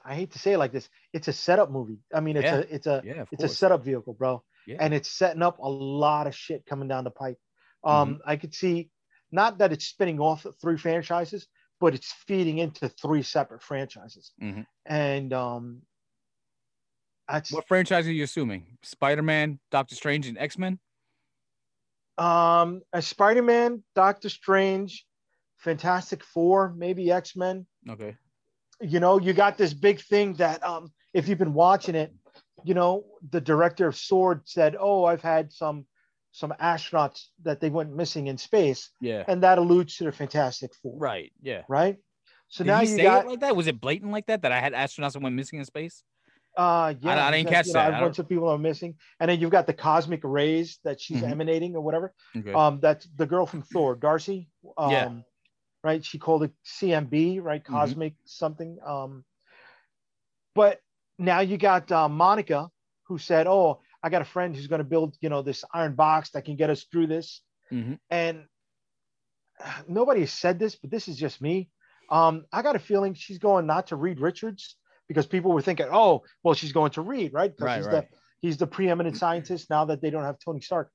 [0.06, 0.90] I hate to say it like this.
[1.14, 2.00] It's a setup movie.
[2.14, 2.56] I mean, it's Yeah.
[2.58, 4.44] a it's a Yeah, it's a setup vehicle, bro.
[4.66, 4.78] Yeah.
[4.80, 7.38] And it's setting up a lot of shit coming down the pipe.
[7.84, 8.30] Um, Mm-hmm.
[8.30, 8.90] I could see
[9.32, 11.48] not that it's spinning off three franchises,
[11.80, 14.32] but it's feeding into three separate franchises.
[14.42, 14.66] Mhm.
[14.86, 15.82] And um,
[17.28, 18.78] that's What franchise are you assuming?
[18.84, 20.80] Spider Man, Doctor Strange, and X Men?
[22.18, 25.08] um, a Spider-Man, Doctor Strange,
[25.58, 27.66] Fantastic Four, maybe X-Men.
[27.90, 28.16] Okay.
[28.80, 32.14] you know, you got this big thing that um, if you've been watching it,
[32.64, 35.86] you know, the director of Sword said, "Oh, I've had some
[36.32, 39.24] some astronauts that they went missing in space," Yeah.
[39.28, 41.32] and that alludes to the Fantastic Four, Right.
[41.42, 41.64] Yeah.
[41.68, 41.98] right?
[42.48, 43.56] So Did now you say got, it like that?
[43.56, 44.42] Was it blatant like that?
[44.42, 46.04] That I had astronauts that went missing in space?
[46.58, 47.94] uh, yeah, I you didn't catch you know, that.
[47.94, 51.00] A I bunch of people are missing, and then you've got the cosmic rays that
[51.00, 51.32] she's Mhm.
[51.32, 52.14] emanating or whatever.
[52.36, 52.52] Okay.
[52.52, 54.50] Um, that's the girl from Thor, Darcy.
[54.78, 55.22] Um, Yeah.
[55.84, 56.04] Right.
[56.06, 57.64] She called it CMB, right?
[57.64, 57.68] Mhm.
[57.68, 58.78] Cosmic something.
[58.86, 59.24] Um,
[60.54, 60.82] but
[61.18, 62.70] now you got uh, Monica,
[63.04, 65.96] who said, "Oh, I got a friend who's going to build, you know, this iron
[65.96, 67.42] box that can get us through this."
[67.72, 68.00] Mhm.
[68.10, 68.48] And
[69.88, 71.70] nobody has said this, but this is just me.
[72.10, 74.76] Um, I got a feeling she's going not to Reed Richards
[75.08, 77.78] because people were thinking, "Oh, well, she's going to Reed, right?" Because right.
[77.78, 78.10] he's Right.
[78.10, 80.92] the he's the preeminent scientist now that they don't have Tony Stark.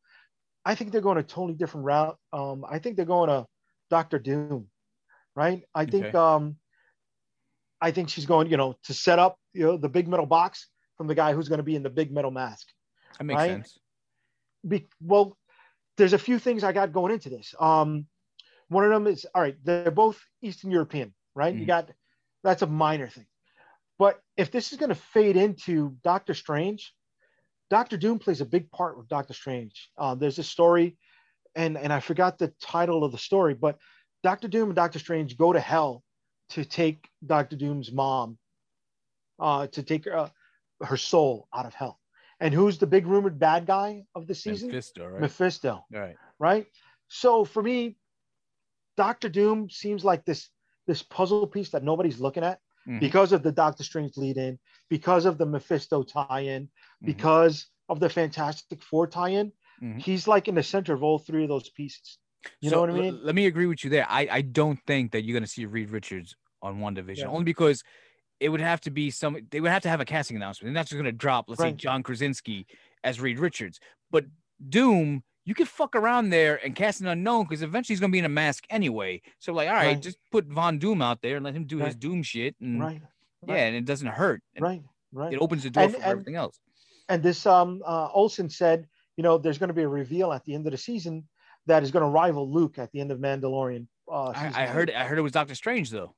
[0.64, 2.18] I think they're going a totally different route.
[2.32, 3.46] Um, I think they're going to
[3.88, 4.68] Doctor Doom,
[5.34, 5.62] right?
[5.74, 6.18] I think Okay.
[6.18, 6.56] um,
[7.80, 10.68] I think she's going, you know, to set up you know the big metal box
[10.96, 12.66] from the guy who's going to be in the big metal mask.
[13.18, 13.50] That makes right?
[13.50, 13.78] sense.
[14.66, 15.36] Be, well,
[15.96, 17.54] there's a few things I got going into this.
[17.58, 18.06] Um,
[18.68, 19.56] one of them is all right.
[19.64, 21.54] They're both Eastern European, right?
[21.54, 21.66] You Mhm.
[21.66, 21.90] got
[22.42, 23.26] that's a minor thing,
[23.98, 26.94] but if this is going to fade into Doctor Strange,
[27.70, 29.90] Doctor Doom plays a big part with Doctor Strange.
[29.96, 30.96] Uh, there's a story,
[31.54, 33.78] and and I forgot the title of the story, but
[34.22, 36.04] Doctor Doom and Doctor Strange go to hell
[36.50, 38.38] to take Doctor Doom's mom,
[39.38, 40.28] uh, to take uh,
[40.82, 42.00] her soul out of hell.
[42.40, 44.68] And who's the big rumored bad guy of the season?
[44.68, 45.20] Mephisto, right?
[45.20, 46.16] Mephisto, right.
[46.38, 46.66] right?
[47.08, 47.96] So for me,
[48.96, 50.50] Doctor Doom seems like this
[50.86, 53.00] this puzzle piece that nobody's looking at Mhm.
[53.00, 54.58] because of the Doctor Strange lead in,
[54.88, 56.64] because of the Mephisto tie in,
[57.02, 57.06] Mhm.
[57.06, 59.98] because of the Fantastic Four tie-in, Mhm.
[60.00, 62.18] he's like in the center of all three of those pieces.
[62.60, 63.24] You know what I mean?
[63.24, 64.06] let me agree with you there.
[64.08, 67.28] I, I don't think that you're gonna see Reed Richards on WandaVision Yeah.
[67.28, 67.82] only because
[68.40, 69.36] it would have to be some.
[69.50, 70.68] They would have to have a casting announcement.
[70.68, 72.66] and that's just gonna drop, let's say, John Krasinski
[73.04, 73.80] as Reed Richards.
[74.10, 74.26] But
[74.68, 78.18] Doom, you could fuck around there and cast an unknown because eventually he's gonna be
[78.18, 79.22] in a mask anyway.
[79.38, 80.02] So like, all right, Right.
[80.02, 83.02] just put Von Doom out there and let him do his Doom shit, and Right.
[83.46, 84.42] yeah, and it doesn't hurt.
[84.58, 84.82] Right.
[85.12, 85.32] Right.
[85.32, 86.58] It opens the door And- for and- everything else.
[87.08, 90.44] and this um uh, Olsen said, you know, there's going to be a reveal at
[90.44, 91.26] the end of the season
[91.66, 93.86] that is going to rival Luke at the end of Mandalorian.
[94.10, 94.90] Uh, I, I heard.
[94.90, 96.14] I heard it was Doctor Strange though.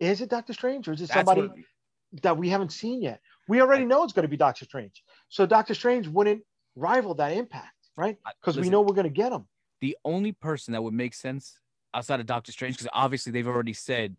[0.00, 3.20] Is it Doctor Strange or is it That's somebody what- that we haven't seen yet?
[3.48, 6.42] We already know it's going to be Doctor Strange, so Doctor Strange wouldn't
[6.76, 8.18] rival that impact, right?
[8.40, 9.46] Because we know we're going to get him.
[9.80, 11.58] the only person that would make sense
[11.94, 14.16] outside of Doctor Strange, because obviously they've already said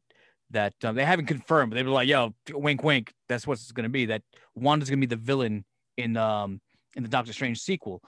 [0.52, 3.72] that um, they haven't confirmed, but they were like, "Yo, wink, wink." That's what it's
[3.72, 4.08] going to be.
[4.08, 4.24] That
[4.56, 5.64] Wanda's going to be the villain
[5.98, 6.60] in um
[6.96, 8.02] in the Doctor Strange sequel.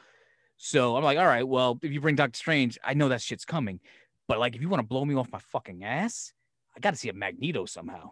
[0.57, 3.45] So I'm like, all right, well, if you bring Doctor Strange, I know that shit's
[3.45, 3.79] coming.
[4.27, 6.33] But like, if you want to blow me off my fucking ass,
[6.75, 8.11] I got to see a Magneto somehow.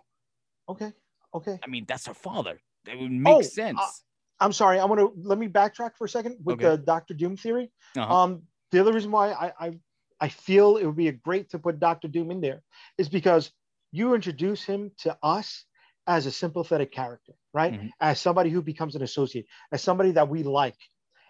[0.68, 0.92] Okay.
[1.34, 1.60] Okay.
[1.64, 2.60] I mean, that's her father.
[2.86, 4.04] That would make Oh, uh, sense.
[4.40, 4.80] I'm sorry.
[4.80, 6.70] I want to let me backtrack for a second with Okay.
[6.70, 7.72] the Doctor Doom theory.
[7.98, 8.14] Uh-huh.
[8.16, 9.80] Um, the other reason why I, I
[10.22, 12.62] I feel it would be a great to put Doctor Doom in there
[12.98, 13.52] is because
[13.92, 15.66] you introduce him to us
[16.08, 17.74] as a sympathetic character, right?
[17.74, 17.92] Mhm.
[18.02, 20.78] As somebody who becomes an associate, as somebody that we like,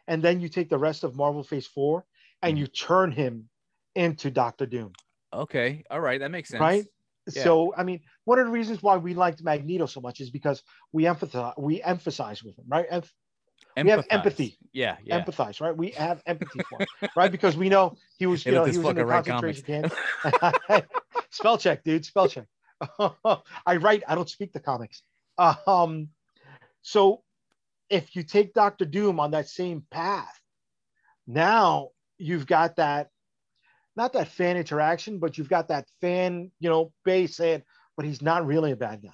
[0.07, 2.05] and then you take the rest of Marvel Phase Four
[2.41, 2.59] and Mhm.
[2.59, 3.49] you turn him
[3.95, 4.93] into Doctor Doom,
[5.34, 6.61] okay, all right, that makes sense.
[6.61, 6.86] right?
[7.36, 7.43] Yeah.
[7.43, 10.63] So I mean, one of the reasons why we liked Magneto so much is because
[10.91, 12.89] we empathize, we emphasize with him, right?
[12.89, 13.11] Emph-
[13.82, 14.57] We have empathy.
[14.73, 15.23] Yeah, yeah.
[15.23, 15.75] empathize, right?
[15.75, 17.32] We have empathy for him, right?
[17.32, 19.89] Because we know he was, you know, he was in write concentration
[20.23, 20.86] camp.
[21.32, 22.05] spell check, dude.
[22.05, 22.45] Spell check.
[23.65, 24.03] I write.
[24.07, 25.03] I don't speak the comics.
[25.38, 26.09] Um,
[26.82, 27.23] so
[27.89, 30.39] if you take Doctor Doom on that same path,
[31.27, 33.09] now you've got that,
[34.00, 37.62] not that fan interaction, but you've got that fan, you know, base saying,
[37.97, 39.10] but he's not really a bad guy.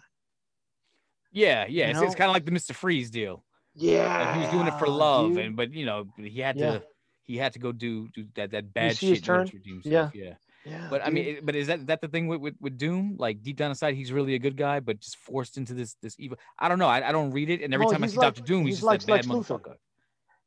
[1.32, 1.86] Yeah, yeah.
[1.88, 2.74] You It's, it's kind of like the Mr.
[2.74, 3.44] Freeze deal.
[3.74, 5.40] Yeah, Like he was doing it for love, dude.
[5.46, 6.72] and but you know he had Yeah.
[6.80, 6.84] to
[7.24, 9.22] he had to go do do that that bad shit.
[9.24, 9.48] turn?
[9.48, 10.10] to redeem Yeah.
[10.12, 10.34] himself, yeah.
[10.66, 13.18] yeah, But I mean, but is that that the thing with, with with Doom?
[13.20, 16.16] Like deep down inside, he's really a good guy, but just forced into this this
[16.20, 16.38] evil.
[16.58, 16.88] I don't know.
[16.88, 18.76] I, I don't read it, and every No, time I see like- Doctor Doom, he's,
[18.76, 19.60] he's just like that bad Lex Luthor.
[19.60, 19.76] motherfucker.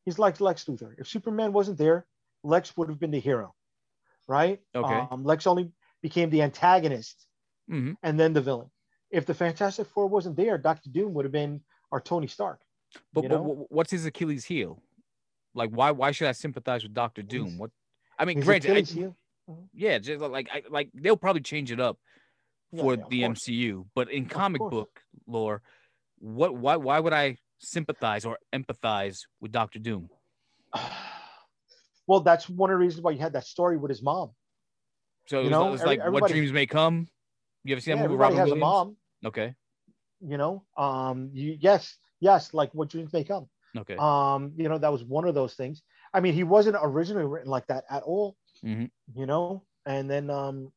[0.07, 0.95] he's like Lex Luthor.
[0.97, 2.07] If Superman wasn't there,
[2.45, 3.55] Lex would have been the hero,
[4.29, 4.61] right?
[4.75, 5.07] Okay.
[5.11, 5.73] Um, Lex only
[6.03, 7.27] became the antagonist
[7.69, 8.71] hmm and then the villain.
[9.11, 12.61] If the Fantastic Four wasn't there, Doctor Doom would have been our Tony Stark.
[13.13, 13.67] But, You but know?
[13.71, 14.83] what's his Achilles heel?
[15.55, 17.47] Like why why should I sympathize with Doctor Doom?
[17.47, 17.71] He's- What
[18.19, 19.17] I mean, granted, I- heel-
[19.73, 21.99] yeah, just like I, like they'll probably change it up
[22.77, 23.45] for yeah, of the course.
[23.47, 23.87] MCU.
[23.95, 25.63] But in comic book lore,
[26.19, 30.11] what why why would I sympathize or empathize with Doctor Doom?
[32.09, 34.31] well, that's one of the reasons why you had that story with his mom.
[35.27, 37.07] So it You was, know, it was every- like what dreams may come.
[37.65, 38.17] You ever see Yeah, that movie?
[38.17, 38.63] Robin has Williams?
[38.63, 38.97] a mom.
[39.27, 39.55] Okay,
[40.21, 43.49] You know, um, you, yes, yes, like what dreams may come.
[43.77, 43.97] okay.
[43.97, 45.83] Um, you know, that was one of those things.
[46.15, 48.37] I mean, he wasn't originally written like that at all.
[48.65, 48.91] Mhm.
[49.15, 50.73] You know, and then um,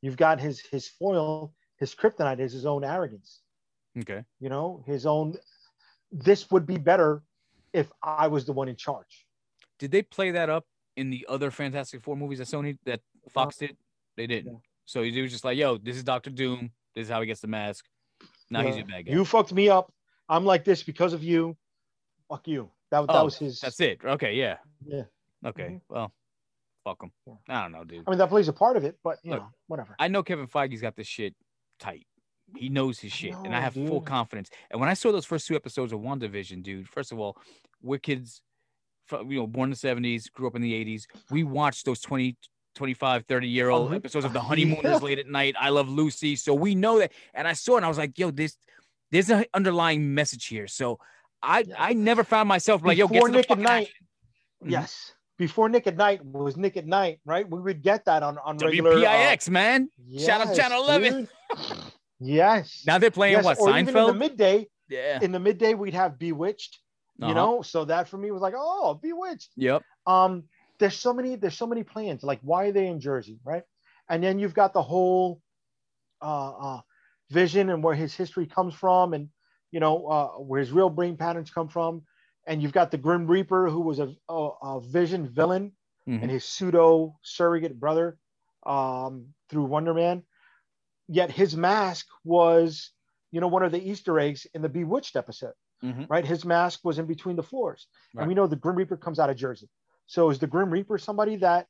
[0.00, 3.40] you've got his his foil, his kryptonite is his own arrogance.
[3.98, 4.24] okay.
[4.40, 5.36] You know, his own.
[6.10, 7.22] This would be better
[7.72, 9.21] if I was the one in charge.
[9.82, 10.64] Did they play that up
[10.96, 13.00] in the other Fantastic Four movies that Sony that
[13.30, 13.76] Fox did?
[14.16, 14.52] They didn't.
[14.52, 14.58] Yeah.
[14.84, 16.70] So he was just like, "Yo, this is Doctor Doom.
[16.94, 17.84] This is how he gets the mask.
[18.48, 19.92] Now he's a bad guy." You fucked me up.
[20.28, 21.56] I'm like this because of you.
[22.28, 22.70] Fuck you.
[22.92, 23.58] That, that Oh, was his.
[23.58, 23.98] That's it.
[24.04, 24.58] Okay, yeah.
[24.86, 25.02] Yeah.
[25.44, 25.64] Okay.
[25.64, 25.80] Mhm.
[25.88, 26.12] Well,
[26.84, 27.10] fuck him.
[27.26, 27.34] Yeah.
[27.48, 28.04] I don't know, dude.
[28.06, 29.96] I mean, that plays a part of it, but you Look, know, whatever.
[29.98, 31.34] I know Kevin Feige's got this shit
[31.80, 32.06] tight.
[32.56, 34.48] He knows his shit, and I have full confidence.
[34.70, 37.36] And when I saw those first two episodes of WandaVision, dude, first of all,
[37.82, 38.42] from,
[39.10, 41.04] you know, born in the 70s, grew up in the 80s.
[41.30, 42.36] We watched those 20,
[42.74, 43.96] 25, 30 year old Uh-huh.
[43.96, 44.44] episodes of The Yeah.
[44.48, 45.54] Honeymooners late at night.
[45.60, 46.36] I Love Lucy.
[46.36, 47.12] So we know that.
[47.34, 48.56] And I saw it and I was like, yo, this,
[49.10, 50.66] there's an underlying message here.
[50.66, 50.98] So
[51.42, 51.74] I, Yeah.
[51.78, 54.06] I never found myself like, yo, get Before to the Nick at Night, action.
[54.64, 54.70] Mhm.
[54.70, 55.12] Yes.
[55.38, 57.48] Before Nick at Night was Nick at Night, right?
[57.48, 58.92] We would get that on on regular.
[58.92, 59.88] uh, WPIX, man.
[60.18, 61.28] Shout out Channel 11.
[62.20, 62.84] yes.
[62.86, 63.44] Now they're playing yes.
[63.44, 65.18] what, or even in the midday, yeah.
[65.20, 66.78] in the midday, we'd have Bewitched.
[67.18, 67.34] You Uh-huh.
[67.34, 69.50] know, so that for me was like, oh, Bewitched.
[69.56, 69.82] Yep.
[70.06, 70.44] um
[70.78, 73.62] there's so many there's so many plans like why are they in jersey right
[74.08, 75.40] and then you've got the whole
[76.22, 76.80] uh, uh
[77.30, 79.28] vision and where his history comes from and
[79.70, 82.02] you know uh where his real brain patterns come from
[82.46, 85.72] and you've got the grim reaper who was a, a, a vision villain
[86.06, 86.20] Mhm.
[86.20, 88.18] and his pseudo surrogate brother
[88.66, 90.22] um through wonder man
[91.08, 92.92] yet his mask was
[93.30, 96.08] you know one of the easter eggs in the bewitched episode Mhm.
[96.08, 96.24] right?
[96.24, 98.22] His mask was in between the floors, Right.
[98.22, 99.68] and we know the Grim Reaper comes out of Jersey.
[100.06, 101.66] So is the Grim Reaper somebody that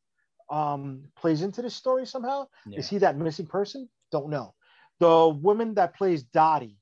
[0.51, 2.47] um, plays into this story somehow?
[2.67, 2.79] Yeah.
[2.79, 3.89] Is he that missing person?
[4.11, 4.55] Don't know.
[4.99, 6.79] The woman that plays Dottie,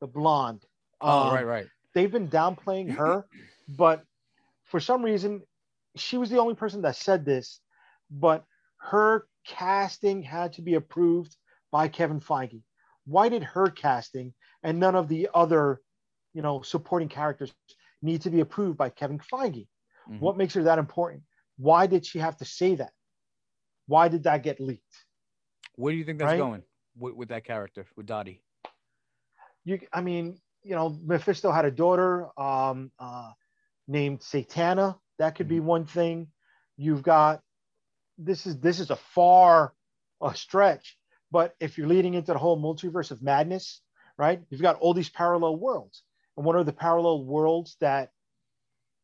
[0.00, 0.64] the blonde.
[1.00, 1.66] Oh, um, right, right.
[1.94, 3.26] they've been downplaying her,
[3.68, 4.04] but
[4.64, 5.42] for some reason,
[5.94, 7.60] she was the only person that said this.
[8.10, 8.44] But
[8.78, 11.36] her casting had to be approved
[11.70, 12.62] by Kevin Feige.
[13.06, 15.80] Why did her casting and none of the other,
[16.36, 17.50] you know, supporting characters
[18.02, 19.66] need to be approved by Kevin Feige?
[20.06, 20.20] Mhm.
[20.20, 21.22] What makes her that important?
[21.56, 22.92] Why did she have to say that?
[23.86, 24.96] Why did that get leaked?
[25.76, 26.36] Where do you think that's Right?
[26.46, 26.62] going
[26.94, 28.42] with, with that character with Dottie?
[29.64, 33.32] you i mean you know mephisto had a daughter um uh
[33.88, 36.28] named satana that could be one thing
[36.76, 37.42] you've got
[38.16, 39.74] this is this is a far
[40.22, 40.96] a stretch
[41.32, 43.82] but if you're leading into the whole multiverse of madness
[44.16, 46.04] right you've got all these parallel worlds
[46.36, 48.10] and one of the parallel worlds that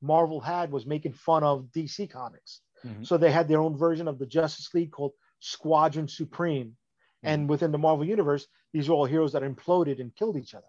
[0.00, 2.60] marvel had was making fun of dc comics.
[2.84, 3.06] Mhm.
[3.06, 6.76] so they had their own version of the justice league called squadron supreme.
[7.24, 10.66] And within the marvel universe these are all heroes that imploded and killed each other.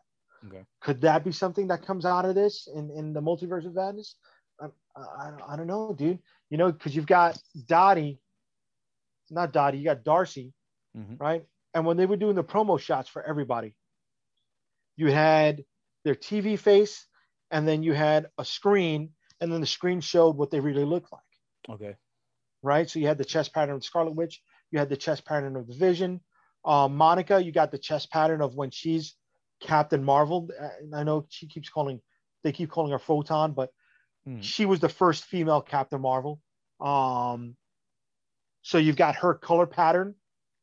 [0.47, 0.65] Okay.
[0.81, 4.17] could that be something that comes out of this in, in the multiverse of madness?
[4.59, 6.19] I, I, I don't know dude.
[6.49, 8.19] You know because you've got dottie
[9.31, 10.53] not dottie you got darcy
[10.95, 11.19] Mhm.
[11.19, 11.43] right?
[11.73, 13.75] And when they were doing the promo shots for everybody
[14.95, 15.65] you had
[16.03, 17.07] their tv face
[17.51, 21.11] and then you had a screen and then the screen showed what they really looked
[21.11, 21.21] like
[21.69, 21.95] Okay.
[22.61, 22.89] right?
[22.89, 25.67] So you had the chest pattern of Scarlet Witch, you had the chest pattern of
[25.67, 26.21] the Vision.
[26.65, 29.15] Um, Monica, you got the chest pattern of when she's
[29.61, 30.49] Captain Marvel.
[30.59, 32.01] Uh, I know she keeps calling,
[32.43, 33.69] they keep calling her Photon, but
[34.27, 34.41] Mhm.
[34.41, 36.41] she was the first female Captain Marvel.
[36.79, 37.55] Um,
[38.61, 40.15] so you've got her color pattern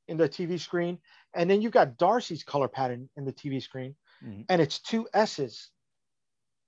[0.09, 0.99] in the TV screen,
[1.35, 4.49] and then you've got Darcy's color pattern in the TV screen, Mhm.
[4.49, 5.71] and it's two S's,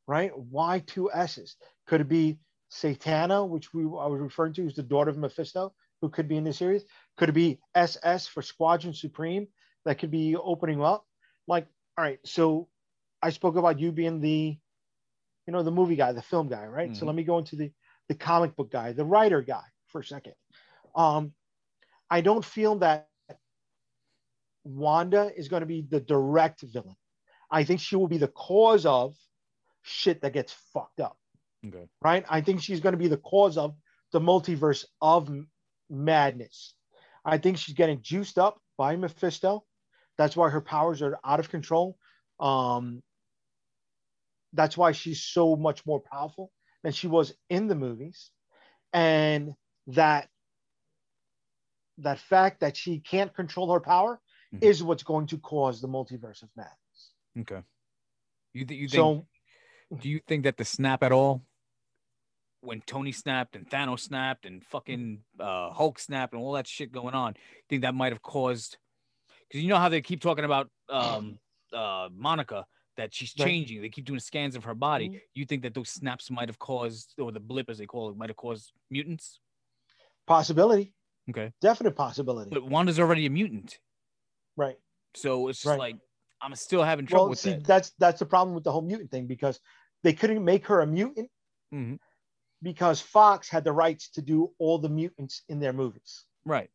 [0.06, 0.30] right?
[0.36, 1.56] Why two S's?
[1.86, 2.38] Could it be
[2.70, 6.36] Satana, which we I was referring to as the daughter of Mephisto, who could be
[6.36, 6.84] in the series?
[7.16, 9.48] Could it be SS for Squadron Supreme
[9.84, 11.06] that could be opening up?
[11.46, 12.68] Like, all right, so
[13.22, 14.58] I spoke about you being the,
[15.46, 16.94] you know, the movie guy, the film guy, right?
[16.96, 17.06] So Mhm.
[17.06, 17.72] let me go into the
[18.08, 20.34] the comic book guy, the writer guy for a second.
[20.94, 21.34] Um,
[22.10, 23.08] I don't feel that
[24.64, 26.96] Wanda is going to be the direct villain.
[27.52, 29.14] I think she will be the cause of
[29.82, 31.18] shit that gets fucked up
[31.66, 31.86] Okay.
[32.00, 32.24] right?
[32.28, 33.76] I think she's going to be the cause of
[34.12, 35.30] the multiverse of
[35.88, 36.74] madness.
[37.24, 39.64] I think she's getting juiced up by Mephisto.
[40.18, 41.96] That's why her powers are out of control.
[42.40, 43.02] Um,
[44.52, 46.50] that's why she's so much more powerful
[46.82, 48.30] than she was in the movies,
[48.92, 49.54] and
[49.88, 50.28] that
[51.98, 54.20] that fact that she can't control her power
[54.52, 54.62] Mhm.
[54.62, 56.81] is what's going to cause the multiverse of madness.
[57.38, 57.60] Okay.
[58.52, 59.26] You think you think So
[59.96, 61.42] do you think that the snap at all
[62.60, 66.92] when Tony snapped and Thanos snapped and fucking uh, Hulk snapped and all that shit
[66.92, 68.78] going on, you think that might have caused
[69.48, 71.38] because you know how they keep talking about um,
[71.72, 72.64] uh, Monica
[72.96, 73.46] that she's Right.
[73.46, 73.80] changing.
[73.82, 75.08] They keep doing scans of her body.
[75.08, 75.20] Mhm.
[75.34, 78.16] You think that those snaps might have caused, or the blip as they call it,
[78.16, 79.40] might have caused mutants?
[80.26, 80.94] possibility,
[81.30, 83.80] Okay, definite possibility, but Wanda's already a mutant,
[84.56, 84.76] right?
[85.14, 85.78] so it's just Right.
[85.78, 85.96] like
[86.42, 87.64] I'm still having trouble well, with see, that.
[87.64, 89.60] that's that's the problem with the whole mutant thing because
[90.02, 91.30] they couldn't make her a mutant
[91.72, 91.98] Mhm.
[92.62, 96.24] because Fox had the rights to do all the mutants in their movies.
[96.44, 96.70] Right,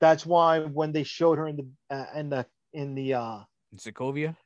[0.00, 3.40] That's why when they showed her in the uh, in the in the uh,
[3.72, 4.36] in Sokovia.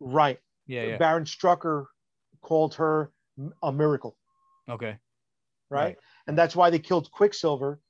[0.00, 0.98] right, Yeah, yeah.
[0.98, 1.86] Baron Strucker
[2.40, 3.12] called her
[3.62, 4.16] a miracle,
[4.68, 4.98] Okay.
[5.70, 5.84] right?
[5.84, 5.98] Right.
[6.26, 7.80] And that's why they killed Quicksilver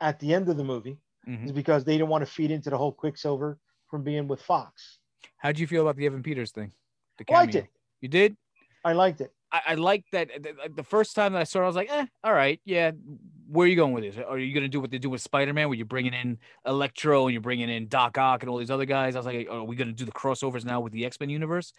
[0.00, 0.98] at the end of the movie
[1.28, 1.46] Mhm.
[1.46, 3.58] is because they didn't want to feed into the whole Quicksilver
[3.88, 4.98] from being with Fox.
[5.36, 6.72] How'd you feel about the Evan Peters thing?
[7.18, 7.66] The I liked it.
[8.00, 8.36] You did?
[8.84, 9.32] I liked it.
[9.52, 10.28] I, I like that.
[10.42, 12.92] The, the first time that I saw it, I was like, eh, all right, yeah.
[13.48, 14.16] Where are you going with this?
[14.16, 16.38] Are you going to do what they do with Spider Man, where you're bringing in
[16.66, 19.14] Electro and you're bringing in Doc Ock and all these other guys?
[19.14, 21.28] I was like, are we going to do the crossovers now with the X Men
[21.28, 21.74] universe?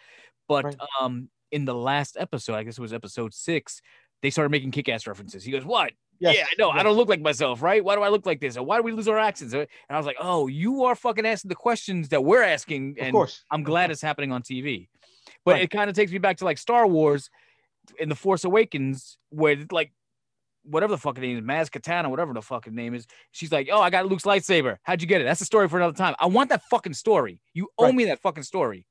[0.48, 0.76] But Right.
[1.00, 3.82] um, in the last episode, I guess it was episode six,
[4.22, 5.42] they started making kick ass references.
[5.42, 5.92] He goes, what?
[6.20, 6.70] Yes, yeah, I know.
[6.70, 7.84] I don't look like myself, right?
[7.84, 8.56] Why do I look like this?
[8.56, 9.52] Or why do we lose our accents?
[9.52, 12.96] And I was like, oh, you are fucking asking the questions that we're asking.
[12.98, 13.44] Of And course.
[13.50, 14.88] I'm glad it's happening on TV.
[15.44, 15.62] But Right.
[15.62, 17.30] it kind of takes me back to like Star Wars
[17.98, 19.92] in The Force Awakens, where like
[20.62, 23.80] whatever the fucking name is, Maz Katana, whatever the fucking name is, she's like, Oh,
[23.82, 24.78] I got Luke's lightsaber.
[24.82, 25.24] How'd you get it?
[25.24, 26.14] That's a story for another time.
[26.18, 27.40] I want that fucking story.
[27.52, 27.94] You owe Right.
[27.94, 28.86] me that fucking story.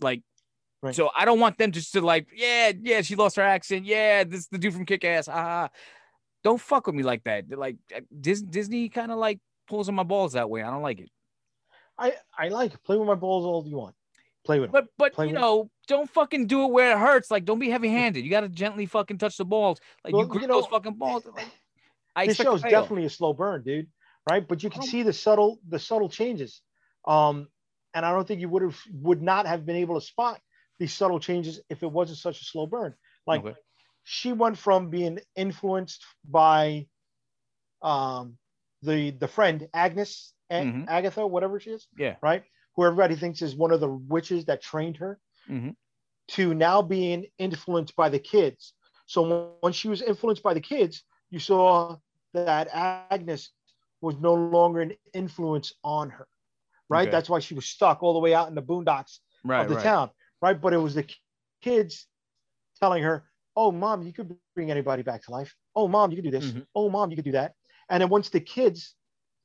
[0.00, 0.22] Like,
[0.82, 0.94] Right.
[0.94, 3.84] so I don't want them just to like, yeah, yeah, she lost her accent.
[3.84, 5.28] Yeah, this is the dude from Kick Ass.
[5.28, 5.68] Ah,
[6.46, 7.48] don't fuck with me like that.
[7.48, 10.62] They're Like uh, Dis- Disney kind of like pulls on my balls that way.
[10.62, 11.10] I don't like it.
[11.98, 12.84] I I like it.
[12.84, 13.96] play with my balls all you want.
[14.44, 14.86] Play with them.
[14.96, 17.32] But but you know, don't fucking do it where it hurts.
[17.32, 18.22] Like, don't be heavy handed.
[18.24, 19.80] You got to gently fucking touch the balls.
[20.04, 21.26] Like, Well, you grip you know, those fucking balls.
[21.34, 21.48] Like,
[22.14, 23.88] I this show's definitely a slow burn, dude.
[24.30, 26.62] Right, but you can see the subtle the subtle changes.
[27.08, 27.48] Um,
[27.92, 30.40] and I don't think you would have would not have been able to spot
[30.78, 32.94] these subtle changes if it wasn't such a slow burn.
[33.26, 33.58] Like Okay.
[34.06, 36.88] She went from being influenced by
[37.82, 38.38] um
[38.82, 40.88] the the friend Agnes A- Mhm.
[40.88, 42.16] Agatha, whatever she is, Yeah.
[42.22, 42.44] right?
[42.76, 45.76] Who everybody thinks is one of the witches that trained her, Mhm.
[46.28, 48.74] to now being influenced by the kids.
[49.06, 49.24] So
[49.60, 51.98] when she was influenced by the kids, you saw
[52.34, 53.52] that Agnes
[54.00, 56.28] was no longer an influence on her,
[56.88, 57.10] right?
[57.10, 57.10] Okay.
[57.10, 59.76] That's why she was stuck all the way out in the boondocks Right, of the
[59.76, 59.92] right.
[59.92, 60.10] town,
[60.42, 60.60] right?
[60.60, 61.08] But it was the
[61.62, 62.06] kids
[62.80, 65.54] telling her, "Oh, mom, you could bring anybody back to life.
[65.74, 66.52] Oh, mom, you could do this.
[66.52, 66.66] Mhm.
[66.74, 67.54] Oh, mom, you could do that."
[67.88, 68.94] And then once the kids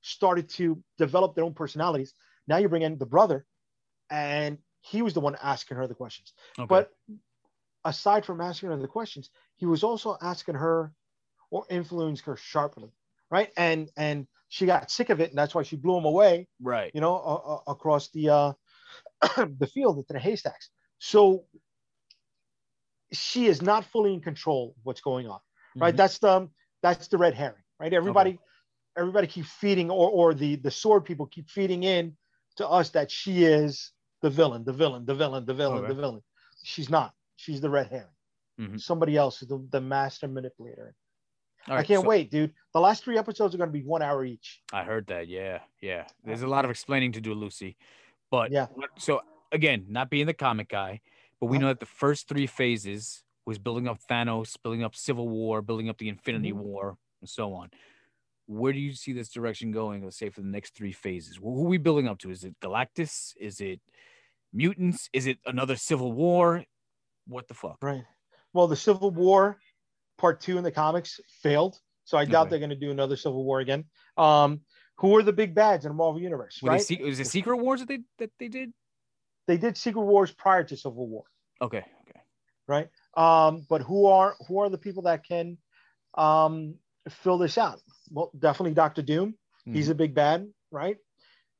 [0.01, 2.13] started to develop their own personalities,
[2.47, 3.45] now you bring in the brother,
[4.09, 6.33] and he was the one asking her the questions.
[6.57, 6.67] Okay.
[6.67, 6.91] But
[7.85, 10.93] aside from asking her the questions, he was also asking her
[11.49, 12.91] or influencing her sharply,
[13.29, 13.51] right?
[13.57, 16.91] And and she got sick of it, and that's why she blew him away right.
[16.93, 18.53] you know, a- a- across the uh,
[19.37, 20.71] the field into the haystacks.
[20.99, 21.45] So
[23.11, 25.39] she is not fully in control of what's going on,
[25.75, 25.93] right?
[25.93, 25.97] Mhm.
[25.97, 26.49] That's the
[26.81, 27.93] that's the red herring, right?
[27.93, 28.39] Everybody
[28.97, 32.15] everybody keep feeding, or or the the sword people keep feeding in
[32.57, 35.87] to us that she is the villain, the villain, the villain, the villain, Okay.
[35.93, 36.21] the villain.
[36.63, 37.13] She's not.
[37.37, 38.07] She's the red herring.
[38.59, 38.79] Mhm.
[38.79, 40.93] Somebody else is the, the master manipulator.
[41.67, 42.53] All I can't so- wait, dude.
[42.73, 44.61] The last three episodes are going to be one hour each.
[44.73, 45.27] I heard that.
[45.27, 46.07] Yeah, yeah.
[46.23, 47.77] There's a lot of explaining to do, Lucy.
[48.29, 48.67] But Yeah.
[48.97, 49.21] so
[49.51, 51.01] again, not being the comic guy,
[51.41, 55.27] but we know that the first three phases was building up Thanos, building up Civil
[55.27, 56.57] War, building up the Infinity Mhm.
[56.57, 57.71] War, and so on.
[58.45, 60.03] Where do you see this direction going?
[60.03, 61.37] Let's say for the next three phases.
[61.37, 62.29] Who are we building up to?
[62.29, 63.33] Is it Galactus?
[63.39, 63.81] Is it
[64.53, 65.09] mutants?
[65.13, 66.63] Is it another Civil War?
[67.27, 67.77] What the fuck?
[67.81, 68.03] Right.
[68.53, 69.59] Well, the Civil War
[70.17, 71.79] part two in the comics failed.
[72.03, 72.49] So I doubt Okay.
[72.51, 73.85] they're going to do another Civil War again.
[74.17, 74.61] Um,
[74.97, 76.61] who are the big bads in the Marvel Universe?
[76.61, 76.81] Were right?
[76.81, 78.73] se- was it Secret Wars that they that they did?
[79.47, 81.23] They did Secret Wars prior to Civil War,
[81.61, 82.19] Okay, okay.
[82.67, 82.89] right?
[83.15, 85.57] Um, but who are who are the people that can
[86.15, 86.75] um,
[87.09, 87.79] fill this out?
[88.11, 89.35] Well, definitely Doctor Doom.
[89.65, 89.91] He's Mm-hmm.
[89.91, 90.97] a big bad, right?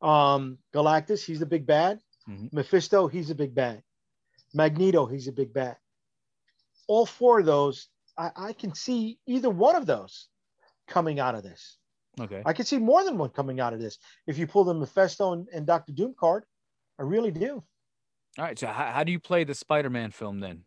[0.02, 1.99] Um, Galactus, he's a big bad.
[2.28, 2.52] Mhm.
[2.52, 3.84] Mephisto, he's a big bad.
[4.53, 5.78] Magneto, he's a big bad.
[6.88, 7.88] All four of those,
[8.18, 10.28] I, I can see either one of those
[10.88, 11.78] coming out of this.
[12.20, 12.41] Okay.
[12.45, 13.98] I can see more than one coming out of this.
[14.28, 16.44] If you pull the Mephisto and, and Doctor Doom card,
[17.02, 17.64] I really do.
[18.38, 18.60] All right.
[18.60, 20.65] So how, how do you play the Spider-Man film then?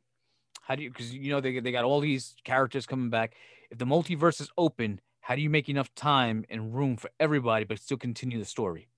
[0.62, 3.35] How do you because you know they they got all these characters coming back.
[3.70, 7.65] If the multiverse is open, how do you make enough time and room for everybody
[7.65, 8.89] but still continue the story?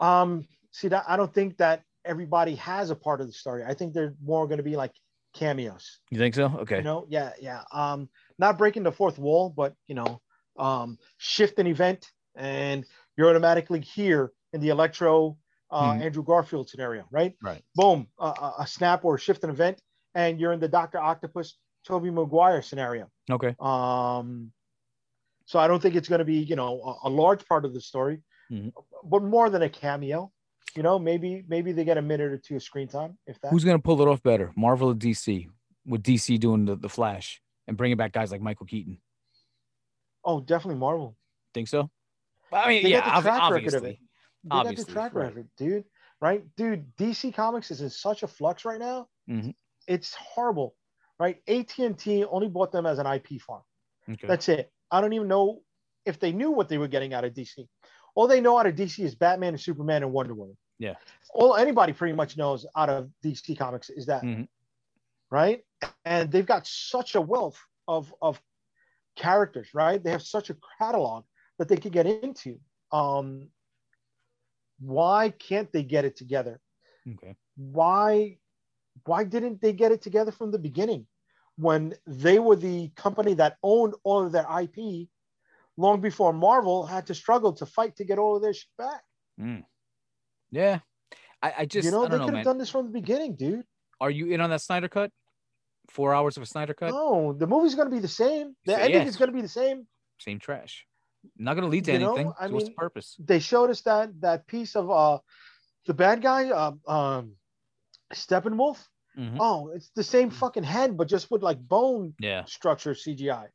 [0.00, 3.62] Um, see that I don't think that everybody has a part of the story.
[3.64, 4.92] I think they're more going to be like
[5.32, 6.00] cameos.
[6.10, 6.46] You think so?
[6.60, 6.78] Okay.
[6.78, 7.62] You know, yeah, yeah.
[7.72, 8.08] Um,
[8.38, 10.20] not breaking the fourth wall, but you know,
[10.58, 12.84] um, shift an event, and
[13.16, 15.36] you're automatically here in the Electro
[15.70, 16.02] uh, Mhm.
[16.02, 17.34] Andrew Garfield scenario, right?
[17.42, 17.62] Right.
[17.74, 19.82] Boom, a, snap or a shift an event,
[20.14, 23.10] and you're in the Doctor Octopus, Tobey Maguire scenario.
[23.28, 23.56] Okay.
[23.58, 24.52] Um,
[25.44, 27.74] so I don't think it's going to be, you know, a, a large part of
[27.74, 28.72] the story, Mhm.
[29.04, 30.32] but more than a cameo.
[30.76, 33.50] You know, maybe maybe they get a minute or two of screen time, if that.
[33.50, 35.48] Who's gonna pull it off better, Marvel or DC?
[35.86, 39.00] With DC doing the, the Flash and bringing back guys like Michael Keaton.
[40.24, 41.16] oh, definitely Marvel.
[41.54, 41.90] Think so?
[42.52, 44.00] I mean, They yeah, the ob- track record of obviously.
[44.50, 45.26] They got the track right.
[45.26, 45.84] record, dude.
[46.20, 46.94] Right, dude.
[46.96, 49.08] DC Comics is in such a flux right now.
[49.28, 49.54] Mhm.
[49.86, 50.74] It's horrible,
[51.18, 51.42] right?
[51.46, 53.62] AT and T only bought them as an IP farm.
[54.08, 54.26] Okay.
[54.26, 54.72] That's it.
[54.90, 55.62] I don't even know
[56.04, 57.68] if they knew what they were getting out of DC.
[58.14, 60.56] All they know out of DC is Batman and Superman and Wonder Woman.
[60.78, 60.94] Yeah.
[61.34, 64.48] All anybody pretty much knows out of DC Comics is that, Mhm.
[65.30, 65.64] right?
[66.04, 68.40] And they've got such a wealth of of
[69.16, 70.02] characters, right?
[70.02, 71.24] They have such a catalog
[71.58, 72.60] that they could get into.
[72.92, 73.50] Um,
[74.80, 76.60] why can't they get it together?
[77.14, 77.36] okay.
[77.56, 78.36] why
[79.04, 81.06] why didn't they get it together from the beginning
[81.56, 85.08] when they were the company that owned all of their IP
[85.76, 89.02] long before Marvel had to struggle to fight to get all of their shit back?
[89.40, 89.64] Mm.
[90.50, 90.80] Yeah.
[91.42, 93.64] I, I just you know, they could have done this from the beginning, dude.
[94.00, 95.10] Are you in on that Snyder cut?
[95.90, 96.90] Four hours of a Snyder cut?
[96.90, 98.56] No, the movie's going to be the same.
[98.64, 99.08] The So, ending yes.
[99.10, 99.86] is going to be the same.
[100.18, 100.86] Same trash.
[101.36, 102.32] Not gonna lead to You know, anything.
[102.38, 103.16] I so what's the purpose?
[103.18, 105.18] They showed us that that piece of uh
[105.86, 107.36] the bad guy, uh, um,
[108.12, 108.84] Steppenwolf.
[109.16, 109.38] Mhm.
[109.40, 112.44] Oh, it's the same fucking head, but just with like bone Yeah.
[112.44, 113.48] structure CGI.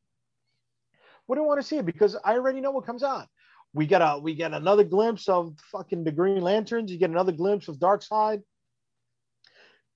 [1.25, 1.85] What do you want to see it?
[1.85, 3.27] Because I already know what comes on.
[3.73, 6.91] We get a we get another glimpse of fucking the Green Lanterns.
[6.91, 8.43] You get another glimpse of Darkseid.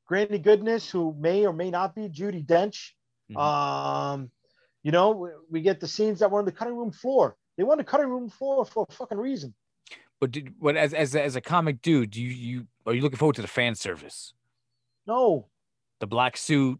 [0.08, 2.92] Granny Goodness, who may or may not be Judi Dench.
[3.32, 3.38] Mhm.
[3.40, 4.32] Um,
[4.84, 7.36] you know, we, we get the scenes that were on the cutting room floor.
[7.58, 9.54] They want the cutting room floor for a fucking reason.
[10.20, 13.02] But did, but as as a- as a comic dude, do you you are you
[13.02, 14.34] looking forward to the fan service?
[15.08, 15.48] No,
[16.00, 16.80] The black suit,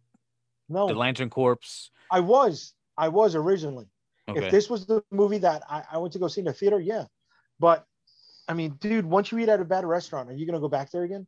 [0.70, 1.92] no, the Lantern Corpse.
[2.10, 3.86] I was, I was originally.
[4.28, 4.46] Okay.
[4.46, 6.80] If this was the movie that I, I went to go see in the theater,
[6.80, 7.06] yeah.
[7.60, 7.86] But
[8.48, 10.92] I mean, dude, once you eat at a bad restaurant, are you gonna go back
[10.92, 11.28] there again?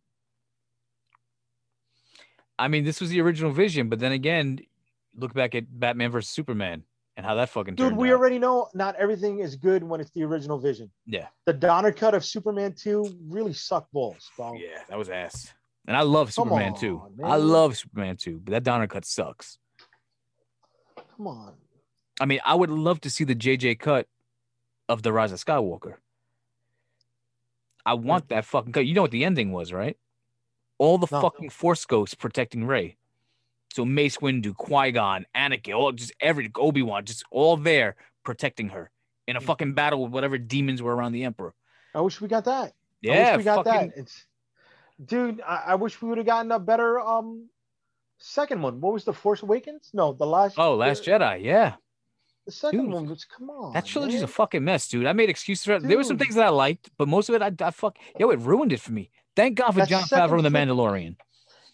[2.59, 4.59] I mean, this was the original vision, but then again,
[5.15, 6.83] look back at Batman versus Superman
[7.17, 8.13] and how that fucking Dude, we out.
[8.13, 10.89] already know not everything is good when it's the original vision.
[11.07, 11.27] Yeah.
[11.45, 14.53] The Donner cut of Superman 2 really sucked balls, bro.
[14.53, 15.51] Yeah, that was ass.
[15.87, 17.47] And I love Come Superman on, I man.
[17.47, 19.57] love Superman too, but that Donner cut sucks.
[21.15, 21.53] Come on.
[22.21, 24.07] I mean, I would love to see the JJ cut
[24.87, 25.95] of the Rise of Skywalker.
[27.85, 28.85] I want that fucking cut.
[28.85, 29.97] You know what the ending was, right?
[30.77, 31.21] All the No.
[31.21, 32.96] fucking Force ghosts protecting Rey.
[33.73, 38.69] So Mace Windu, Qui Gon, Anakin, all just every Obi Wan, just all there protecting
[38.69, 38.89] her
[39.27, 39.45] in a Mm.
[39.45, 41.53] fucking battle with whatever demons were around the Emperor.
[41.93, 42.69] I wish we got that.
[42.69, 43.97] I Yeah, wish we got fucking, that.
[43.97, 44.25] It's
[45.03, 47.49] dude, I, I wish we would have gotten a better um
[48.17, 48.81] second one.
[48.81, 49.91] What was the Force Awakens?
[49.93, 51.75] No, the last Oh, Last the, Jedi, yeah.
[52.45, 53.73] The second Dude, one was come on.
[53.73, 55.05] That trilogy's a fucking mess, dude.
[55.05, 55.83] I made excuses for it.
[55.83, 58.29] There were some things that I liked, but most of it, I, I fuck, yo,
[58.29, 59.11] it ruined it for me.
[59.35, 61.17] Thank God for That Jon Favreau and The Mandalorian.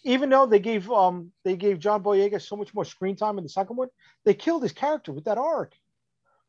[0.03, 3.43] Even though they gave um they gave John Boyega so much more screen time in
[3.43, 3.87] the second one,
[4.25, 5.73] they killed his character with that arc.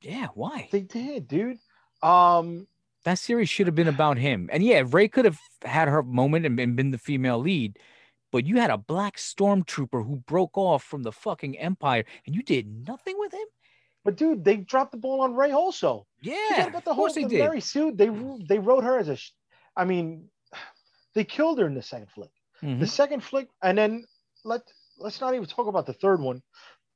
[0.00, 0.68] Yeah, why?
[0.72, 1.58] They did, dude.
[2.02, 2.66] Um,
[3.04, 4.50] That series should have been about him.
[4.52, 7.78] And yeah, Rey could have had her moment and, and been the female lead,
[8.32, 12.42] but you had a black stormtrooper who broke off from the fucking Empire, and you
[12.42, 13.46] did nothing with him.
[14.04, 16.06] but dude, they dropped the ball on Rey also.
[16.20, 17.38] Yeah, Forget about the of whole course they the did.
[17.40, 17.92] Mary Sue.
[17.92, 18.10] They
[18.48, 19.16] they wrote her as a,
[19.76, 20.28] I mean,
[21.14, 22.30] they killed her in the second flick.
[22.62, 22.80] Mhm.
[22.80, 24.04] The second flick, and then
[24.44, 24.62] let
[24.98, 26.42] let's not even talk about the third one,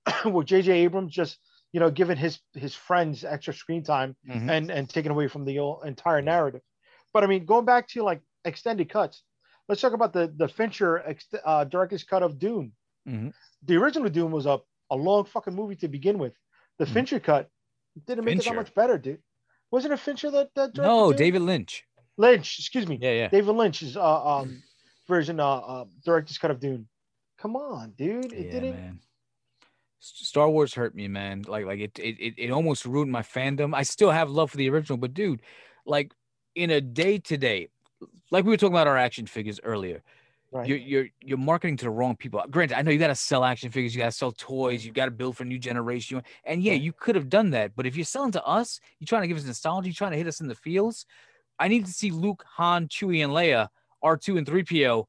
[0.24, 0.72] where J.J.
[0.84, 1.38] Abrams just
[1.72, 4.50] you know giving his his friends extra screen time Mhm.
[4.50, 6.62] and and taking away from the entire narrative.
[7.12, 9.22] But I mean, going back to like extended cuts,
[9.68, 12.72] let's talk about the the Fincher ex, uh, director's cut of Dune.
[13.06, 13.32] Mhm.
[13.64, 14.60] The original Dune was a
[14.90, 16.34] a long fucking movie to begin with.
[16.78, 16.92] The Mhm.
[16.94, 17.50] Fincher cut
[18.06, 19.22] didn't make it that much better, dude.
[19.70, 21.12] Wasn't it Fincher that, that No?
[21.12, 21.84] David Lynch.
[22.16, 22.58] Lynch?
[22.58, 23.28] Excuse me, Yeah, yeah.
[23.28, 24.62] David Lynch's uh, um
[25.08, 26.86] version, uh, uh, director's cut of Dune.
[27.38, 28.32] Come on, dude.
[28.32, 28.76] It yeah, didn't.
[28.76, 29.00] man.
[30.00, 31.42] Star Wars hurt me, man.
[31.46, 33.74] Like, like it, it, it, almost ruined my fandom.
[33.74, 35.42] I still have love for the original, but dude,
[35.86, 36.12] like
[36.54, 37.68] in a day to day,
[38.30, 40.02] like we were talking about our action figures earlier,
[40.50, 40.66] Right.
[40.66, 42.42] you're you're you're marketing to the wrong people.
[42.50, 44.92] Granted, I know you got to sell action figures, you got to sell toys, you
[44.92, 47.76] got to build for a new generation, and yeah, you could have done that.
[47.76, 50.16] But if you're selling to us, you're trying to give us nostalgia, you're trying to
[50.16, 51.04] hit us in the feels.
[51.58, 53.68] I need to see Luke, Han, Chewie, and Leia,
[54.04, 55.04] R2 and 3PO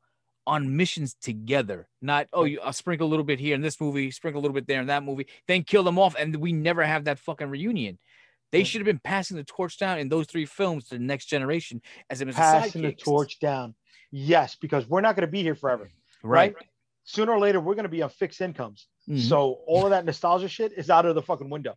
[0.47, 1.87] on missions together.
[2.01, 4.55] Not oh, you I'll sprinkle a little bit here in this movie, sprinkle a little
[4.55, 7.49] bit there in that movie, then kill them off, and we never have that fucking
[7.49, 7.99] reunion.
[8.51, 11.25] They should have been passing the torch down in those three films to the next
[11.25, 13.75] generation as it's a Passing the torch down.
[14.11, 15.91] Yes, because we're not going to be here forever.
[16.23, 16.55] right?
[17.03, 18.87] Sooner or later, we're going to be on fixed incomes.
[19.07, 19.19] Mhm.
[19.19, 21.75] So all of that nostalgia shit is out of the fucking window.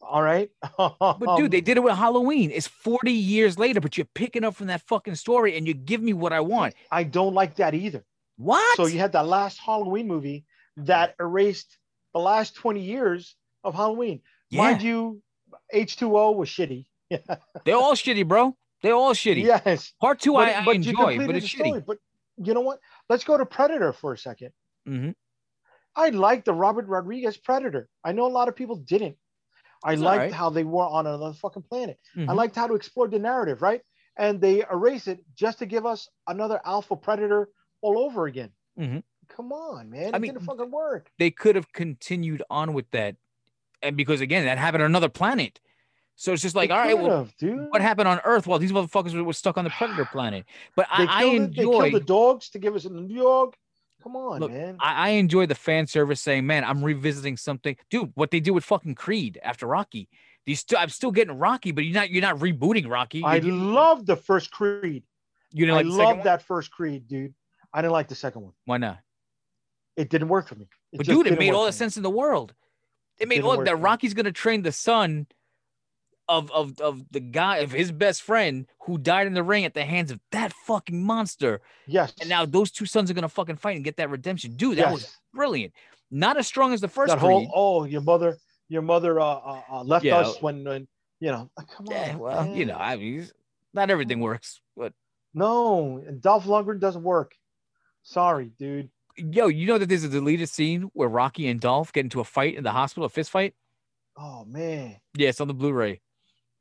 [0.00, 0.50] All right.
[0.78, 2.50] But dude, they did it with Halloween.
[2.50, 6.02] It's 40 years later, but you're picking up from that fucking story and you give
[6.02, 6.74] me what I want.
[6.90, 8.04] I don't like that either.
[8.36, 8.76] What?
[8.76, 10.44] So you had that last Halloween movie
[10.78, 11.76] that erased
[12.14, 14.20] the last 20 years of Halloween.
[14.48, 15.22] yeah, Mind you,
[15.74, 16.86] H2O was shitty.
[17.64, 18.56] they're all shitty, bro.
[18.82, 19.42] They're all shitty.
[19.44, 19.92] Yes.
[20.00, 21.70] Part two, but, I, I but you enjoy, but it's story.
[21.72, 21.86] shitty.
[21.86, 21.98] But
[22.42, 22.78] you know what?
[23.10, 24.52] Let's go to Predator for a second.
[24.88, 25.14] Mhm.
[25.94, 27.88] I like the Robert Rodriguez Predator.
[28.02, 29.16] I know a lot of people didn't.
[29.82, 30.32] I It's liked alright.
[30.32, 31.98] how they were on another fucking planet.
[32.16, 32.34] I Mhm.
[32.36, 33.82] liked how to explore the narrative, right?
[34.16, 37.48] And they erase it just to give us another alpha predator
[37.80, 38.52] all over again.
[38.78, 39.02] Mhm.
[39.28, 40.12] Come on, man.
[40.14, 41.10] I It mean, didn't fucking work.
[41.18, 43.16] They could have continued on with that.
[43.82, 45.60] And because again, that happened on another planet.
[46.16, 47.70] So it's just like, They all right, well, dude.
[47.70, 50.44] what happened on Earth while these motherfuckers were, were stuck on the Predator planet?
[50.76, 53.56] But They I, I they killed the dogs to give us a New York.
[54.02, 54.76] Come on, Look, man.
[54.80, 58.52] I, I enjoy the fan service saying, "Man, I'm revisiting something, dude." What they do
[58.54, 60.08] with fucking Creed after Rocky,
[60.46, 63.22] these st- I'm still getting Rocky, but you're not you're not rebooting Rocky.
[63.22, 65.02] I You're getting- love the first Creed.
[65.52, 66.24] you didn't I like the love one?
[66.24, 67.34] that first Creed, dude.
[67.72, 68.52] I didn't like the second one.
[68.64, 68.98] Why not?
[69.96, 70.68] It didn't work for me.
[70.92, 72.54] It But dude, it made all the sense in the world.
[73.18, 73.80] It made didn't all that me.
[73.80, 75.26] Rocky's gonna train the son
[76.30, 79.74] of of of the guy of his best friend who died in the ring at
[79.74, 81.60] the hands of that fucking monster.
[81.86, 82.14] Yes.
[82.20, 84.54] And now those two sons are gonna fucking fight and get that redemption.
[84.54, 85.74] Dude, that was brilliant.
[86.10, 87.48] Not as strong as the first that Creed.
[87.48, 88.38] whole oh your mother
[88.68, 90.18] your mother uh, uh, uh left Yeah.
[90.18, 90.86] us when when
[91.18, 93.28] you know uh, come yeah, on well, you know, I mean,
[93.74, 94.92] not everything works, but
[95.34, 97.34] no and Dolph Lundgren doesn't work
[98.02, 102.04] sorry dude Yo, you know that there's a deleted scene where Rocky and Dolph get
[102.04, 103.54] into a fight in the hospital, a fist fight.
[104.16, 104.96] Oh man.
[105.14, 106.00] Yeah, it's on the Blu-ray.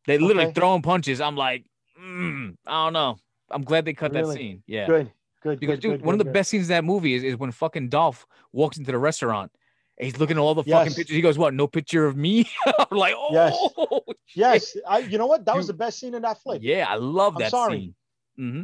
[0.10, 0.54] They literally Okay.
[0.54, 1.22] throwing punches.
[1.22, 1.66] I'm like,
[2.02, 3.18] mm, I don't know.
[3.52, 4.64] I'm glad they cut that scene.
[4.66, 4.88] Yeah.
[4.88, 5.12] Good.
[5.44, 5.60] Good.
[5.60, 6.34] Because good, dude, good, one of the good.
[6.34, 9.52] best scenes in that movie is, is when fucking Dolph walks into the restaurant
[10.00, 11.16] and he's looking at all the fucking pictures.
[11.16, 11.54] He goes, What?
[11.54, 12.50] No picture of me?
[12.66, 14.02] I'm like, oh
[14.36, 14.74] Yes.
[14.74, 15.46] Yes, I, you know what?
[15.46, 16.62] That was the best scene in that flick.
[16.64, 17.78] yeah, I love I'm that sorry.
[17.80, 17.96] scene.
[18.36, 18.62] hmm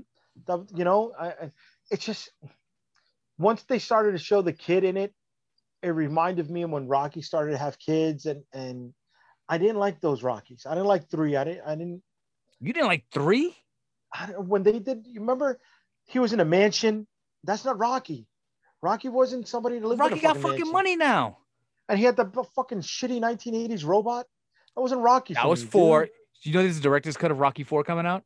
[0.48, 1.52] That- you know, I, I,
[1.92, 2.32] it's just
[3.38, 5.14] once they started to show the kid in it,
[5.84, 8.94] it reminded me of when Rocky started to have kids, and and
[9.48, 10.66] I didn't like those Rockies.
[10.68, 11.36] I didn't like three.
[11.36, 11.62] I didn't.
[11.68, 12.02] I didn't.
[12.60, 13.56] You didn't like three?
[14.14, 15.06] I don't when they did.
[15.08, 15.60] You remember,
[16.06, 17.06] he was in a mansion.
[17.44, 18.28] That's not Rocky.
[18.82, 20.72] Rocky wasn't somebody to live Rocky in a got fucking fucking mansion.
[20.74, 21.38] money now.
[21.90, 24.26] and he had the fucking shitty 1980s robot.
[24.76, 25.34] That wasn't Rocky.
[25.36, 25.72] That was me, dude.
[25.72, 26.10] four.
[26.42, 28.24] You know, there's a director's cut of Rocky Four coming out,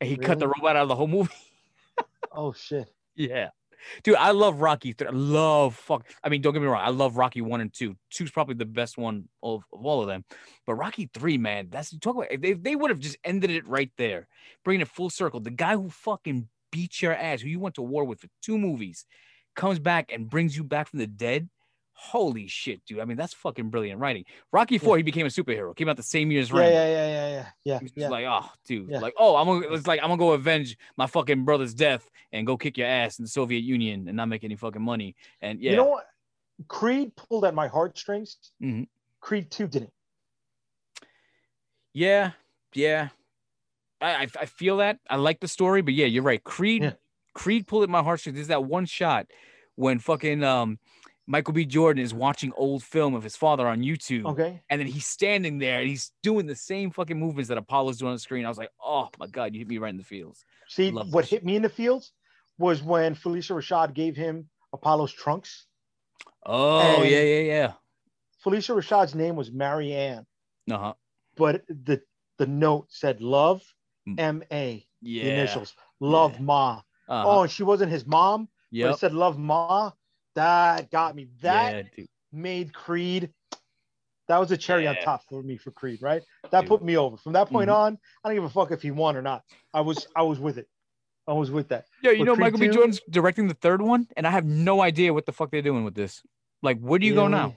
[0.00, 1.32] and he cut the robot out of the whole movie.
[2.32, 2.92] Oh shit.
[3.14, 3.48] yeah,
[4.02, 4.92] dude, I love Rocky.
[4.92, 6.06] Th- I love fuck.
[6.22, 6.82] I mean, don't get me wrong.
[6.84, 7.96] I love Rocky One and Two.
[8.10, 10.24] Two's probably the best one of, of all of them.
[10.66, 12.28] But Rocky Three, man, that's you talk about.
[12.40, 14.28] They they would have just ended it right there,
[14.64, 15.40] bringing it full circle.
[15.40, 18.58] The guy who fucking beat your ass, who you went to war with for two
[18.58, 19.06] movies,
[19.54, 21.48] comes back and brings you back from the dead.
[21.98, 23.00] Holy shit, dude!
[23.00, 24.24] I mean, that's fucking brilliant writing.
[24.52, 25.74] Rocky Four, he became a superhero.
[25.74, 26.72] Came out the same year as Yeah, Rambo.
[26.74, 27.78] yeah, yeah, yeah, yeah, yeah.
[27.78, 28.08] He was yeah.
[28.10, 28.98] like, oh, dude, Yeah.
[29.00, 32.46] like, oh, I'm gonna, it's like I'm gonna go avenge my fucking brother's death and
[32.46, 35.16] go kick your ass in the Soviet Union and not make any fucking money.
[35.40, 36.06] And yeah, You know what?
[36.68, 38.36] Creed pulled at my heartstrings.
[38.62, 38.88] Mhm.
[39.20, 39.92] Creed 2 didn't.
[41.92, 42.32] yeah,
[42.74, 43.08] yeah.
[44.00, 44.98] I, I I feel that.
[45.08, 46.42] I like the story, but yeah, you're right.
[46.44, 46.92] Creed, Yeah.
[47.34, 48.36] Creed pulled at my heartstrings.
[48.36, 49.26] There's that one shot
[49.76, 50.78] when fucking um
[51.28, 51.64] Michael B.
[51.64, 54.26] Jordan is watching old film of his father on YouTube.
[54.26, 54.62] Okay.
[54.70, 58.10] And then he's standing there and he's doing the same fucking movements that Apollo's doing
[58.10, 58.44] on the screen.
[58.44, 60.44] I was like, oh my God, you hit me right in the fields.
[60.68, 62.12] See, Love what that hit me in the fields
[62.58, 65.66] was when Phylicia Rashad gave him Apollo's trunks.
[66.44, 67.72] Oh, And- yeah, yeah, yeah.
[68.44, 70.24] Phylicia Rashad's name was Marianne.
[70.68, 70.94] Ann, Uh-huh.
[71.36, 72.00] but the
[72.38, 73.62] the note said love.
[74.18, 75.24] M A, Yeah.
[75.24, 76.42] the initials, love Yeah.
[76.42, 76.82] Ma.
[77.08, 77.24] Uh-huh.
[77.26, 78.94] Oh, and she wasn't his mom, but yep.
[78.94, 79.90] it said love Ma.
[80.36, 81.28] That got me.
[81.40, 83.30] That yeah, made Creed.
[84.28, 86.22] That was a cherry on top for me for Creed, right?
[86.50, 86.68] That Dude.
[86.68, 87.16] put me over.
[87.16, 87.74] From that point Mhm.
[87.74, 89.44] on, I don't give a fuck if he won or not.
[89.72, 90.68] I was I was with it.
[91.26, 91.86] I was with that.
[92.02, 92.66] Yeah, you know Creed Michael B.
[92.66, 92.72] 2?
[92.72, 95.84] Jordan's directing the third one, and I have no idea what the fuck they're doing
[95.84, 96.22] with this.
[96.62, 97.56] Like, where do you go now?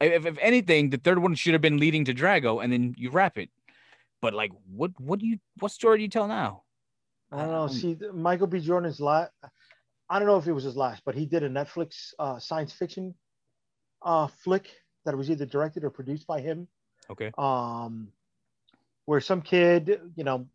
[0.00, 3.10] If, if anything, the third one should have been leading to Drago, and then you
[3.10, 3.50] wrap it.
[4.22, 6.62] But like, what what do you what story do you tell now?
[7.30, 7.62] I don't know.
[7.62, 8.58] Um, See, Michael B.
[8.60, 9.32] Jordan's last.
[10.10, 12.72] I don't know if it was his last, but he did a Netflix uh, science
[12.72, 13.14] fiction
[14.02, 14.68] uh, flick
[15.04, 16.66] that was either directed or produced by him.
[17.08, 17.30] Okay.
[17.38, 18.08] Um,
[19.06, 20.48] where some kid, you know,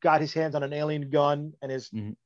[0.00, 2.16] got his hands on an alien gun, and his Mhm.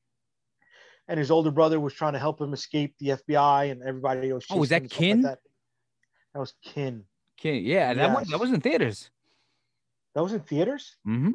[1.09, 4.47] and his older brother was trying to help him escape the FBI, and everybody was.
[4.51, 5.23] Oh, was that stuff like Kin?
[5.23, 5.39] that.
[6.35, 7.05] that was Kin.
[7.39, 9.11] Okay, yeah, that was that was in theaters.
[10.15, 10.97] That was in theaters.
[11.07, 11.33] Mm-hmm.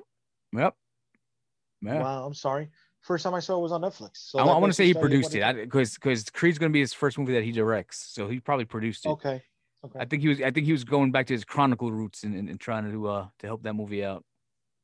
[0.58, 0.76] Yep.
[1.82, 2.02] Yeah.
[2.02, 2.70] Wow, I'm sorry.
[3.02, 4.18] First time I saw it was on Netflix.
[4.30, 6.60] So I, that want to say he show you what produced it because because Creed's
[6.60, 9.10] gonna be his first movie that he directs, so he probably produced it.
[9.10, 9.42] Okay.
[9.84, 10.00] Okay.
[10.00, 12.36] I think he was I think he was going back to his chronicle roots and,
[12.36, 14.24] and, and trying to uh to help that movie out.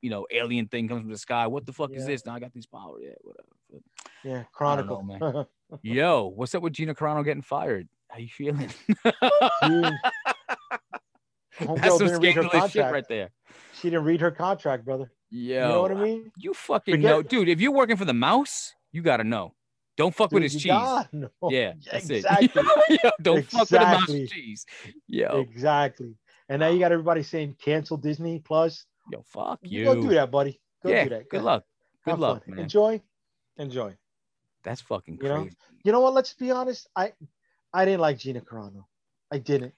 [0.02, 1.45] You know, alien thing comes from the sky.
[1.48, 2.26] What the fuck is this?
[2.26, 3.02] Now I got these powers.
[3.03, 3.48] Yeah, whatever.
[3.72, 3.81] But,
[4.23, 5.49] Yeah, I don't know, Chronicle.
[5.81, 7.88] yo, what's up with Gina Carano getting fired?
[8.10, 8.69] How you feeling?
[11.60, 13.30] That's some scandalous shit right there.
[13.73, 15.11] she didn't read her contract, brother.
[15.30, 16.32] Yo, You know what I mean?
[16.38, 17.49] You fucking Forget- know, dude.
[17.49, 19.54] If you're working for the mouse, you gotta know.
[19.98, 20.66] Don't fuck with his cheese.
[21.12, 21.30] know.
[21.49, 22.49] Yeah, that's exactly.
[22.90, 23.14] it.
[23.22, 24.66] Don't fuck with the mouse cheese.
[25.08, 26.14] Yo, exactly.
[26.49, 28.86] And now you got everybody saying cancel Disney Plus.
[29.12, 29.84] yo, fuck you.
[29.86, 30.62] Go do that, buddy.
[30.84, 31.30] Go yeah, do that.
[31.30, 31.64] good luck.
[32.06, 32.56] Good have luck, fun.
[32.56, 32.64] man.
[32.64, 33.02] Enjoy.
[33.58, 33.95] Enjoy.
[34.64, 35.41] That's fucking You know?
[35.41, 35.58] crazy.
[35.84, 36.14] You know what?
[36.14, 36.88] Let's be honest.
[36.95, 37.14] I
[37.74, 38.86] I didn't like Gina Carano.
[39.32, 39.74] I didn't.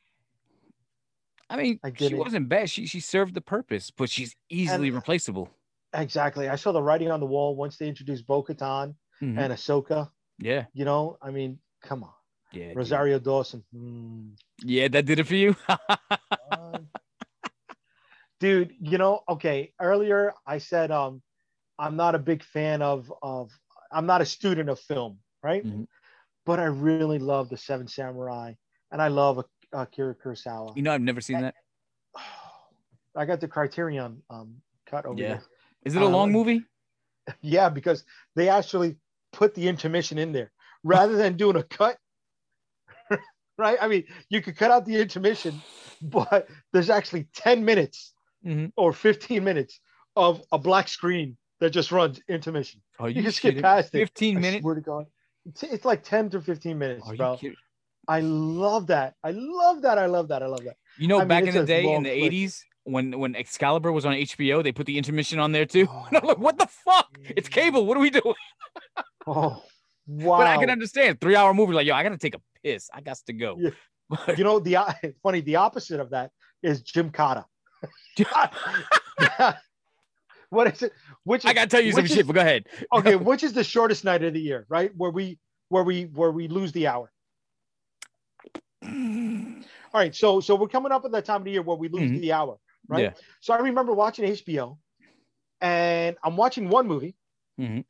[1.50, 2.20] I mean, I she didn't.
[2.20, 2.70] wasn't bad.
[2.70, 5.50] She she served the purpose, but she's easily And- replaceable.
[5.94, 6.48] Exactly.
[6.48, 9.38] I saw the writing on the wall once they introduced Bo Katan Mhm.
[9.40, 10.12] and Ahsoka.
[10.38, 12.14] Yeah, You know, I mean, come on.
[12.54, 12.78] yeah, dude.
[12.78, 13.64] Rosario Dawson.
[13.74, 14.30] Hmm.
[14.64, 15.56] Yeah, that did it for you.
[18.40, 21.22] Dude you know okay earlier i said um
[21.78, 23.52] i'm not a big fan of of
[23.92, 25.88] i'm not a student of film right Mhm.
[26.46, 28.54] but i really love the seven samurai
[28.92, 29.44] and i love
[29.74, 31.56] akira kurosawa you know, I've never seen that.
[33.16, 34.56] i got the criterion um
[34.86, 35.28] cut over Yeah.
[35.30, 35.44] there
[35.86, 36.64] Is it a long Um, movie?
[37.42, 38.04] yeah because
[38.36, 38.98] they actually
[39.32, 40.52] put the intermission in there
[40.84, 41.98] rather than doing a cut
[43.58, 45.62] right i mean you could cut out the intermission
[46.02, 48.14] but there's actually 10 minutes
[48.46, 48.72] Mhm.
[48.78, 49.82] or 15 minutes
[50.16, 54.38] of a black screen that just runs intermission Oh, you, can skip past it 15
[54.38, 54.62] I minutes.
[54.62, 55.06] swear to god
[55.46, 57.40] It's, like 10 to 15 minutes, Are you bro.
[58.10, 59.14] I love that.
[59.24, 60.00] I love that.
[60.00, 60.42] I love that.
[60.42, 60.78] I love that.
[60.98, 62.32] You know, I mean, back in the day, in the flick.
[62.34, 65.88] '80s, when when Excalibur was on HBO, they put the intermission on there too.
[65.92, 66.08] Oh.
[66.10, 67.20] And I'm like, what the fuck?
[67.38, 67.86] It's cable.
[67.86, 68.34] What are we doing?
[69.28, 69.62] Oh,
[70.08, 70.40] wow.
[70.40, 71.74] But I can understand three hour movie.
[71.74, 72.90] Like, yo, I gotta take a piss.
[72.92, 73.58] I got to go.
[73.60, 73.70] Yeah.
[74.10, 75.42] But You know, the uh, it's funny.
[75.42, 76.32] The opposite of that
[76.64, 77.46] is Gymkata.
[80.50, 80.94] what is it?
[81.26, 82.26] Which I gotta tell you some which shit.
[82.26, 82.66] But go ahead.
[82.92, 84.90] okay, which is the shortest night of the year, right?
[84.98, 85.38] Where we
[85.68, 87.12] where we where we lose the hour.
[88.84, 88.92] All
[89.94, 92.12] right, so so we're coming up at that time of the year where we lose
[92.12, 92.22] Mhm.
[92.22, 92.58] the hour,
[92.88, 93.04] right?
[93.04, 93.14] Yeah.
[93.42, 94.78] So I remember watching HBO,
[95.62, 97.16] and I'm watching one movie.
[97.60, 97.86] Mhm.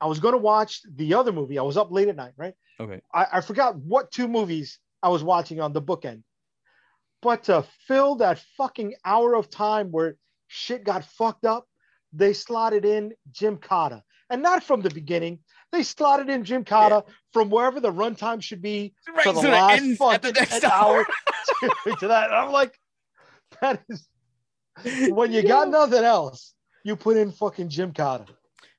[0.00, 1.58] I was going to watch the other movie.
[1.58, 2.54] I was up late at night, right?
[2.78, 3.00] Okay.
[3.12, 6.22] I, I forgot what two movies I was watching on the bookend,
[7.22, 10.16] but to fill that fucking hour of time where
[10.48, 11.66] shit got fucked up,
[12.12, 15.40] they slotted in Gymkata, and not from the beginning.
[15.76, 17.04] They slotted in Gymkata
[17.34, 20.64] from wherever the runtime should be Right, for the so last ends at the next
[20.64, 21.06] hour hour.
[21.84, 22.30] to, to that.
[22.30, 22.80] And I'm like,
[23.60, 24.08] that is
[25.10, 28.26] when you got nothing else, you put in fucking Gymkata.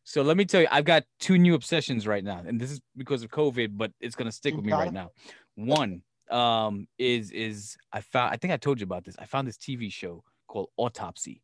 [0.05, 2.81] So let me tell you, I've got two new obsessions right now, and this is
[2.95, 5.11] because of COVID, but it's gonna stick You with me got right now.
[5.53, 6.01] One
[6.31, 9.15] um is is I found I think I told you about this.
[9.19, 11.43] I found this TV show called Autopsy.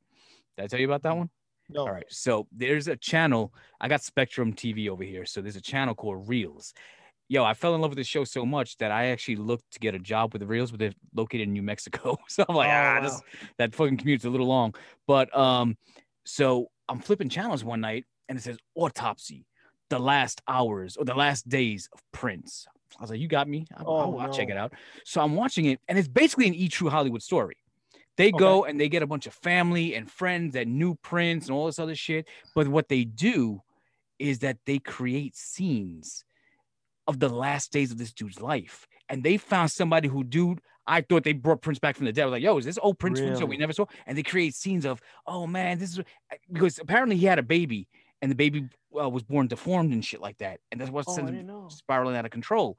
[0.57, 1.29] Did I tell you about that one?
[1.73, 2.05] No, All right.
[2.09, 3.53] So there's a channel.
[3.81, 5.25] I got Spectrum TV over here.
[5.25, 6.73] So there's a channel called Reelz.
[7.29, 9.79] Yo, I fell in love with this show so much that I actually looked to
[9.79, 12.17] get a job with the Reelz, but they're located in New Mexico.
[12.27, 13.01] So I'm like, Oh, ah, wow.
[13.01, 13.21] this
[13.57, 14.75] that fucking commute's a little long.
[15.07, 15.77] But um,
[16.25, 19.45] so I'm flipping channels one night and it says autopsy,
[19.89, 22.65] the last hours or the last days of Prince.
[22.99, 23.65] I was like, you got me.
[23.75, 24.73] I'll, Oh, I'll- I'll check it out.
[25.05, 27.55] So I'm watching it, and it's basically an E True Hollywood story.
[28.15, 31.55] They go and they get a bunch of family and friends and knew Prince and
[31.55, 32.27] all this other shit.
[32.53, 33.61] But what they do
[34.19, 36.23] is that they create scenes
[37.07, 38.87] of the last days of this dude's life.
[39.09, 42.23] And they found somebody who, dude, I thought they brought Prince back from the dead.
[42.23, 43.85] I was like, yo, is this old Prince Prince that we never saw?
[44.05, 46.01] And they create scenes of, oh man, this is
[46.51, 47.87] because apparently he had a baby
[48.21, 48.67] and the baby
[48.99, 50.59] uh, was born deformed and shit like that.
[50.71, 51.67] And that's what Oh, sends him know.
[51.69, 52.77] spiraling out of control.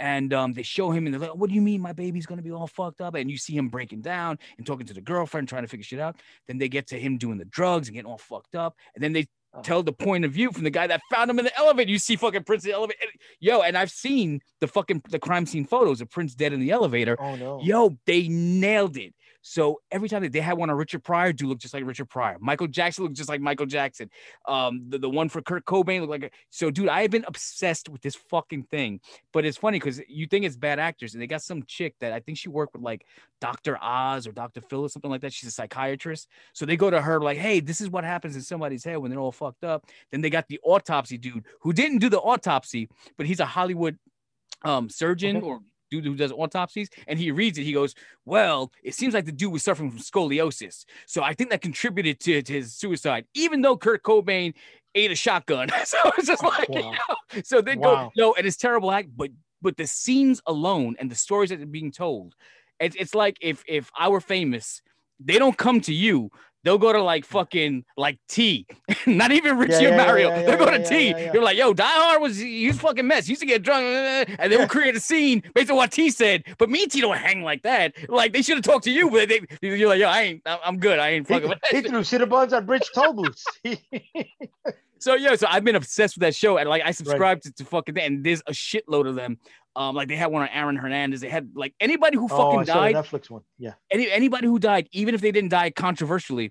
[0.00, 2.42] And um, they show him and they're like, what do you mean my baby's gonna
[2.42, 3.14] be all fucked up?
[3.14, 5.98] And you see him breaking down and talking to the girlfriend, trying to figure shit
[5.98, 6.16] out.
[6.46, 8.76] Then they get to him doing the drugs and getting all fucked up.
[8.94, 9.62] And then they Oh.
[9.62, 11.90] tell the point of view from the guy that found him in the elevator.
[11.90, 13.00] You see fucking Prince in the elevator.
[13.40, 16.70] Yo, and I've seen the fucking the crime scene photos of Prince dead in the
[16.70, 17.16] elevator.
[17.18, 17.58] Oh no.
[17.62, 19.14] Yo, they nailed it.
[19.40, 22.06] So every time they, they had one on Richard Pryor, do look just like Richard
[22.06, 22.36] Pryor.
[22.40, 24.10] Michael Jackson looked just like Michael Jackson.
[24.46, 26.24] Um, the, the one for Kurt Cobain looked like.
[26.24, 29.00] A, so, dude, I have been obsessed with this fucking thing.
[29.32, 32.12] But it's funny because you think it's bad actors, and they got some chick that
[32.12, 33.04] I think she worked with like
[33.40, 33.78] Dr.
[33.82, 34.60] Oz or Dr.
[34.60, 35.32] Phil or something like that.
[35.32, 36.28] She's a psychiatrist.
[36.52, 39.10] So they go to her like, hey, this is what happens in somebody's head when
[39.10, 39.86] they're all fucked up.
[40.10, 43.98] Then they got the autopsy dude who didn't do the autopsy, but he's a Hollywood
[44.64, 45.46] um surgeon Okay.
[45.46, 45.60] or
[45.90, 47.94] dude who does autopsies and he reads it he goes
[48.24, 52.18] well it seems like the dude was suffering from scoliosis so i think that contributed
[52.20, 54.54] to, to his suicide even though kurt cobain
[54.94, 56.92] ate a shotgun so it's just like wow.
[57.32, 57.40] yo.
[57.42, 61.14] so they go no and it's terrible act but but the scenes alone and the
[61.14, 62.34] stories that are being told
[62.80, 64.82] it's, it's like if if i were famous
[65.20, 66.30] they don't come to you
[66.64, 68.66] They'll go to like fucking like T,
[69.06, 70.28] not even Richie yeah, or Mario.
[70.30, 71.08] yeah, They'll go to yeah, T.
[71.10, 71.32] yeah, yeah.
[71.32, 73.26] You're like, yo, Die Hard was he's fucking mess.
[73.26, 73.84] He used to get drunk,
[74.38, 74.62] and they Yeah.
[74.62, 76.44] will create a scene based on what T said.
[76.58, 77.94] But me and T don't hang like that.
[78.08, 80.58] Like they should have talked to you, but they you're like, yo, I ain't, I'm
[80.64, 80.98] I'm good.
[80.98, 81.48] I ain't He, fucking.
[81.48, 83.44] with that he shit." threw Cinnabons on Rich toe boots.
[85.00, 87.64] So yeah, so I've been obsessed with that show, and like I subscribed to, to
[87.64, 89.38] fucking that, and there's a shitload of them.
[89.78, 91.20] Um, like they had one on Aaron Hernandez.
[91.20, 93.42] They had like anybody who oh, fucking the died, Netflix one.
[93.58, 93.74] Yeah.
[93.92, 96.50] any anybody who died, even if they didn't die controversially,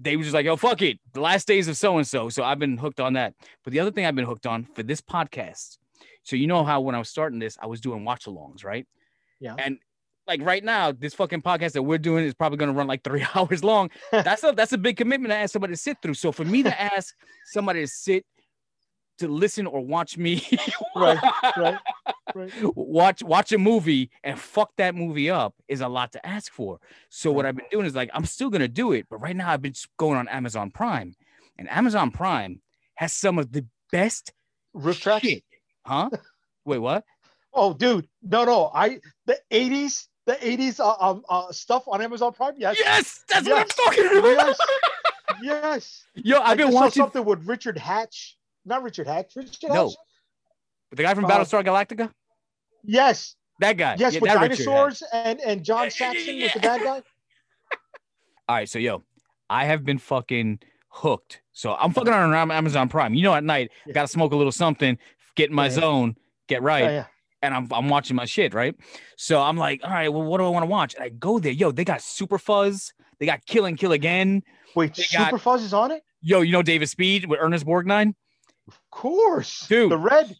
[0.00, 0.98] they were just like, yo, fuck it.
[1.12, 2.28] The last days of so and so.
[2.28, 3.34] So I've been hooked on that.
[3.62, 5.78] But the other thing I've been hooked on for this podcast.
[6.24, 8.84] So you know how when I was starting this, I was doing watch alongs, right?
[9.38, 9.54] Yeah.
[9.56, 9.78] And
[10.26, 13.24] like right now, this fucking podcast that we're doing is probably gonna run like three
[13.36, 13.90] hours long.
[14.10, 16.14] That's a that's a big commitment to ask somebody to sit through.
[16.14, 17.14] So for me to ask
[17.44, 18.26] somebody to sit
[19.18, 20.46] to listen or watch me
[20.96, 21.18] Right.
[21.56, 21.78] Right.
[22.34, 22.50] Right.
[22.74, 26.78] watch watch a movie and fuck that movie up is a lot to ask for.
[27.08, 29.50] So what I've been doing is like I'm still gonna do it, but right now
[29.50, 31.14] I've been going on Amazon Prime,
[31.58, 32.60] and Amazon Prime
[32.96, 34.32] has some of the best
[34.74, 35.44] Roof shit.
[35.86, 36.10] Huh?
[36.66, 37.04] Wait, what?
[37.54, 38.06] Oh, dude.
[38.22, 38.70] No, no.
[38.74, 42.54] I the 80s, the 80s uh, um uh, stuff on Amazon Prime.
[42.58, 42.76] Yes.
[42.78, 43.68] Yes, that's Yes.
[43.76, 44.46] what I'm talking about.
[44.46, 44.58] Yes.
[45.42, 46.04] Yes.
[46.14, 48.35] Yo, I I've been watching something with Richard Hatch.
[48.66, 49.32] Not Richard Hatch.
[49.36, 49.88] Richard No.
[49.88, 49.96] Hatch.
[50.92, 52.10] the guy from uh, Battlestar Galactica.
[52.84, 53.36] Yes.
[53.60, 53.96] That guy.
[53.98, 57.02] Yes, Yeah, with dinosaurs and and John Yeah, yeah, Saxon yeah, was the bad guy.
[58.48, 59.02] All right, so yo,
[59.48, 61.40] I have been fucking hooked.
[61.52, 63.14] So I'm fucking on Amazon Prime.
[63.14, 63.94] You know, at night I Yeah.
[63.94, 64.98] gotta smoke a little something.
[65.36, 65.70] get in my Yeah.
[65.70, 66.16] zone,
[66.48, 67.04] get right, Yeah, yeah.
[67.42, 68.74] and I'm I'm watching my shit, right?
[69.16, 70.94] So I'm like, all right, well, what do I want to watch?
[70.94, 74.42] And I go there, yo, they got Super Fuzz, they got Kill and Kill Again.
[74.74, 76.02] Wait, They Super got- Fuzz is on it?
[76.22, 78.14] Yo, you know David Speed with Ernest Borgnine?
[78.96, 79.90] Course, Dude.
[79.90, 80.34] The red.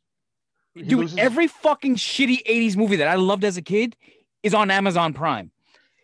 [0.75, 3.97] Dude, loses- every fucking shitty 80s movie that I loved as a kid
[4.43, 5.51] is on Amazon Prime.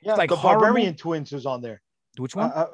[0.03, 1.81] yeah, like the Barbarian twins was on there.
[2.19, 2.51] Which Uh, one?
[2.53, 2.67] uh,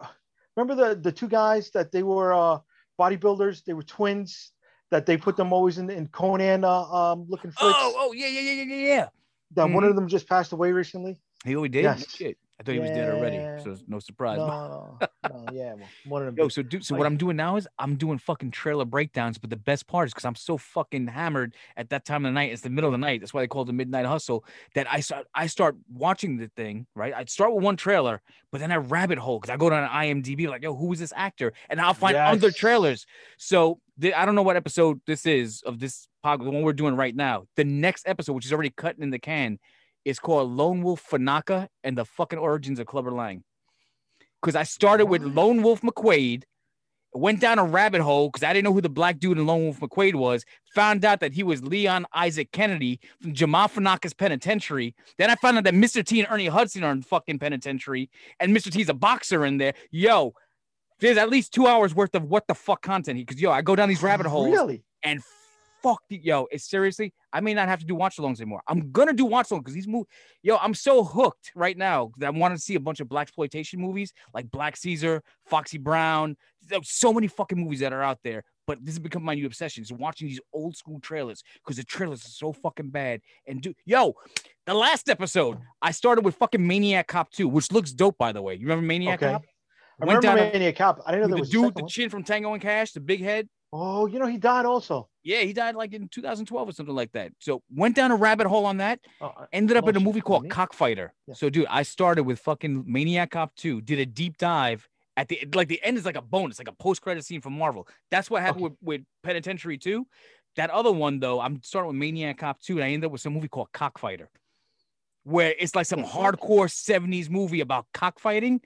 [0.57, 2.59] remember the the two guys that they were uh,
[2.99, 3.65] bodybuilders?
[3.65, 4.53] They were twins.
[4.91, 7.77] That they put them always in, in Conan uh, um, looking flicks.
[7.79, 9.09] oh, oh, yeah, yeah, yeah, yeah, yeah,
[9.55, 11.21] that one of them just passed away recently.
[11.45, 11.83] He always did?
[11.85, 12.09] Yes.
[12.11, 12.39] Shit.
[12.59, 13.63] I thought he was dead already.
[13.63, 14.39] So no surprise.
[14.49, 14.99] No,
[15.31, 16.45] no, yeah, well, one of them.
[16.45, 19.37] Yo, so so what I'm doing now is I'm doing fucking trailer breakdowns.
[19.37, 22.35] But the best part is because I'm so fucking hammered at that time of the
[22.35, 22.53] night.
[22.53, 23.21] It's the middle of the night.
[23.21, 24.45] That's why they call it the midnight hustle.
[24.75, 26.87] That I start I start watching the thing.
[26.95, 28.23] Right, I'd start with one trailer,
[28.53, 31.13] but then I rabbit hole because I go down IMDb like, yo, who is this
[31.17, 31.53] actor?
[31.69, 33.07] And I'll find other trailers.
[33.39, 36.73] So the, I don't know what episode this is of this podcast, the one we're
[36.73, 37.47] doing right now.
[37.57, 39.59] The next episode, which is already cutting in the can,
[40.05, 43.43] is called Lone Wolf Fanaka and the fucking origins of Clubber Lang.
[44.41, 46.45] Because I started with Lone Wolf McQuade,
[47.15, 49.65] went down a rabbit hole because I didn't know who the black dude in Lone
[49.65, 50.45] Wolf McQuade was.
[50.75, 54.95] Found out that he was Leon Isaac Kennedy from Jamal Fanaka's penitentiary.
[55.17, 56.05] Then I found out that Mr.
[56.05, 58.71] T and Ernie Hudson are in fucking penitentiary, and Mr.
[58.71, 59.73] T's a boxer in there.
[59.91, 60.35] Yo,
[61.01, 63.75] there's at least two hours worth of what the fuck content because yo, I go
[63.75, 64.85] down these rabbit holes Really?
[65.03, 65.21] and
[65.83, 68.63] fuck the, yo, it's seriously, I may not have to do watch alongs anymore.
[68.69, 70.09] I'm gonna do watch alongs because these movies,
[70.43, 73.29] yo, I'm so hooked right now that I want to see a bunch of black
[73.29, 76.37] exploitation movies like Black Caesar, Foxy Brown.
[76.69, 78.45] There's so many fucking movies that are out there.
[78.67, 81.85] But this has become my new obsession is watching these old school trailers because the
[81.85, 83.23] trailers are so fucking bad.
[83.47, 84.15] And do yo,
[84.67, 88.43] the last episode I started with fucking Maniac Cop 2, which looks dope by the
[88.43, 88.55] way.
[88.55, 89.33] You remember Maniac Okay.
[89.33, 89.47] Cop?
[90.01, 91.01] I Went remember down Maniac Cop.
[91.07, 91.89] I didn't know there the was a dude, the one.
[91.89, 93.49] chin from Tango and Cash, the big head.
[93.73, 95.09] Oh, you know he died also.
[95.23, 97.33] Yeah, he died like in 2012 or something like that.
[97.39, 99.01] So went down a rabbit hole on that.
[99.21, 101.13] Oh, Ended up in a movie called Cockfighter.
[101.27, 101.35] Yeah.
[101.35, 104.89] So, dude, I started with fucking Maniac Cop 2, did a deep dive
[105.19, 107.87] at the like the end is like a bonus, like a post-credit scene from Marvel.
[108.11, 108.75] That's what happened Okay.
[108.81, 110.07] with, with Penitentiary 2.
[110.57, 113.21] That other one, though, I'm starting with Maniac Cop 2, and I ended up with
[113.21, 114.31] some movie called Cockfighter,
[115.25, 118.63] where it's like some hardcore 70s movie about cockfighting,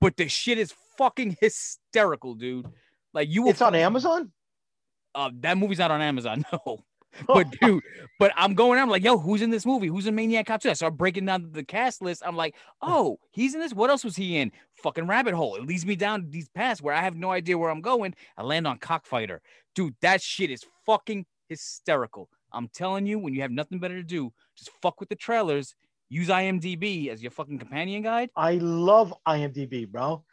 [0.00, 2.66] but the shit is fucking hysterical, dude.
[3.14, 4.32] Like you will It's on Amazon.
[5.14, 6.78] Uh, that movie's not on Amazon, no.
[7.26, 7.82] But dude,
[8.20, 8.78] but I'm going.
[8.78, 9.88] I'm like, yo, who's in this movie?
[9.88, 10.70] Who's in Maniac Cop 2?
[10.70, 12.22] I start breaking down the cast list.
[12.24, 13.74] I'm like, oh, he's in this.
[13.74, 14.52] What else was he in?
[14.76, 15.56] Fucking rabbit hole.
[15.56, 18.14] It leads me down these paths where I have no idea where I'm going.
[18.36, 19.40] I land on Cockfighter.
[19.74, 22.28] Dude, that shit is fucking hysterical.
[22.52, 25.74] I'm telling you, when you have nothing better to do, just fuck with the trailers.
[26.10, 28.30] Use IMDb as your fucking companion guide.
[28.36, 30.24] I love IMDb, bro.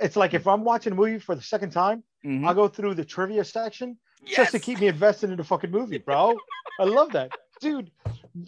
[0.00, 2.46] It's like if I'm watching a movie for the second time, Mhm.
[2.46, 3.96] I'll go through the trivia section
[4.26, 6.36] just to keep me invested in the fucking movie, bro.
[6.80, 7.30] I love that,
[7.60, 7.90] dude.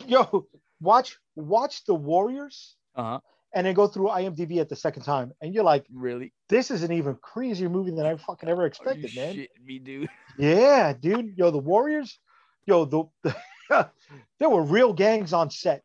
[0.06, 0.46] Yo,
[0.80, 3.20] watch watch the Warriors Uh-huh.
[3.54, 6.32] and then go through IMDb at the second time, and you're like, Really?
[6.48, 9.46] this is an even crazier movie than I fucking ever you expected, man.
[9.64, 10.08] me, dude.
[10.38, 11.34] Yeah, dude.
[11.36, 12.18] Yo, the Warriors.
[12.66, 13.34] Yo, the, the
[14.38, 15.82] there were real gangs on set,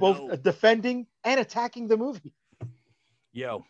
[0.00, 2.32] both defending and attacking the movie.
[3.32, 3.64] Yo,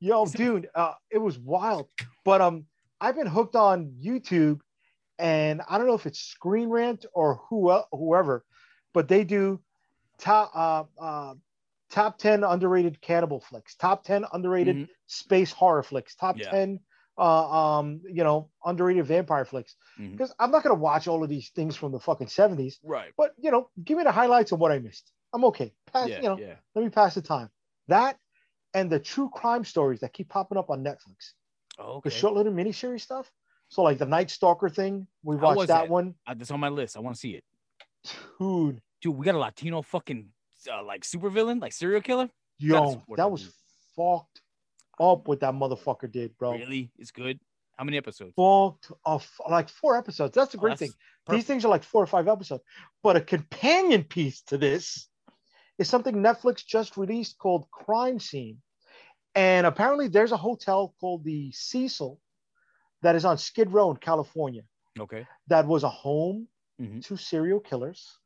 [0.00, 1.88] Yo, dude, uh, it was wild.
[2.24, 2.66] But um,
[3.00, 4.60] I've been hooked on YouTube,
[5.18, 8.44] and I don't know if it's Screen Rant or who whoever,
[8.92, 9.60] but they do
[10.18, 11.34] top uh, uh,
[11.90, 14.88] top ten underrated cannibal flicks, top ten underrated Mhm.
[15.06, 16.50] space horror flicks, top Yeah.
[16.50, 16.80] ten
[17.16, 19.76] uh, um, you know underrated vampire flicks.
[20.12, 23.12] Because I'm not gonna watch all of these things from the fucking seventies, right.
[23.16, 25.12] but you know, give me the highlights of what I missed.
[25.32, 25.72] I'm okay.
[25.92, 26.56] Pass, Yeah, you know, yeah.
[26.74, 27.50] let me pass the time.
[27.88, 28.18] That
[28.74, 31.32] and the true crime stories that keep popping up on Netflix.
[31.78, 32.10] Oh, The okay.
[32.10, 33.30] short little miniseries stuff.
[33.74, 36.14] So like the Night Stalker thing, we watched that, one.
[36.28, 36.96] Uh, that's on my list.
[36.96, 37.42] I want to see it.
[38.38, 40.28] Dude, Dude, we got a Latino fucking
[40.72, 42.30] uh, like supervillain, like serial killer.
[42.60, 43.52] Yo, that was
[43.96, 44.42] fucked
[45.00, 46.52] up what that motherfucker did, bro.
[46.52, 46.92] Really?
[47.00, 47.40] It's good.
[47.76, 48.34] How many episodes?
[48.36, 50.36] Fucked of like four episodes.
[50.36, 50.92] That's the Oh, great that's thing.
[51.26, 51.40] perfect.
[51.40, 52.62] These things are like four or five episodes.
[53.02, 55.08] But a companion piece to this
[55.78, 58.58] is something Netflix just released called Crime Scene.
[59.34, 62.20] And apparently there's a hotel called the Cecil
[63.04, 64.62] that is on Skid Row in California
[64.98, 65.26] Okay.
[65.48, 66.48] that was a home
[66.80, 67.04] Mhm.
[67.06, 68.18] to serial killers.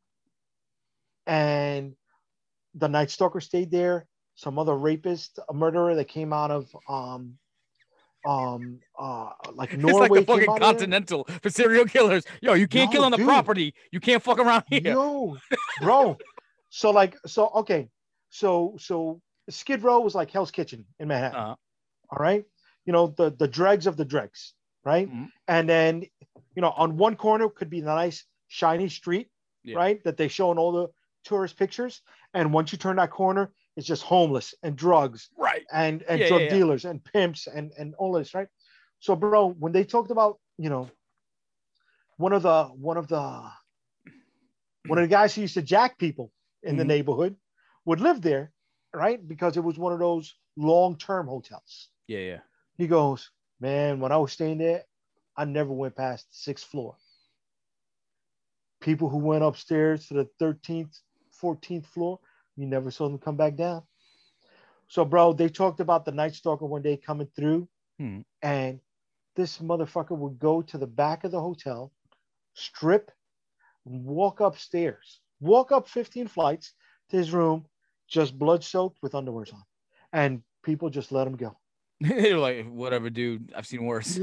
[1.26, 1.94] And
[2.74, 4.06] the Night Stalker stayed there.
[4.34, 7.38] Some other rapist, a murderer that came out of um
[8.26, 10.08] um uh like Norway.
[10.20, 12.24] It's like the fucking continental for serial killers.
[12.40, 13.26] Yo, you can't Yo, kill on the dude.
[13.26, 13.74] property.
[13.92, 14.80] You can't fuck around here.
[14.94, 15.36] Yo,
[15.80, 16.16] bro.
[16.70, 17.88] so like, so okay,
[18.30, 21.38] so so Skid Row was like Hell's Kitchen in Manhattan.
[21.40, 21.54] Uh-huh.
[22.10, 22.44] All right,
[22.86, 25.10] you know the the dregs of the dregs, right?
[25.10, 25.32] Mhm.
[25.48, 26.04] And then
[26.54, 29.30] you know on one corner could be the nice shiny street,
[29.62, 29.78] Yeah.
[29.78, 30.02] right?
[30.04, 30.88] That they show in all the
[31.24, 32.02] tourist pictures.
[32.34, 35.66] And once you turn that corner, it's just homeless and drugs Right.
[35.72, 38.48] and and Yeah, drug yeah, dealers and pimps and and all this, right?
[39.00, 40.82] So, bro, when they talked about, you know,
[42.16, 43.50] one of the one of the
[44.86, 46.32] one of the guys who used to jack people
[46.62, 46.86] in the Mhm.
[46.86, 47.36] neighborhood
[47.84, 48.52] would live there,
[48.94, 49.26] right?
[49.26, 51.90] Because it was one of those long-term hotels.
[52.08, 52.40] Yeah, yeah.
[52.76, 54.84] He goes, man, when I was staying there,
[55.36, 56.96] I never went past the sixth floor.
[58.80, 61.00] People who went upstairs to the 13th,
[61.42, 62.20] 14th floor,
[62.56, 63.82] you never saw them come back down.
[64.88, 67.68] So, bro, they talked about the Night Stalker one day coming through,
[67.98, 68.20] Hmm.
[68.42, 68.80] and
[69.34, 71.92] this motherfucker would go to the back of the hotel,
[72.54, 73.10] strip,
[73.84, 76.74] walk upstairs, walk up 15 flights
[77.10, 77.66] to his room,
[78.08, 79.62] just blood soaked with underwears on.
[80.12, 81.56] And people just let him go.
[82.00, 83.52] They're like, whatever, dude.
[83.56, 84.18] I've seen worse.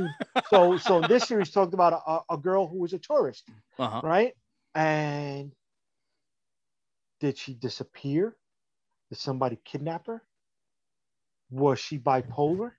[0.49, 3.43] so so this series talked about a, a girl who was a tourist
[3.77, 4.02] Uh huh.
[4.03, 4.34] right
[4.76, 5.52] and
[7.19, 8.35] did she disappear
[9.10, 10.22] did somebody kidnap her
[11.49, 12.72] was she bipolar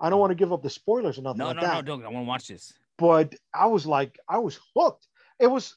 [0.00, 1.82] i don't want to give up the spoilers or nothing No, like no, that no,
[1.82, 2.04] don't.
[2.04, 2.72] I want to watch this.
[2.98, 5.06] but i was like i was hooked
[5.38, 5.76] it was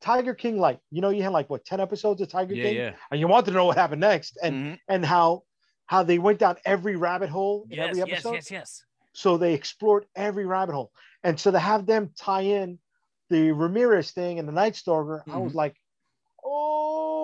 [0.00, 2.76] tiger king like you know you had like what 10 episodes of tiger Yeah, king
[2.76, 2.92] yeah.
[3.10, 4.78] and you wanted to know what happened next and Mhm.
[4.88, 5.42] and how
[5.88, 8.60] how they went down every rabbit hole in Yes, every episode yes, yes.
[8.60, 8.84] Yes.
[9.12, 10.92] So they explored every rabbit hole.
[11.24, 12.78] And so to have them tie in
[13.28, 15.74] the Ramirez thing and the Night Stalker, I was like,
[16.44, 17.18] oh,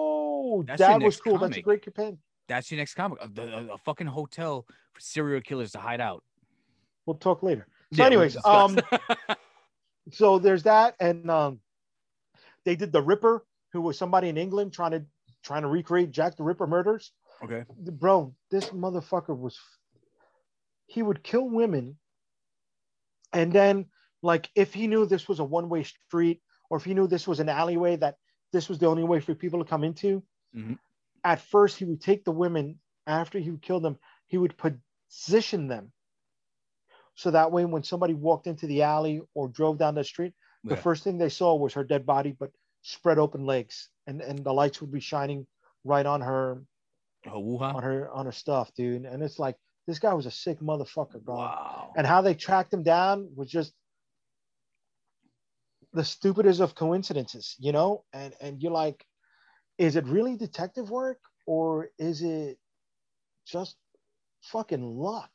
[0.44, 0.66] Mm-hmm.
[0.66, 1.38] That's that was cool.
[1.38, 2.18] That's a great companion.
[2.48, 3.18] That's your next comic.
[3.20, 6.22] A, a, a fucking hotel for serial killers to hide out.
[7.06, 7.66] We'll talk later.
[7.92, 8.78] So, Yeah, anyways, um,
[10.12, 11.60] so there's that, and um,
[12.64, 15.04] they did the Ripper, who was somebody in England trying to
[15.42, 17.12] trying to recreate Jack the Ripper murders.
[17.42, 17.64] Okay.
[17.76, 19.58] bro, this motherfucker was
[20.86, 21.96] he would kill women
[23.32, 23.86] and then
[24.22, 26.40] like if he knew this was a one-way street
[26.70, 28.16] or if he knew this was an alleyway that
[28.52, 30.22] this was the only way for people to come into
[30.54, 30.78] Mhm.
[31.24, 35.66] at first he would take the women after he would kill them he would position
[35.68, 35.92] them
[37.14, 40.34] so that way when somebody walked into the alley or drove down the street
[40.64, 42.50] the first thing they saw was her dead body but
[42.82, 45.46] spread open legs and and the lights would be shining
[45.84, 46.64] right on her
[47.74, 49.04] On her on her stuff, dude.
[49.04, 49.56] And it's like
[49.86, 51.36] this guy was a sick motherfucker, bro.
[51.36, 51.92] Wow.
[51.96, 53.72] And how they tracked him down was just
[55.92, 58.04] the stupidest of coincidences, you know?
[58.12, 59.04] And and you're like,
[59.78, 62.58] is it really detective work or is it
[63.46, 63.76] just
[64.42, 65.30] fucking luck?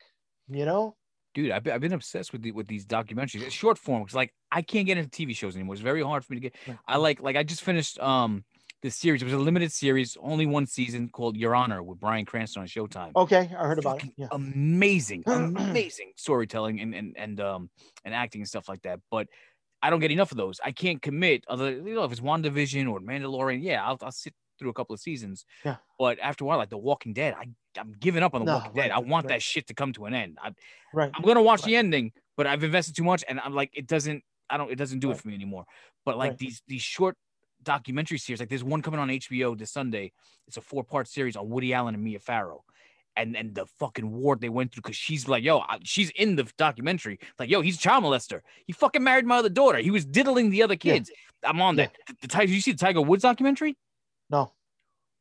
[0.48, 0.96] You know?
[1.36, 3.44] Dude, I've been, I've been obsessed with the, with these documentaries.
[3.44, 5.76] It's short form because like I can't get into TV shows anymore.
[5.76, 6.56] It's very hard for me to get.
[6.88, 8.44] I like like I just finished um
[8.82, 9.22] this series.
[9.22, 12.68] It was a limited series, only one season called Your Honor with Bryan Cranston on
[12.68, 13.12] Showtime.
[13.16, 14.12] Okay, I heard about it.
[14.16, 14.28] Yeah.
[14.32, 17.70] Amazing, amazing storytelling and and and um
[18.06, 19.00] and acting and stuff like that.
[19.12, 19.28] But
[19.82, 20.60] I don't get enough of those.
[20.64, 21.44] I can't commit.
[21.48, 24.94] Other you know, if it's WandaVision or Mandalorian, yeah, I'll, I'll sit through a couple
[24.94, 25.46] of seasons.
[25.64, 25.78] Yeah.
[25.98, 27.46] But after a while, like The Walking Dead, I
[27.80, 28.92] I'm giving up on The No, Walking Dead.
[28.92, 29.36] I want right.
[29.36, 30.38] that shit to come to an end.
[30.42, 30.52] I,
[30.94, 31.12] Right.
[31.14, 31.68] I'm gonna watch Right.
[31.68, 34.24] the ending, but I've invested too much, and I'm like, it doesn't.
[34.50, 34.72] I don't.
[34.72, 35.66] It doesn't do it for me anymore.
[36.06, 36.38] But like Right.
[36.40, 37.16] these these short
[37.64, 40.12] documentary series, like there's one coming on HBO this Sunday.
[40.48, 42.64] It's a four part series on Woody Allen and Mia Farrow.
[43.16, 46.36] And, and the fucking war they went through because she's like, yo, I, she's in
[46.38, 47.20] the documentary.
[47.38, 48.42] Like, yo, he's a child molester.
[48.66, 49.80] He fucking married my other daughter.
[49.80, 50.94] He was diddling the other Yeah.
[50.94, 51.12] kids.
[51.44, 51.86] I'm on Yeah.
[51.86, 51.96] that.
[52.08, 53.78] The, the Tiger, you see the Tiger Woods documentary?
[54.30, 54.54] No.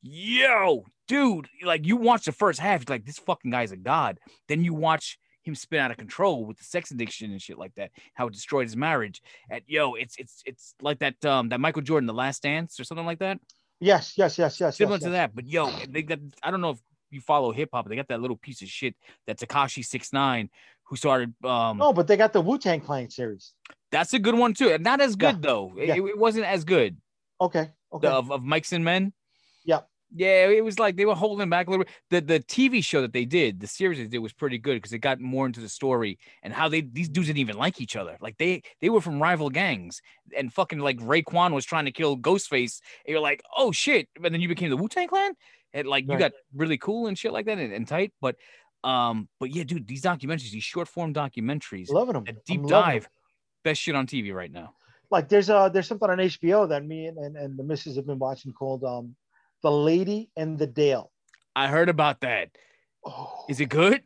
[0.02, 4.20] Yo, dude, like you watch the first half, like, this fucking guy's a god.
[4.46, 7.74] Then you watch him spin out of control with the sex addiction and shit like
[7.76, 9.22] that, how it destroyed his marriage.
[9.50, 12.84] And yo, it's it's it's like that um that Michael Jordan, The Last Dance or
[12.84, 13.38] something like that.
[13.80, 14.76] Yes, yes, yes, yes.
[14.76, 15.12] Similar yes, to yes.
[15.16, 15.34] that.
[15.34, 16.80] But yo, they got I don't know if
[17.10, 18.94] you follow hip hop, they got that little piece of shit
[19.26, 20.50] that Tekashi Six Nine,
[20.84, 23.54] who started um No, but they got the Wu Tang Clan series.
[23.90, 24.76] that's a good one too.
[24.78, 25.32] Not as Yeah.
[25.32, 25.72] good though.
[25.78, 25.94] It, Yeah.
[25.96, 26.96] it wasn't as good.
[27.40, 27.70] Okay.
[27.92, 28.06] Okay.
[28.08, 29.12] the, of, of Mics and Men.
[29.64, 29.88] Yep.
[30.14, 31.94] Yeah, it was like they were holding back a little bit.
[32.08, 34.92] The the TV show that they did, the series they did was pretty good because
[34.92, 37.94] it got more into the story and how they these dudes didn't even like each
[37.94, 38.16] other.
[38.20, 40.00] Like they they were from rival gangs
[40.34, 42.80] and fucking like Raekwon was trying to kill Ghostface.
[43.04, 44.08] And you're like, oh shit.
[44.16, 45.32] And then you became the Wu-Tang clan.
[45.74, 48.12] And like you got really cool and shit like that and, and tight.
[48.22, 48.36] But
[48.84, 52.24] um, but yeah, dude, these documentaries, these short form documentaries, loving them.
[52.28, 53.08] a deep dive,
[53.62, 54.72] best shit on TV right now.
[55.10, 58.06] like there's uh there's something on HBO that me and, and, and the missus have
[58.06, 59.14] been watching called um
[59.62, 61.10] The Lady and the Dale.
[61.56, 62.50] I heard about that.
[63.04, 64.02] Oh, Is it good?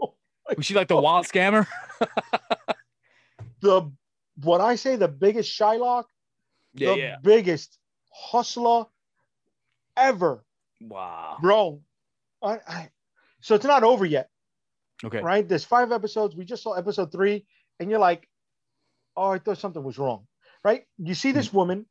[0.00, 0.14] Oh
[0.56, 1.66] Was she like the wild scammer?
[3.60, 3.90] the
[4.42, 6.04] what I say the biggest Shylock,
[6.74, 7.16] Yeah, the yeah.
[7.22, 7.78] biggest
[8.12, 8.86] hustler
[9.96, 10.44] ever,
[10.80, 11.38] Wow.
[11.40, 11.82] bro.
[12.42, 12.88] I, I
[13.40, 14.30] so it's not over yet,
[15.04, 15.20] Okay.
[15.20, 15.46] right?
[15.48, 16.34] There's five episodes.
[16.34, 17.46] We just saw episode three,
[17.78, 18.28] and you're like,
[19.16, 20.26] oh, I thought something was wrong,
[20.64, 20.84] right?
[20.98, 21.36] You see Hmm.
[21.36, 21.86] this woman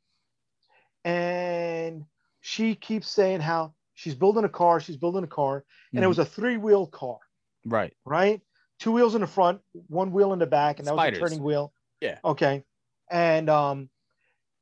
[1.06, 2.06] and
[2.42, 5.66] she keeps saying how she's building a car, she's building a car,
[5.96, 6.10] and it Mhm.
[6.10, 7.20] was a three-wheel car,
[7.66, 7.94] right.
[8.06, 8.42] right?
[8.80, 11.20] Two wheels in the front, one wheel in the back, and that Spiders.
[11.20, 11.74] was a turning wheel.
[12.02, 12.20] Yeah.
[12.26, 12.66] Okay.
[13.10, 13.90] And um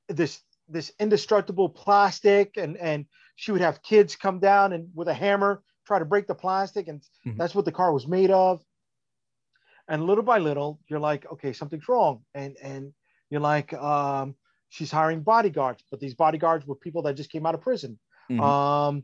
[0.08, 5.14] this this indestructible plastic and and she would have kids come down and with a
[5.14, 7.38] hammer try to break the plastic and Mhm.
[7.38, 8.64] that's what the car was made of
[9.88, 12.94] and little by little you're like okay something's wrong and and
[13.30, 14.36] you're like um
[14.70, 18.42] she's hiring bodyguards but these bodyguards were people that just came out of prison Mhm.
[18.42, 19.04] um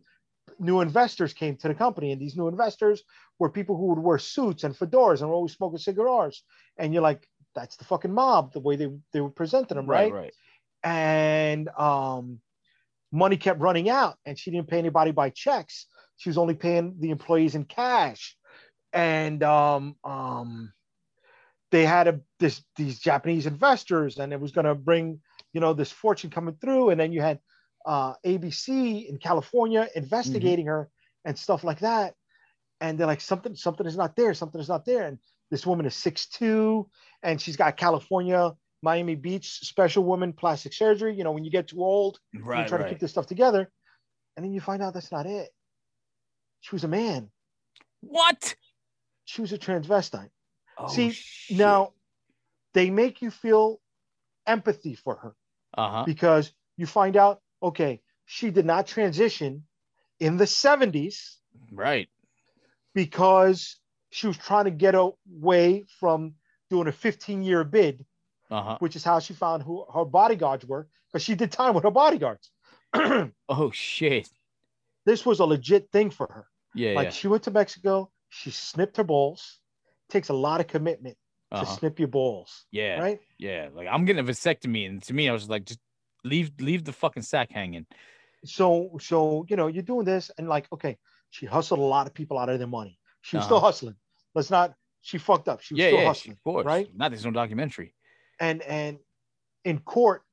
[0.59, 3.03] new investors came to the company and these new investors
[3.39, 6.43] were people who would wear suits and fedoras and were always smoking cigars
[6.77, 10.13] and you're like that's the fucking mob the way they they were presenting them right,
[10.13, 10.21] right.
[10.21, 10.33] Right.
[10.83, 12.39] and um
[13.11, 15.87] money kept running out and she didn't pay anybody by checks
[16.17, 18.37] she was only paying the employees in cash
[18.93, 20.71] and um um
[21.71, 25.19] they had a this these japanese investors and it was going to bring
[25.55, 27.39] you know this fortune coming through and then you had
[27.85, 28.67] uh abc
[29.09, 30.89] in california investigating her
[31.23, 32.13] and stuff like that.
[32.81, 35.03] And they're like something something is not there something is not there.
[35.07, 35.17] And
[35.49, 36.85] this woman is 6'2
[37.23, 38.51] and she's got california
[38.83, 42.67] miami beach special woman plastic surgery you know when you get too old you Right.
[42.67, 43.71] try to keep this stuff together.
[44.35, 45.49] And then you find out that's not it.
[46.59, 47.31] She was a man.
[48.01, 48.55] What?
[49.23, 50.29] she was a transvestite.
[50.77, 51.57] Oh, See, shit.
[51.57, 51.93] now
[52.73, 53.79] they make you feel
[54.45, 55.33] empathy for her
[55.77, 56.03] Uh-huh.
[56.05, 59.63] because you find out okay she did not transition
[60.19, 61.35] in the 70s
[61.71, 62.09] Right.
[62.93, 63.77] because
[64.09, 66.35] she was trying to get away from
[66.69, 68.05] doing a 15 year bid
[68.51, 68.77] Uh-huh.
[68.79, 71.91] which is how she found who her bodyguards were because she did time with her
[71.91, 72.51] bodyguards
[73.49, 74.29] Oh shit.
[75.05, 76.93] this was a legit thing for her Yeah.
[76.93, 77.11] like yeah.
[77.11, 79.59] she went to mexico she snipped her balls
[80.09, 81.17] takes a lot of commitment
[81.51, 81.75] to Uh-huh.
[81.77, 82.99] snip your balls Yeah.
[82.99, 83.69] right Yeah.
[83.73, 85.79] Like I'm getting a vasectomy, and to me, I was like, just
[86.23, 87.85] leave leave the fucking sack hanging.
[88.43, 90.97] so so you know you're doing this and like okay
[91.29, 93.67] she hustled a lot of people out of their money she was still Uh-huh.
[93.67, 93.95] hustling
[94.35, 96.65] let's not she fucked up she was Yeah, still yeah, hustling of course.
[96.65, 97.93] right Not there's no documentary.
[98.39, 98.97] and and
[99.63, 100.23] in court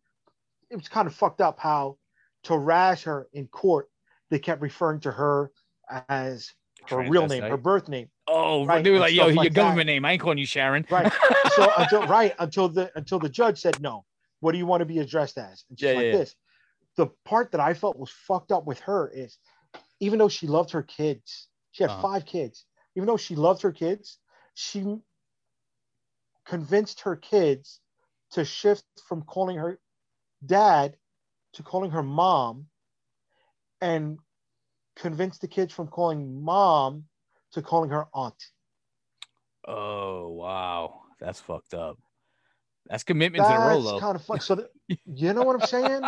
[0.71, 1.97] it was kind of fucked up how
[2.45, 3.87] to razz her in court
[4.31, 5.51] they kept referring to her
[6.09, 6.51] as
[6.89, 9.87] her real name her birth name Oh, Right, they were like, yo, your like government
[9.87, 10.05] name.
[10.05, 10.87] I ain't calling you Sharon.
[10.91, 11.13] right
[11.47, 14.05] so until right until the until the judge said no
[14.41, 16.13] what do you want to be addressed as and she's Yeah, like yeah.
[16.13, 16.37] this
[16.97, 19.39] the part that i felt was fucked up with her is
[20.01, 22.03] even though she loved her kids she had Uh-huh.
[22.03, 22.67] five kids
[22.97, 24.19] even though she loved her kids
[24.55, 24.85] she
[26.47, 27.81] convinced her kids
[28.33, 29.79] to shift from calling her
[30.45, 30.97] dad
[31.55, 32.67] to calling her mom
[33.81, 34.19] and
[34.97, 37.05] convinced the kids from calling mom
[37.53, 38.35] to calling her aunt
[39.67, 41.97] Oh wow, that's fucked up.
[42.89, 44.01] That's commitment to the that's Rolo.
[44.01, 44.41] kind of fun.
[44.41, 44.69] So, th-
[45.07, 46.03] you know what I'm saying?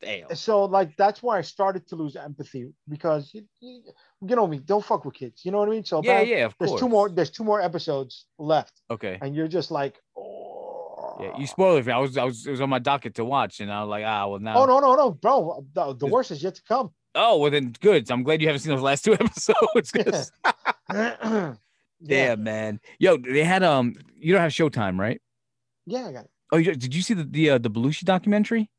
[0.00, 0.34] Damn.
[0.36, 3.82] so, like, that's why I started to lose empathy because you, you,
[4.20, 5.44] you know me, don't fuck with kids.
[5.44, 5.84] You know what I mean?
[5.84, 6.80] So, Yeah, yeah, of There's course.
[6.82, 7.08] two more.
[7.08, 9.18] There's two more episodes left, Okay.
[9.22, 11.16] and you're just like, oh.
[11.20, 11.82] Yeah, you spoiled it.
[11.84, 11.94] for me.
[11.94, 14.04] I was, I was, it was on my docket to watch, and I was like,
[14.04, 14.58] ah, well now.
[14.58, 15.64] Oh no, no, no, bro.
[15.72, 16.90] The, the worst is yet to come.
[17.20, 18.08] Oh, well then, good.
[18.12, 19.92] I'm glad you haven't seen those last two episodes.
[20.92, 21.54] yeah.
[22.04, 22.80] Damn, man.
[23.00, 23.96] Yo, they had um.
[24.16, 25.20] You don't have Showtime, right?
[25.84, 26.30] Yeah, I got it.
[26.52, 28.70] Oh, you, did you see the the uh, the Belushi documentary?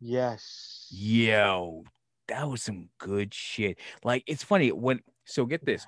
[0.00, 0.88] Yes.
[0.90, 1.84] Yo,
[2.26, 3.78] that was some good shit.
[4.02, 5.00] Like, it's funny when.
[5.24, 5.86] So get this.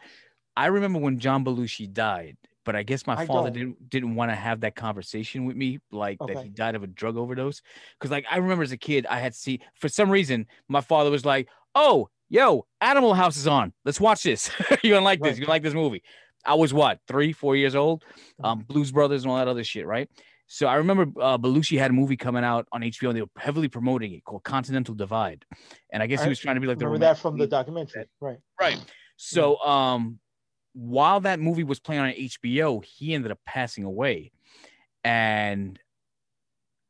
[0.57, 3.59] I remember when John Belushi died, but I guess my I father don't.
[3.59, 6.87] didn't didn't want to have that conversation with me, like that he died of a
[6.87, 7.63] drug overdose.
[7.99, 11.11] Because like I remember as a kid, I had see for some reason my father
[11.11, 13.73] was like, "Oh, yo, Animal House is on.
[13.85, 14.51] Let's watch this.
[14.83, 15.37] You're gonna like this.
[15.37, 16.03] You're gonna like this movie."
[16.45, 18.03] I was what three, four years old.
[18.03, 18.45] Mm-hmm.
[18.45, 20.09] Um, Blues Brothers and all that other shit, right?
[20.47, 23.29] So I remember uh, Belushi had a movie coming out on HBO, and they were
[23.39, 25.45] heavily promoting it called Continental Divide.
[25.93, 27.47] And I guess I he was trying to be like the Remember that from the
[27.47, 28.39] documentary, right?
[28.61, 28.85] Right.
[29.17, 30.19] So um
[30.73, 34.33] while that movie was playing on HBO, he ended up passing away.
[35.05, 35.79] And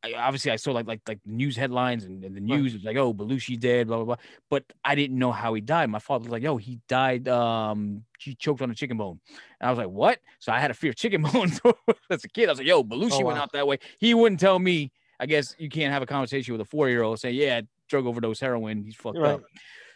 [0.03, 2.97] I, obviously I saw like like like news headlines and, and the news was like,
[2.97, 4.17] oh, Belushi dead, blah blah blah.
[4.49, 5.91] But I didn't know how he died.
[5.91, 9.21] My father was like, yo, he died, um, he choked on a chicken bone.
[9.61, 10.19] And I was like, what?
[10.39, 11.61] So I had a fear of chicken bones
[12.11, 12.49] as a kid.
[12.49, 13.43] I was like, yo, Belushi Oh, went wow.
[13.45, 13.79] out that way.
[13.99, 14.91] He wouldn't tell me.
[15.19, 18.85] I guess you can't have a conversation with a four-year-old saying, yeah, drug overdose, heroin,
[18.85, 19.35] he's fucked Right.
[19.35, 19.43] up.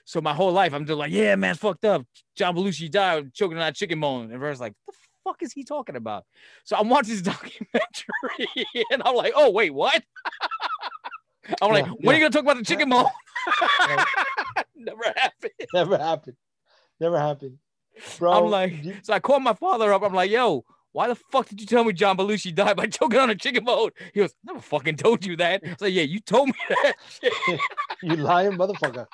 [0.05, 2.05] So my whole life, I'm just like, yeah, man, fucked up.
[2.37, 4.25] John Belushi died choking on that chicken bone.
[4.25, 4.93] And everyone's like, the
[5.25, 6.25] fuck is he talking about?
[6.65, 10.03] So I'm watching this documentary and I'm like, oh, wait, what?
[11.63, 13.07] I'm like, Yeah, when are you going to talk about the chicken bone?
[14.77, 15.53] Never happened.
[15.73, 16.37] Never happened.
[17.01, 17.59] Never happened.
[18.19, 20.03] Bro, I'm like, you- so I called my father up.
[20.03, 23.19] I'm like, yo, why the fuck did you tell me John Belushi died by choking
[23.21, 23.91] on a chicken bone?
[24.13, 25.63] He goes, never fucking told you that.
[25.79, 26.93] So like, yeah, you told me that.
[28.03, 29.07] you lying motherfucker.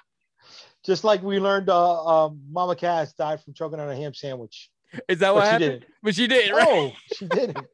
[0.85, 4.71] Just like we learned, uh, um, Mama Cass died from choking on a ham sandwich.
[5.09, 5.81] Is that what But she happened?
[5.81, 5.85] didn't.
[6.03, 6.67] But she did, right?
[6.69, 7.67] Oh, she didn't.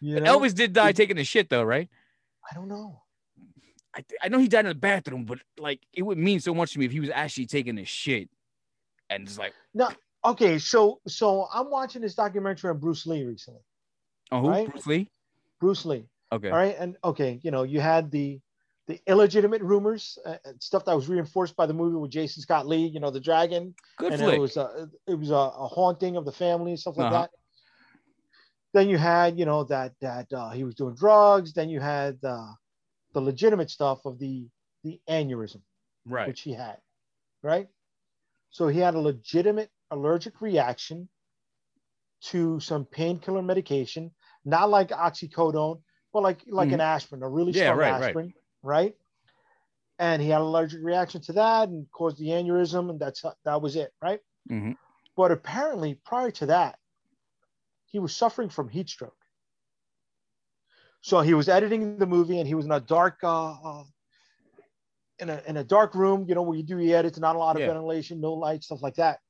[0.00, 0.38] You know?
[0.40, 1.88] Elvis did die taking a shit though, right?
[2.50, 3.00] I don't know.
[3.94, 6.54] I, th- I know he died in the bathroom, but like it would mean so
[6.54, 8.28] much to me if he was actually taking a shit
[9.10, 9.90] and just like, no.
[10.24, 13.60] Okay, so so I'm watching this documentary on Bruce Lee recently.
[14.32, 14.48] oh, who?
[14.48, 14.68] Right?
[14.70, 15.10] Bruce Lee?
[15.60, 16.06] Bruce Lee.
[16.32, 16.48] Okay.
[16.50, 18.40] All right, and okay, you know, you had the
[18.92, 22.66] the illegitimate rumors, uh, and stuff that was reinforced by the movie with Jason Scott
[22.66, 22.86] Lee.
[22.86, 24.36] You know, the dragon, Good and flick.
[24.36, 27.22] it was a, it was a, a haunting of the family and stuff like Uh-huh.
[27.22, 27.30] that.
[28.74, 31.52] Then you had, you know, that that uh, he was doing drugs.
[31.52, 32.52] Then you had uh,
[33.14, 34.46] the legitimate stuff of the
[34.84, 35.62] the aneurysm,
[36.06, 36.26] right.
[36.28, 36.78] which he had,
[37.42, 37.68] right?
[38.50, 41.08] So he had a legitimate allergic reaction
[42.30, 44.10] to some painkiller medication,
[44.44, 45.80] not like oxycodone,
[46.12, 47.58] but like like an aspirin, a really Mm-hmm.
[47.58, 48.02] Yeah, strong right, right.
[48.08, 48.34] aspirin, right?
[49.98, 53.62] And he had an allergic reaction to that and caused the aneurysm, and that's that
[53.62, 54.20] was it, right?
[54.50, 54.76] Mhm.
[55.16, 56.78] But apparently, prior to that,
[57.86, 59.16] he was suffering from heat stroke.
[61.02, 63.84] So he was editing the movie, and he was in a dark, uh, uh,
[65.18, 67.38] in a in a dark room, you know, where you do the edits, not a
[67.38, 67.68] lot of Yeah.
[67.68, 69.20] ventilation, no light, stuff like that.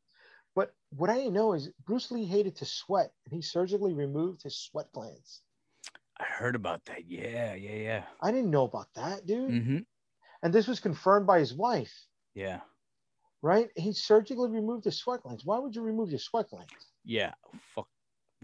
[0.54, 4.42] But what I didn't know is Bruce Lee hated to sweat, and he surgically removed
[4.42, 5.42] his sweat glands.
[6.22, 7.02] I heard about that.
[7.08, 8.02] Yeah, yeah, yeah.
[8.20, 9.50] I didn't know about that, dude.
[9.50, 9.78] Mm-hmm.
[10.42, 11.92] And this was confirmed by his wife,
[12.34, 12.60] Yeah.
[13.42, 13.68] right?
[13.76, 15.44] He surgically removed his sweat glands.
[15.44, 16.72] Why would you remove your sweat glands?
[17.04, 17.32] Yeah.
[17.74, 17.88] Fuck.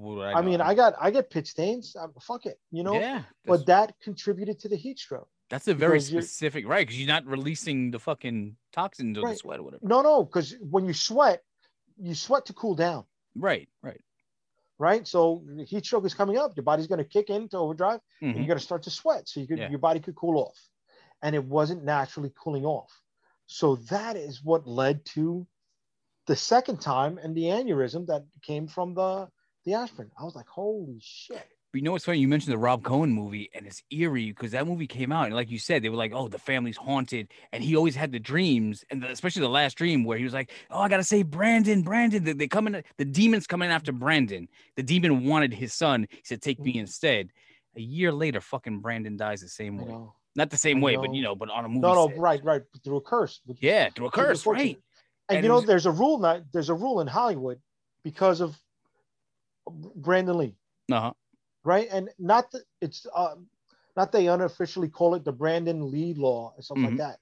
[0.00, 1.96] I, I, mean, I got I get pit stains.
[1.98, 2.94] Uh, fuck it, you know.
[2.94, 3.22] yeah.
[3.44, 5.28] But that contributed to the heat stroke.
[5.50, 6.86] that's a very specific, right?
[6.86, 9.80] Because you're not releasing the fucking toxins or the sweat or whatever.
[9.84, 11.42] No, no, because when you sweat,
[12.00, 14.00] you sweat to cool down, Right, right.
[14.78, 15.06] Right?
[15.06, 16.56] So the heat stroke is coming up.
[16.56, 18.36] Your body's going to kick into overdrive, and Mhm.
[18.38, 19.28] you're going to start to sweat.
[19.28, 19.70] So you could Yeah.
[19.70, 20.58] your body could cool off,
[21.22, 22.92] and it wasn't naturally cooling off.
[23.46, 25.46] So that is what led to
[26.26, 29.30] the second time and the aneurysm that came from the
[29.64, 30.10] the aspirin.
[30.18, 31.57] I was like, holy shit.
[31.70, 32.18] But you know what's funny?
[32.18, 35.34] You mentioned the Rob Cohen movie, and it's eerie because that movie came out, and
[35.34, 38.18] like you said, they were like, "Oh, the family's haunted," and he always had the
[38.18, 41.30] dreams, and the, especially the last dream where he was like, "Oh, I gotta save
[41.30, 44.48] Brandon, Brandon." They, they coming, the demons coming after Brandon.
[44.76, 46.06] The demon wanted his son.
[46.10, 47.32] He said, "Take me instead."
[47.76, 49.94] A year later, fucking Brandon dies the same way.
[50.34, 51.80] Not the same way, but you know, but on a movie.
[51.80, 52.18] No, no, set.
[52.18, 52.62] right, right.
[52.82, 53.42] Through a curse.
[53.60, 54.78] Yeah, through a curse, right?
[55.28, 56.40] And, And you know, was- there's a rule now.
[56.50, 57.60] There's a rule in Hollywood
[58.04, 58.58] because of
[59.96, 60.54] Brandon Lee,
[60.90, 61.12] Uh huh.
[61.68, 61.86] Right?
[61.92, 63.34] And not that it's uh,
[63.94, 66.90] not they unofficially call it the Brandon Lee law or something Mhm.
[66.92, 67.18] like that,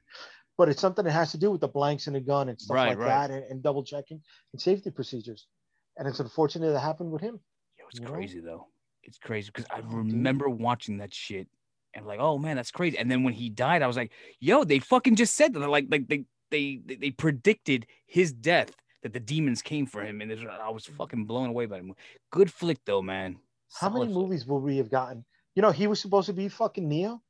[0.57, 2.77] but it's something that has to do with the blanks in the gun and stuff
[2.77, 3.29] Right, like right.
[3.29, 5.49] that, and, and double checking and safety procedures.
[5.97, 7.41] And it's unfortunate that happened with him.
[7.77, 8.13] Yo, it's You know?
[8.13, 8.69] crazy though.
[9.03, 11.49] It's crazy because I remember watching that shit
[11.95, 12.99] and like, oh man, that's crazy.
[12.99, 15.61] And then when he died, I was like, yo, they fucking just said that.
[15.61, 20.21] Like, like they they they, they predicted his death that the demons came for him,
[20.21, 21.95] and I was fucking blown away by him.
[22.31, 23.39] Good flick though, man.
[23.75, 25.25] How many movies will we have gotten?
[25.55, 27.23] You know, he was supposed to be fucking Neo.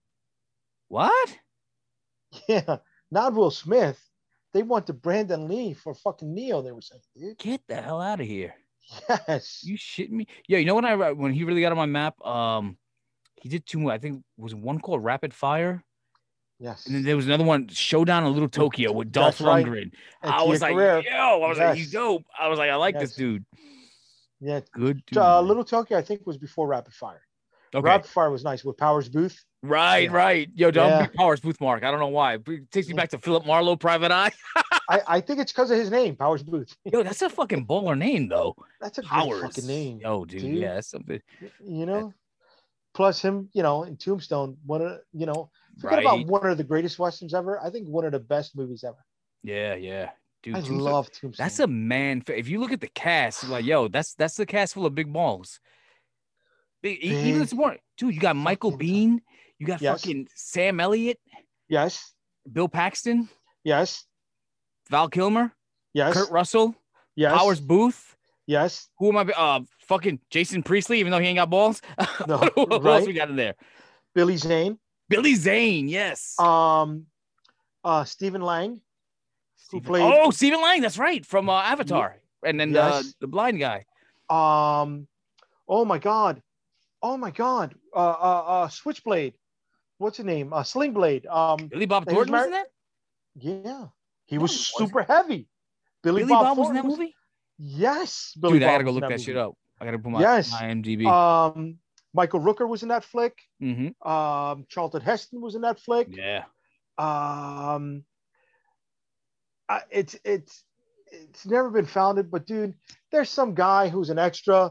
[0.89, 1.39] What?
[2.49, 2.79] Yeah,
[3.11, 3.99] not Will Smith.
[4.53, 6.61] They wanted Brandon Lee for fucking Neo.
[6.61, 7.39] They were saying, dude.
[7.39, 8.55] Get the hell out of here.
[9.29, 9.63] Yes.
[9.65, 10.27] You shitting me?
[10.49, 12.77] Yeah, you know when I when he really got on my map, um,
[13.37, 13.91] he did two.
[13.91, 15.83] I think was one called Rapid Fire,
[16.59, 16.87] Yes.
[16.87, 19.49] and then there was another one, Showdown in Little Tokyo with Dolph That's.
[19.49, 19.91] Lundgren.
[20.23, 21.03] And I was like, Carrere.
[21.05, 22.25] yo, I was like, he's dope.
[22.39, 23.45] I was like, I like this dude.
[24.41, 24.61] Yeah.
[24.73, 25.19] Good dude.
[25.19, 25.41] Uh.
[25.41, 27.23] Little Tokyo, I think, was before Rapid Fire.
[27.75, 27.85] okay.
[27.85, 29.35] Rapid Fire was nice with Powers Boothe.
[29.63, 30.17] right, yeah.
[30.17, 30.49] right.
[30.55, 31.07] Yo, don't Yeah.
[31.07, 31.83] be Powers Boothe Mark.
[31.85, 32.35] I don't know why.
[32.47, 34.31] It takes me back to Philip Marlowe, Private Eye.
[34.89, 36.71] I, I think it's because of his name, Powers Boothe.
[36.85, 38.55] Yo, that's a fucking baller name though.
[38.81, 39.43] That's a great Powers.
[39.43, 40.01] fucking name.
[40.01, 40.57] Yo, dude, dude.
[40.59, 41.21] yeah, that's something.
[41.65, 42.13] You know?
[42.95, 45.51] Plus him, you know, in Tombstone, one of you know,
[45.81, 46.07] forget Right.
[46.21, 47.61] about one of the greatest westerns ever.
[47.61, 49.05] I think one of the best movies ever.
[49.43, 50.11] Yeah, yeah.
[50.47, 51.45] Dude, I Tombstone- love Tombstone.
[51.45, 52.23] That's a man.
[52.29, 55.13] If you look at the cast, like, yo, that's that's the cast full of big
[55.13, 55.59] balls.
[56.83, 59.19] Big, e- even Big this morning, dude, you got Michael Biehn,
[59.59, 60.01] you got Yes.
[60.01, 61.19] fucking Sam Elliott,
[61.69, 62.13] yes,
[62.51, 63.29] Bill Paxton,
[63.65, 64.05] yes,
[64.89, 65.53] Val Kilmer,
[65.95, 66.77] yes, Kurt Russell,
[67.17, 67.97] yes, Powers Boothe.
[68.47, 68.89] yes.
[69.01, 69.33] Who am I?
[69.33, 71.83] Uh, fucking Jason Priestley, even though he ain't got balls.
[72.29, 73.57] No, who else we got in there?
[74.15, 74.79] Billy Zane,
[75.09, 76.39] Billy Zane, yes.
[76.39, 77.07] um,
[77.83, 78.81] uh, Stephen Lang,
[79.71, 83.15] who played- oh, Stephen Lang, that's right, from uh, Avatar, and then uh, Yes.
[83.21, 83.85] the blind guy.
[84.31, 85.07] um,
[85.69, 86.43] oh my God,
[87.03, 89.35] oh my God, uh, uh, uh Switchblade,
[89.99, 90.53] what's his name?
[90.53, 91.27] Uh, Sling Blade.
[91.27, 92.67] Um, Billy Bob was Thornton was mar- that?
[93.37, 93.87] yeah,
[94.27, 94.89] he No, was wasn't.
[94.89, 95.49] super heavy.
[96.03, 97.15] Billy, Billy Bob, was in that movie?
[97.59, 99.23] Yes, Billy Dude, I gotta go look that, movie.
[99.23, 99.55] shit up.
[99.81, 100.53] I gotta put my, Yes.
[100.55, 101.07] IMDb.
[101.07, 101.79] Um,
[102.15, 103.35] Michael Rooker was in that flick.
[103.61, 106.09] hmm Um, Charlton Heston was in that flick.
[106.11, 106.45] Yeah.
[106.99, 108.05] Um,
[109.69, 110.65] I, it's it's
[111.13, 112.75] it's never been founded, but dude,
[113.13, 114.71] there's some guy who's an extra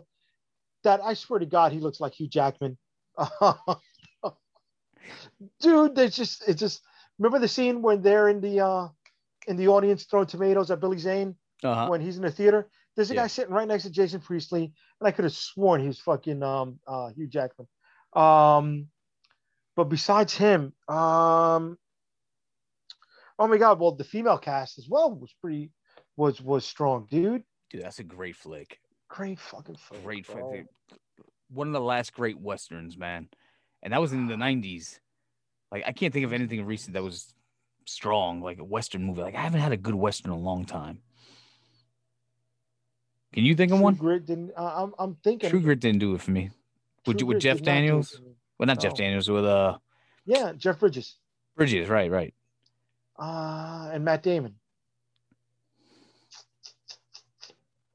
[0.84, 2.77] that I swear to God he looks like Hugh Jackman.
[5.59, 6.81] dude, there's just it's just
[7.19, 8.88] remember the scene when they're in the uh
[9.47, 11.88] in the audience throwing tomatoes at Billy Zane Uh-huh.
[11.89, 12.69] when he's in the theater.
[12.95, 13.22] There's a Yeah.
[13.23, 16.41] guy sitting right next to Jason Priestley, and I could have sworn he was fucking
[16.43, 17.67] um uh Hugh Jackman.
[18.13, 18.88] Um
[19.76, 21.77] but besides him, um
[23.40, 25.72] oh my god, well the female cast as well was pretty
[26.18, 27.44] was was strong, dude.
[27.70, 28.80] Dude, that's a great flick.
[29.10, 30.02] Great fucking film.
[30.03, 30.40] Great flick.
[30.40, 30.52] bro.
[30.56, 30.68] dude.
[31.49, 33.30] One of the last great westerns, man.
[33.84, 34.99] And that was in the 90s.
[35.72, 37.34] Like I can't think of anything recent that was
[37.86, 39.22] strong, like a western movie.
[39.22, 40.99] Like I haven't had a good western in a long time.
[43.34, 43.95] Can you think of True one?
[43.95, 44.52] Grit didn't.
[44.56, 45.49] Uh, I'm I'm thinking.
[45.49, 46.52] True Grit didn't do it for me.
[47.06, 48.22] Would True with Jeff not Daniels?
[48.57, 49.78] Well, not Jeff Daniels, with uh
[50.26, 51.18] Yeah, Jeff Bridges.
[51.56, 52.34] Bridges, right, right.
[53.18, 54.56] Uh, and Matt Damon.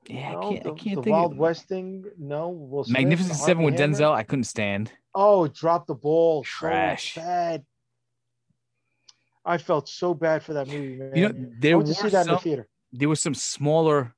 [0.08, 2.04] Yeah, No, I can't, the, I can't the think Wild of West thing.
[2.18, 3.92] No, Will Smith, Magnificent the Seven with Hammer.
[3.94, 4.12] Denzel.
[4.12, 4.92] I couldn't stand.
[5.14, 6.42] Oh, drop the ball.
[6.42, 7.14] Trash.
[7.14, 7.64] So bad.
[9.44, 11.12] I felt so bad for that movie, man.
[11.14, 12.68] You know, I there went see were that in the some, theater.
[12.92, 14.14] there was some smaller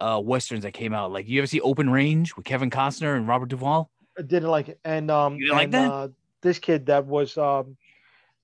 [0.00, 1.12] uh westerns that came out.
[1.12, 3.90] Like you ever see Open Range with Kevin Costner and Robert Duvall?
[4.18, 4.80] I didn't like it.
[4.84, 5.90] And um, You didn't like that?
[5.92, 6.08] Uh,
[6.42, 7.76] this kid that was um,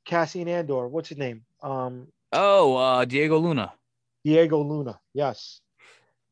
[0.05, 0.89] Cassian Andor.
[0.89, 1.45] What's his name?
[1.62, 3.72] Um, Oh, uh Diego Luna.
[4.24, 5.01] Diego Luna.
[5.14, 5.60] Yes.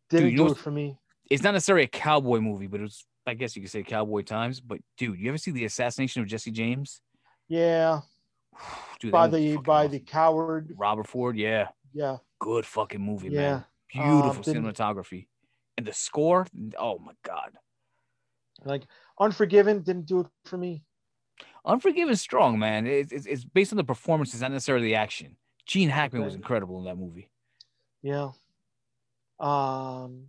[0.08, 0.98] Didn't know do it for me.
[1.30, 4.22] It's not necessarily a cowboy movie, but it was I guess you could say cowboy
[4.22, 4.60] times.
[4.60, 7.00] But dude, you ever see the assassination of Jesse James?
[7.48, 8.00] Yeah,
[9.00, 9.92] Dude, by the by awesome.
[9.92, 10.74] the coward.
[10.76, 11.68] Robert Ford, yeah.
[11.92, 13.40] Yeah, Good fucking movie, yeah.
[13.40, 13.64] man.
[13.92, 15.26] Beautiful Um, cinematography.
[15.76, 16.46] And the score,
[16.78, 17.50] oh my god.
[18.64, 18.84] Like
[19.18, 20.84] Unforgiven didn't do it for me.
[21.64, 22.86] Unforgiven is strong, man.
[22.86, 25.36] It's, it's, it's based on the performances, not necessarily the action.
[25.66, 27.28] Gene Hackman was incredible in that movie.
[28.02, 28.30] Yeah.
[29.38, 30.26] Um,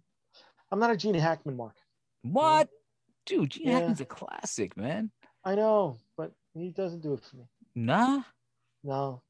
[0.72, 1.76] I'm not a Gene Hackman mark.
[2.24, 2.70] What?
[3.26, 3.74] Dude, Gene Yeah.
[3.80, 5.12] Hackman's a classic, man.
[5.44, 7.44] I know, but he doesn't do it for me.
[7.76, 8.22] Nah.
[8.84, 9.22] No,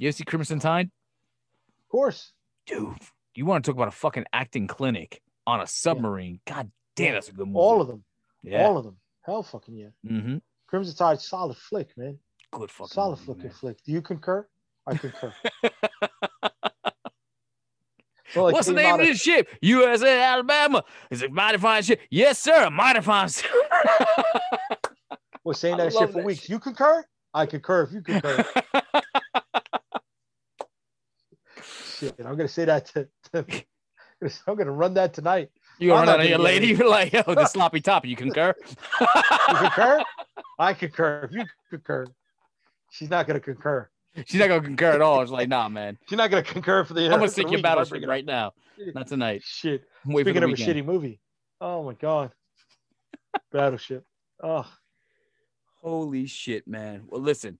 [0.00, 0.86] You ever see Crimson Tide?
[0.86, 2.32] of course.
[2.66, 2.96] Dude,
[3.36, 6.40] you want to talk about a fucking acting clinic on a submarine.
[6.46, 7.12] God damn, Yeah.
[7.12, 7.58] that's a good movie.
[7.58, 8.04] All of them.
[8.42, 8.66] yeah.
[8.66, 8.96] All of them.
[9.22, 9.88] Hell, fucking yeah.
[10.06, 10.38] mm-hmm.
[10.74, 12.18] Crimson Tide, solid flick, man.
[12.50, 13.80] Good fucking solid fucking flick.
[13.84, 14.44] Do you concur?
[14.88, 15.32] I concur.
[18.34, 19.46] Well, What's the name of this ship?
[19.62, 20.82] USA Alabama.
[21.08, 22.00] Is it mighty fine ship?
[22.10, 22.68] Yes, sir.
[22.68, 23.28] Mighty fine
[25.44, 26.40] was saying that shit for that weeks.
[26.40, 26.48] shit.
[26.48, 27.04] You concur?
[27.32, 27.82] I concur.
[27.84, 28.44] If you concur,
[31.96, 33.08] shit, I'm gonna say that to.
[33.34, 33.46] to
[34.48, 35.50] I'm gonna run that tonight.
[35.78, 36.68] you gonna I'm run out on your lady?
[36.68, 38.04] You're like, yo, the sloppy top.
[38.04, 38.52] You concur?
[39.00, 39.06] You
[39.54, 40.02] concur?
[40.58, 41.24] I concur.
[41.24, 42.06] If you concur,
[42.90, 43.88] she's not gonna concur.
[44.26, 45.22] She's not gonna concur at all.
[45.22, 45.98] It's like, nah, man.
[46.08, 47.04] She's not gonna concur for the.
[47.06, 48.52] I'm gonna the sink your week if I bring battleship right now.
[48.94, 49.42] Not tonight.
[49.44, 49.82] Shit.
[50.06, 51.20] Wait Speaking of a shitty movie.
[51.60, 52.30] Oh my god.
[53.52, 54.04] Battleship.
[54.42, 54.66] Oh,
[55.82, 57.02] Holy shit, man.
[57.08, 57.58] Well, listen,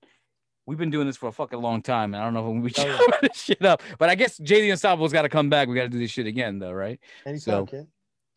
[0.67, 2.73] we've been doing this for a fucking long time, and I don't know if we
[2.85, 3.19] Oh, yeah.
[3.29, 3.83] this shit up.
[3.99, 5.69] But I guess JD Unstoppable's got to come back.
[5.69, 6.99] We got to do this shit again, though, right?
[7.27, 7.87] anytime, So, kid.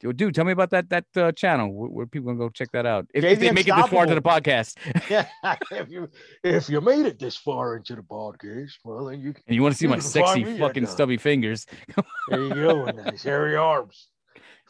[0.03, 1.74] Yo, dude, tell me about that that uh, channel.
[1.74, 3.07] Where, where people gonna go check that out?
[3.15, 4.78] If, if they make it this far to the podcast,
[5.10, 5.26] Yeah.
[5.72, 6.10] if you
[6.44, 9.64] if you made it this far into the podcast, well then you can and you
[9.64, 11.65] want to see my sexy find me at, fucking stubby fingers,
[12.30, 14.10] there you go and nice hairy arms.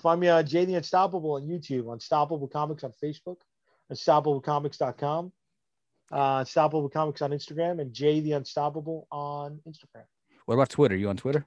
[0.02, 3.38] Find me on JD Unstoppable on YouTube, Unstoppable Comics on Facebook,
[3.92, 5.32] unstoppablecomics.com,
[6.12, 10.04] uh, Unstoppable Comics on Instagram, and Jay the Unstoppable on Instagram.
[10.46, 10.96] what about Twitter?
[10.96, 11.46] You on Twitter?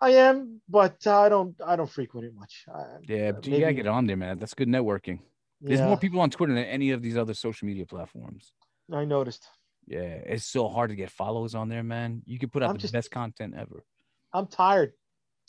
[0.00, 2.64] I am, but uh, I don't I don't frequent it much.
[2.74, 4.38] I, Yeah, uh, but you gotta get on there, man.
[4.38, 5.20] That's good networking.
[5.60, 8.52] There's yeah, more people on Twitter than any of these other social media platforms.
[8.92, 9.46] I noticed.
[9.86, 12.22] Yeah, it's so hard to get followers on there, man.
[12.24, 13.84] You can put out I'm the just- best content ever.
[14.32, 14.92] I'm tired.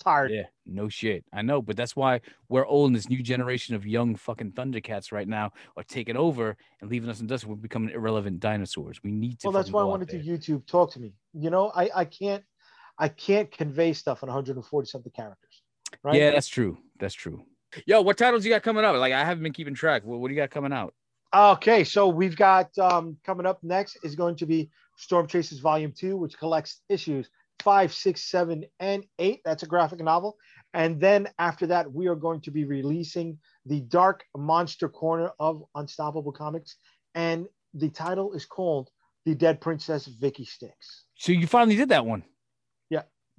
[0.03, 0.32] Tired.
[0.32, 1.23] Yeah, no shit.
[1.32, 5.11] I know, but that's why we're old and this new generation of young fucking Thundercats
[5.11, 7.45] right now are taking over and leaving us in dust.
[7.45, 8.99] We're becoming irrelevant dinosaurs.
[9.03, 9.48] We need to.
[9.48, 10.65] well, that's why I wanted to YouTube.
[10.65, 11.14] Talk to me.
[11.34, 12.44] You know, I I can't
[13.02, 15.64] I can't convey stuff in 140 something characters.
[16.03, 16.15] Right?
[16.15, 16.78] Yeah, that's true.
[16.99, 17.44] That's true.
[17.88, 18.95] Yo, what titles you got coming up?
[18.95, 20.06] Like I haven't been keeping track.
[20.06, 20.94] What, what do you got coming out?
[21.34, 25.94] Okay, so we've got um, coming up next is going to be Storm Chasers Volume
[25.98, 27.28] Two, which collects issues
[27.64, 29.41] five, six, seven, and eight.
[29.45, 30.38] That's a graphic novel.
[30.73, 35.64] And then after that, we are going to be releasing the Dark Monster Corner of
[35.73, 36.76] Unstoppable Comics,
[37.15, 38.91] and the title is called
[39.26, 42.23] "The Dead Princess Vicky Sticks." So you finally did that one.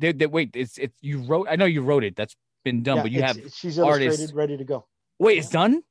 [0.02, 1.46] They, they, wait, it's it's you wrote.
[1.48, 2.16] I know you wrote it.
[2.16, 2.34] That's
[2.64, 4.84] been done, Yeah, but you have she's artists- ready to go.
[5.20, 5.82] Wait, it's done.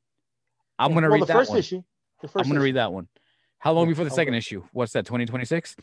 [0.77, 0.95] I'm Yeah.
[0.95, 1.59] gonna well, read the that first one.
[1.59, 1.81] issue.
[2.21, 2.63] The 1st I'm gonna issue.
[2.65, 3.07] read that one.
[3.59, 4.63] How long before the second issue?
[4.73, 5.05] What's that?
[5.05, 5.75] 2026?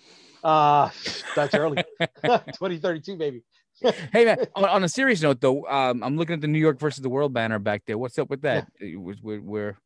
[0.45, 0.91] Uh,
[1.37, 1.77] that's early.
[2.23, 3.45] 2032, baby.
[4.13, 6.79] hey man, on, on a serious note though, um, I'm looking at the New York
[6.79, 7.97] versus the world banner back there.
[7.97, 8.69] What's up with that?
[8.81, 9.79] We're, we're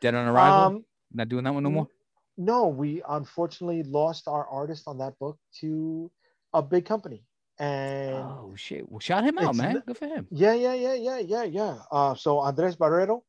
[0.00, 0.58] dead on arrival.
[0.76, 1.88] Um, Not doing that one no more.
[2.36, 6.10] no, we unfortunately lost our artist on that book to
[6.52, 7.24] a big company,
[7.58, 8.88] and Oh shit!
[8.90, 9.82] Well, shout him out, man.
[9.86, 10.26] Good for him.
[10.30, 11.78] yeah, yeah, yeah, yeah, yeah, yeah.
[11.90, 13.22] Uh, so Andres Barrero,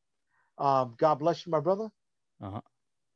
[0.58, 1.90] um, God bless you, my brother.
[2.42, 2.62] Uh-huh.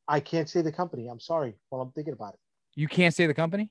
[0.07, 1.07] I can't say the company.
[1.07, 1.55] I'm sorry.
[1.69, 2.39] While I'm thinking about it,
[2.75, 3.69] You can't say the company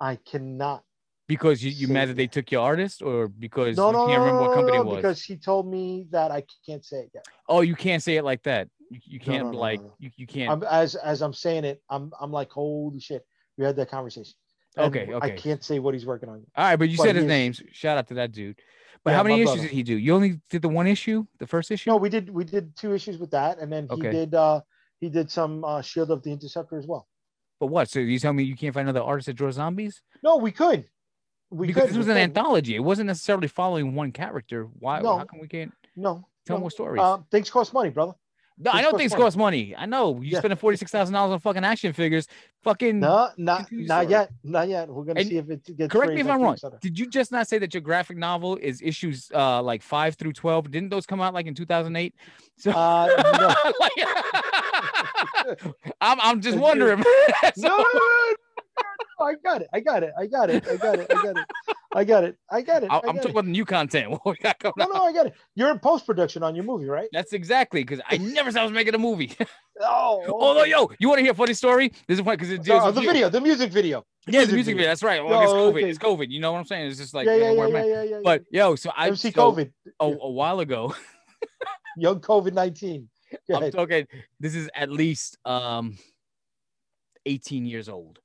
[0.00, 0.84] I cannot.
[1.28, 4.18] because you you mad that they took your artist, or because No, you no, can't
[4.18, 4.96] no, remember no, what company no, it was.
[4.96, 7.26] because he told me that I can't say it yet.
[7.48, 8.68] oh, you can't say it like that.
[8.90, 9.94] You, you can't no, no, like no, no.
[9.98, 10.50] you, you can't.
[10.52, 13.26] I'm, as as I'm saying it, I'm I'm like, holy shit.
[13.58, 14.34] We had that conversation.
[14.76, 16.44] And Okay, I can't say what he's working on.
[16.56, 17.62] All right, but you but said his names.
[17.72, 18.58] Shout out to that dude.
[19.04, 19.62] But Yeah, how many issues brother.
[19.62, 19.96] did he do?
[19.96, 21.90] You only did the one issue, the first issue.
[21.90, 24.10] No, we did we did two issues with that, and then he Okay.
[24.10, 24.60] did uh
[25.00, 27.08] he did some uh Shield of the Interceptor as well.
[27.58, 27.88] But what?
[27.88, 30.02] So you tell me you can't find another artist that draws zombies?
[30.22, 30.84] No, we could.
[31.50, 31.90] We because could.
[31.90, 32.36] this was we an could.
[32.36, 32.74] anthology.
[32.76, 34.64] It wasn't necessarily following one character.
[34.64, 35.00] Why?
[35.00, 35.18] No.
[35.18, 36.60] How come we can't No, tell no.
[36.62, 37.00] more stories?
[37.02, 38.12] Uh, things cost money, brother.
[38.58, 39.22] No, I know things money.
[39.22, 39.74] cost money.
[39.76, 40.38] I know you Yeah.
[40.38, 42.26] spending forty six thousand dollars on fucking action figures.
[42.64, 44.88] Fucking No, not not yet, not yet.
[44.88, 45.92] We're gonna And see if it gets.
[45.92, 46.56] correct me if I'm wrong.
[46.80, 50.32] Did you just not say that your graphic novel is issues uh like five through
[50.32, 50.70] twelve?
[50.70, 52.14] Didn't those come out like in two thousand eight?
[52.56, 53.08] So Uh,
[53.38, 53.54] no.
[56.00, 56.98] I'm I'm just wondering.
[57.56, 58.34] no, no, no, no,
[59.20, 59.68] no, I got it.
[59.72, 60.12] I got it.
[60.18, 60.66] I got it.
[60.68, 61.06] I got it.
[61.10, 61.75] I got it.
[61.96, 62.36] I got it.
[62.50, 62.90] I got it.
[62.90, 64.10] I- I'm talking about the new content.
[64.22, 65.34] What we got No, no, I got it.
[65.54, 67.08] You're in post production on your movie, right?
[67.10, 69.32] That's exactly because I never said I was making a movie.
[69.78, 71.90] Oh, Although, yo, you want to hear a funny story?
[72.08, 73.08] This is funny because it deals Oh, with the you.
[73.08, 74.06] video, the music video.
[74.26, 74.88] Yeah, the music video.
[74.88, 75.22] That's right.
[75.22, 75.68] Well, it's COVID.
[75.76, 75.90] okay.
[75.90, 76.30] It's COVID.
[76.30, 76.88] You know what I'm saying?
[76.88, 79.52] It's just like yeah, yeah, yeah, yeah, yeah, yeah, But yo, so I MC so,
[79.52, 79.70] COVID,
[80.00, 80.94] a, a while ago,
[81.98, 83.10] young COVID nineteen.
[83.54, 84.06] I'm talking.
[84.40, 85.98] This is at least um
[87.26, 88.18] 18 years old.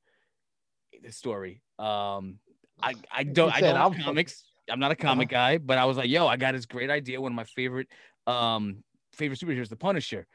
[1.03, 1.61] The story.
[1.79, 2.39] Um,
[2.83, 4.43] I I don't I don't I'm comics.
[4.69, 7.19] I'm not a comic guy, but I was like, yo, I got this great idea.
[7.19, 7.87] One of my favorite
[8.27, 8.83] um
[9.13, 10.27] favorite superheroes, the Punisher.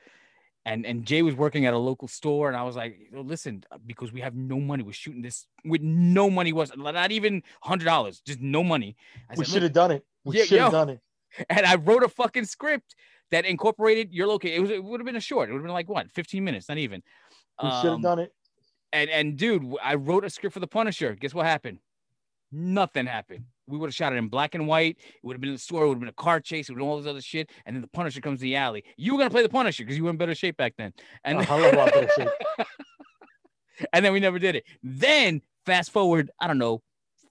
[0.64, 4.12] And and Jay was working at a local store, and I was like, listen, because
[4.12, 8.20] we have no money, we're shooting this with no money was not even hundred dollars,
[8.26, 8.96] just no money.
[9.30, 10.04] I We should have done it.
[10.24, 11.00] We Yeah, should have done it.
[11.50, 12.96] and I wrote a fucking script
[13.30, 14.56] that incorporated your location.
[14.56, 15.48] It was it would have been a short.
[15.48, 17.02] It would have been like what, 15 minutes, not even.
[17.62, 18.32] We should have Um, done it.
[18.92, 21.14] And and dude, I wrote a script for the Punisher.
[21.14, 21.78] Guess what happened?
[22.58, 23.44] Nothing happened.
[23.68, 24.96] We would have shot it in black and white.
[24.98, 25.84] It would have been in the store.
[25.84, 26.70] It would have been a car chase.
[26.70, 27.50] It would have been all this other shit.
[27.66, 28.82] And then the Punisher comes to the alley.
[28.96, 30.94] You were gonna play the Punisher because you were in better shape back then.
[31.24, 32.28] And A hell of a lot better shape.
[33.92, 34.64] and then we never did it.
[34.82, 36.82] Then fast forward, I don't know,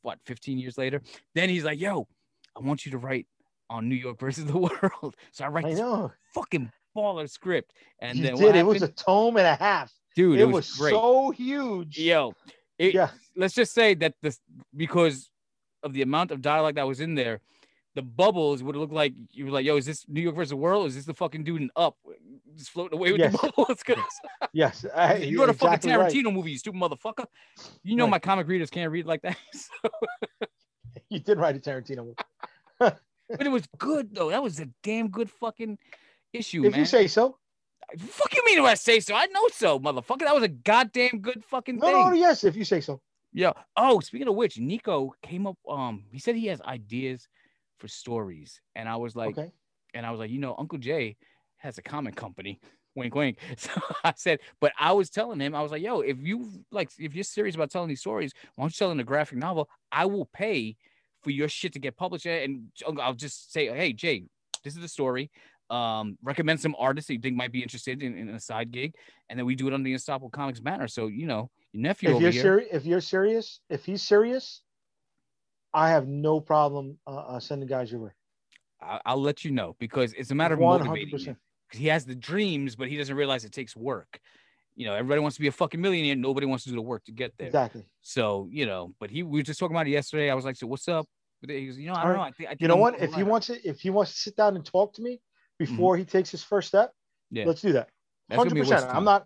[0.03, 1.02] what, 15 years later.
[1.34, 2.07] Then he's like, "Yo,
[2.56, 3.26] I want you to write
[3.69, 6.11] on New York versus the world." So I write I this know.
[6.35, 8.56] fucking baller script, and you then did.
[8.56, 9.91] It was a tome and a half.
[10.15, 10.39] dude.
[10.39, 10.91] it, was, was, great.
[10.91, 11.97] so huge.
[11.97, 12.34] Yo,
[12.77, 13.10] it, Yeah.
[13.35, 14.39] let's just say that this
[14.76, 15.30] because
[15.84, 17.41] of the amount of dialogue that was in there,
[17.95, 20.56] the bubbles would look like you were like, "Yo, is this New York versus the
[20.57, 20.88] world?
[20.88, 21.95] Is this the fucking dude in Up
[22.57, 23.31] just floating away with Yes.
[23.34, 23.84] the bubbles?"
[24.53, 24.85] Yes.
[24.95, 26.11] I, you wrote a fucking exactly right.
[26.11, 27.26] Tarantino movie, you stupid motherfucker.
[27.84, 28.11] You know Right.
[28.11, 29.38] my comic readers can't read like that.
[29.53, 29.89] So-
[31.10, 32.15] You did write a Tarantino movie.
[32.80, 32.99] but
[33.39, 34.30] it was good though.
[34.30, 35.77] That was a damn good fucking
[36.34, 36.80] issue, If man.
[36.80, 37.38] you say so.
[37.99, 39.16] Fuck you mean if I say so?
[39.16, 40.20] I know so, motherfucker.
[40.20, 41.94] That was a goddamn good fucking No, thing.
[41.94, 43.02] no, yes, if you say so.
[43.34, 43.53] Yeah.
[43.76, 45.57] Oh, speaking of which, Nico came up.
[45.70, 47.28] Um, he said he has ideas
[47.80, 49.52] for stories, and I was like, okay.
[49.94, 51.18] and I was like, you know, Uncle Jay
[51.57, 52.60] has a comic company.
[52.98, 53.40] Wink, wink.
[53.57, 53.72] So
[54.06, 57.14] I said, but I was telling him, I was like, yo, if you like, if
[57.14, 59.68] you're serious about telling these stories, why don't you tell in a graphic novel?
[59.91, 60.78] I will pay
[61.22, 62.72] for your shit to get published, and
[63.02, 64.24] I'll just say, hey, Jay,
[64.64, 65.30] this is the story.
[65.70, 68.94] Um, recommend some artists that you think might be interested in, in a side gig,
[69.30, 70.88] and then we do it on the Unstoppable Comics banner.
[70.88, 72.68] So you know, your nephew If over you're here.
[72.72, 74.62] if you're serious, if he's serious,
[75.74, 78.12] I have no problem uh, uh, sending guys your way.
[78.82, 81.18] I- I'll let you know because it's a matter of One motivating hundred you.
[81.18, 81.38] percent.
[81.72, 84.20] 'Cause he has the dreams, but he doesn't realize it takes work.
[84.76, 86.16] You know, everybody wants to be a fucking millionaire.
[86.16, 87.48] Nobody wants to do the work to get there.
[87.48, 87.86] Exactly.
[88.02, 90.30] So, you know, but he we were just talking about it yesterday.
[90.30, 91.08] I was like, so what's up?
[91.42, 92.18] But he goes, you know, I don't right.
[92.18, 92.22] know.
[92.22, 92.96] I think, I think You know I'm what?
[93.02, 95.22] If he writer." wants to, if he wants to sit down and talk to me
[95.57, 97.38] before he takes his first step, Mm-hmm.
[97.38, 97.45] Yeah.
[97.48, 97.90] let's do that.
[98.30, 98.95] That's Hundred be a waste percent.
[98.95, 99.26] I'm not.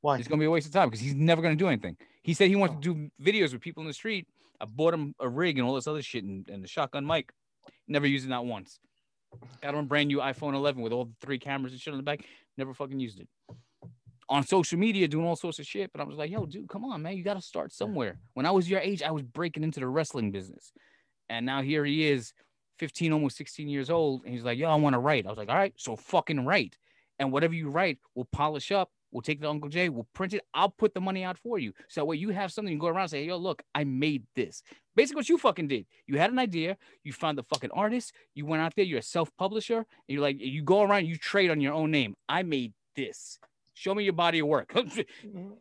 [0.00, 0.18] Why?
[0.18, 1.96] It's gonna be a waste of time because he's never gonna do anything.
[2.22, 4.26] He said he wants to do videos with people in the street.
[4.60, 7.30] I bought him a rig and all this other shit and, and the shotgun mic.
[7.88, 8.78] Never used it not once.
[9.62, 11.98] Got him a brand new iPhone 11 with all the three cameras and shit on
[11.98, 12.24] the back.
[12.56, 13.28] Never fucking used it.
[14.28, 15.90] On social media, doing all sorts of shit.
[15.92, 17.16] But I was like, yo, dude, come on, man.
[17.16, 18.18] You got to start somewhere.
[18.34, 20.72] When I was your age, I was breaking into the wrestling business.
[21.28, 22.32] And now here he is
[22.78, 24.24] 15, almost 16 years old.
[24.24, 25.26] And he's like, yo, I want to write.
[25.26, 26.76] I was like, all right, so fucking write.
[27.18, 28.90] And whatever you write, we'll polish up.
[29.14, 30.42] We'll take the Uncle Jay, we'll print it.
[30.54, 31.72] I'll put the money out for you.
[31.88, 34.24] So that way you have something, you go around and say, yo, look, I made
[34.34, 34.64] this.
[34.96, 35.86] Basically, what you fucking did.
[36.08, 39.02] You had an idea, you found the fucking artist, you went out there, you're a
[39.02, 42.16] self-publisher, and you're like, you go around, you trade on your own name.
[42.28, 43.38] I made this.
[43.72, 44.74] Show me your body of work.
[45.24, 45.52] Mm-hmm.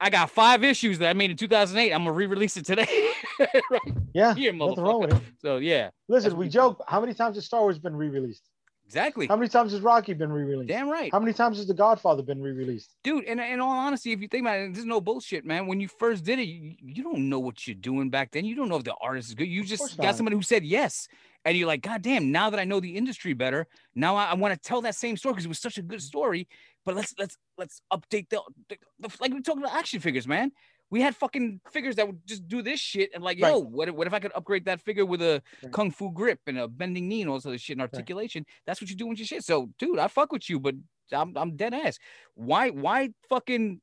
[0.00, 1.92] I got five issues that I made in 2008.
[1.92, 3.10] I'm gonna re-release it today.
[3.70, 3.82] right
[4.14, 5.22] yeah, here, nothing wrong with it.
[5.38, 5.90] So yeah.
[6.08, 6.82] Listen, we joke.
[6.88, 8.48] How many times has Star Wars been re-released?
[8.90, 9.28] Exactly.
[9.28, 10.66] How many times has Rocky been re-released?
[10.66, 11.12] Damn right.
[11.12, 12.96] How many times has The Godfather been re-released?
[13.04, 15.68] Dude, and in all honesty, if you think about it, this is no bullshit, man.
[15.68, 18.44] When you first did it, you, you don't know what you're doing back then.
[18.44, 19.44] You don't know if the artist is good.
[19.44, 21.06] You just got somebody who said yes.
[21.44, 24.34] And you're like, God damn, now that I know the industry better, now I, I
[24.34, 26.48] want to tell that same story because it was such a good story.
[26.84, 30.50] But let's let's let's update the, the, the like we talking about action figures, man
[30.90, 33.94] we had fucking figures that would just do this shit and like, yo, what if,
[33.94, 35.72] what if I could upgrade that figure with a right.
[35.72, 38.40] kung fu grip and a bending knee and all this other shit and articulation?
[38.40, 38.62] Right.
[38.66, 39.44] That's what you do with your shit.
[39.44, 40.74] So, dude, I fuck with you, but
[41.12, 41.98] I'm I'm dead ass.
[42.34, 43.80] Why why fucking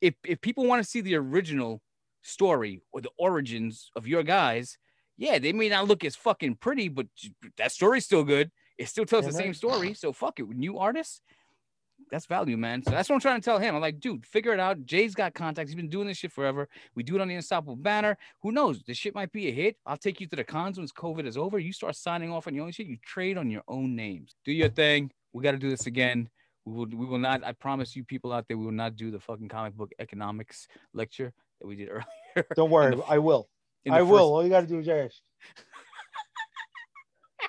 [0.00, 1.80] if if people want to see the original
[2.22, 4.76] story or the origins of your guys,
[5.16, 7.06] yeah, they may not look as fucking pretty, but
[7.58, 8.50] that story's still good.
[8.78, 9.94] It still tells yeah, the same story.
[9.94, 10.48] So fuck it.
[10.48, 11.20] New artists,
[12.10, 12.82] that's value, man.
[12.82, 13.74] So that's what I'm trying to tell him.
[13.74, 14.84] I'm like, dude, figure it out.
[14.84, 15.70] Jay's got contacts.
[15.70, 16.68] He's been doing this shit forever.
[16.94, 18.16] We do it on the Unstoppable banner.
[18.42, 18.82] Who knows?
[18.82, 19.76] This shit might be a hit.
[19.86, 21.58] I'll take you to the cons once COVID is over.
[21.58, 22.86] You start signing off on your own shit.
[22.86, 24.34] You trade on your own names.
[24.44, 25.10] Do your thing.
[25.32, 26.28] We got to do this again.
[26.64, 26.86] We will.
[26.86, 27.44] We will not.
[27.44, 30.68] I promise you, people out there, we will not do the fucking comic book economics
[30.92, 32.46] lecture that we did earlier.
[32.54, 33.48] Don't worry, the, I will.
[33.90, 34.10] I first...
[34.10, 34.34] will.
[34.34, 35.16] All you got to do is ask.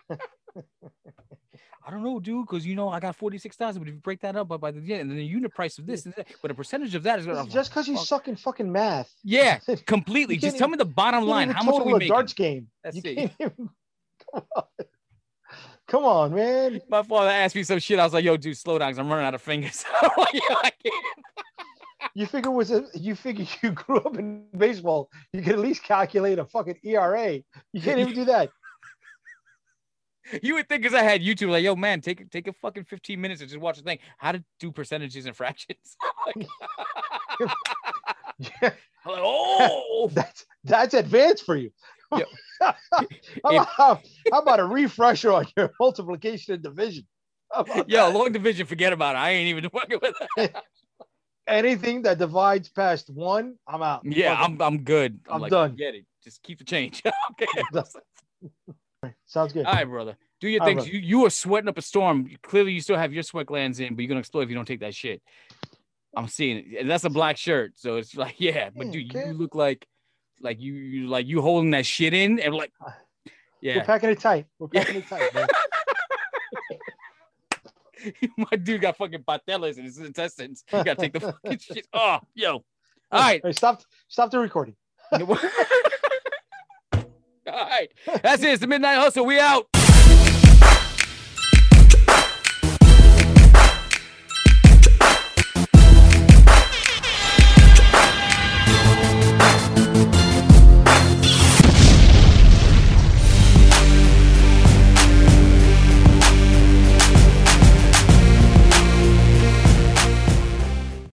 [1.86, 3.82] I don't know, dude, because you know I got forty six thousand.
[3.82, 5.78] But if you break that up by, by the yeah, and then the unit price
[5.78, 8.36] of this, that, but a percentage of that is gonna, just because you suck in
[8.36, 9.14] fucking math.
[9.24, 10.38] Yeah, completely.
[10.38, 11.50] just tell me the bottom line.
[11.50, 12.10] How much are we making?
[12.10, 12.68] darts game.
[12.84, 13.32] That's you it.
[13.40, 13.54] Even,
[14.34, 14.64] come, on.
[15.88, 16.82] come on, man.
[16.90, 18.00] My father asked me some shit.
[18.00, 18.92] I was like, "Yo, dude, slow down.
[18.92, 19.84] Cause I'm running out of fingers."
[22.14, 25.10] you figure was a, you figure you grew up in baseball.
[25.34, 27.40] You could at least calculate a fucking ERA.
[27.74, 28.52] You can't even do that.
[30.42, 33.20] You would think because I had YouTube, like, yo, man, take take a fucking 15
[33.20, 34.00] minutes and just watch the thing.
[34.18, 35.98] How to do percentages and fractions.
[36.36, 36.46] yeah.
[38.62, 38.72] like,
[39.08, 41.72] oh, that's that's advanced for you.
[42.12, 42.76] how,
[43.44, 44.00] about, how,
[44.34, 47.08] about, a refresher on your multiplication and division?
[47.56, 47.88] That?
[48.14, 49.20] long division, forget about it.
[49.20, 50.56] I ain't even working with it.
[51.48, 54.02] Anything that divides past one, I'm out.
[54.04, 55.20] Yeah, I'm I'm good.
[55.28, 55.76] I'm, I'm like, done.
[55.76, 56.06] Get it.
[56.24, 57.02] Just keep the change.
[57.32, 57.48] okay.
[59.26, 59.66] Sounds good.
[59.66, 60.16] All right, brother.
[60.40, 60.88] Do your things.
[60.88, 62.30] You you are sweating up a storm.
[62.42, 64.68] Clearly, you still have your sweat glands in, but you're gonna explode if you don't
[64.68, 65.22] take that shit.
[66.16, 66.82] I'm seeing it.
[66.82, 68.70] And that's a black shirt, so it's like, yeah.
[68.76, 69.88] But dude, you look like,
[70.42, 72.92] like you, you like you holding that shit in, and like, uh,
[73.62, 73.78] yeah.
[73.78, 74.46] We're packing it tight.
[74.60, 75.48] We're packing it tight, man.
[78.38, 80.64] My dude got fucking patellas in his intestines.
[80.74, 81.88] You gotta take the fucking shit.
[81.94, 82.54] Oh, yo.
[82.54, 82.64] All
[83.12, 83.42] right.
[83.44, 83.84] Hey, stop.
[84.08, 84.76] Stop the recording.
[87.48, 87.92] All right.
[88.22, 88.50] That's it.
[88.50, 89.26] It's the Midnight Hustle.
[89.26, 89.68] We out.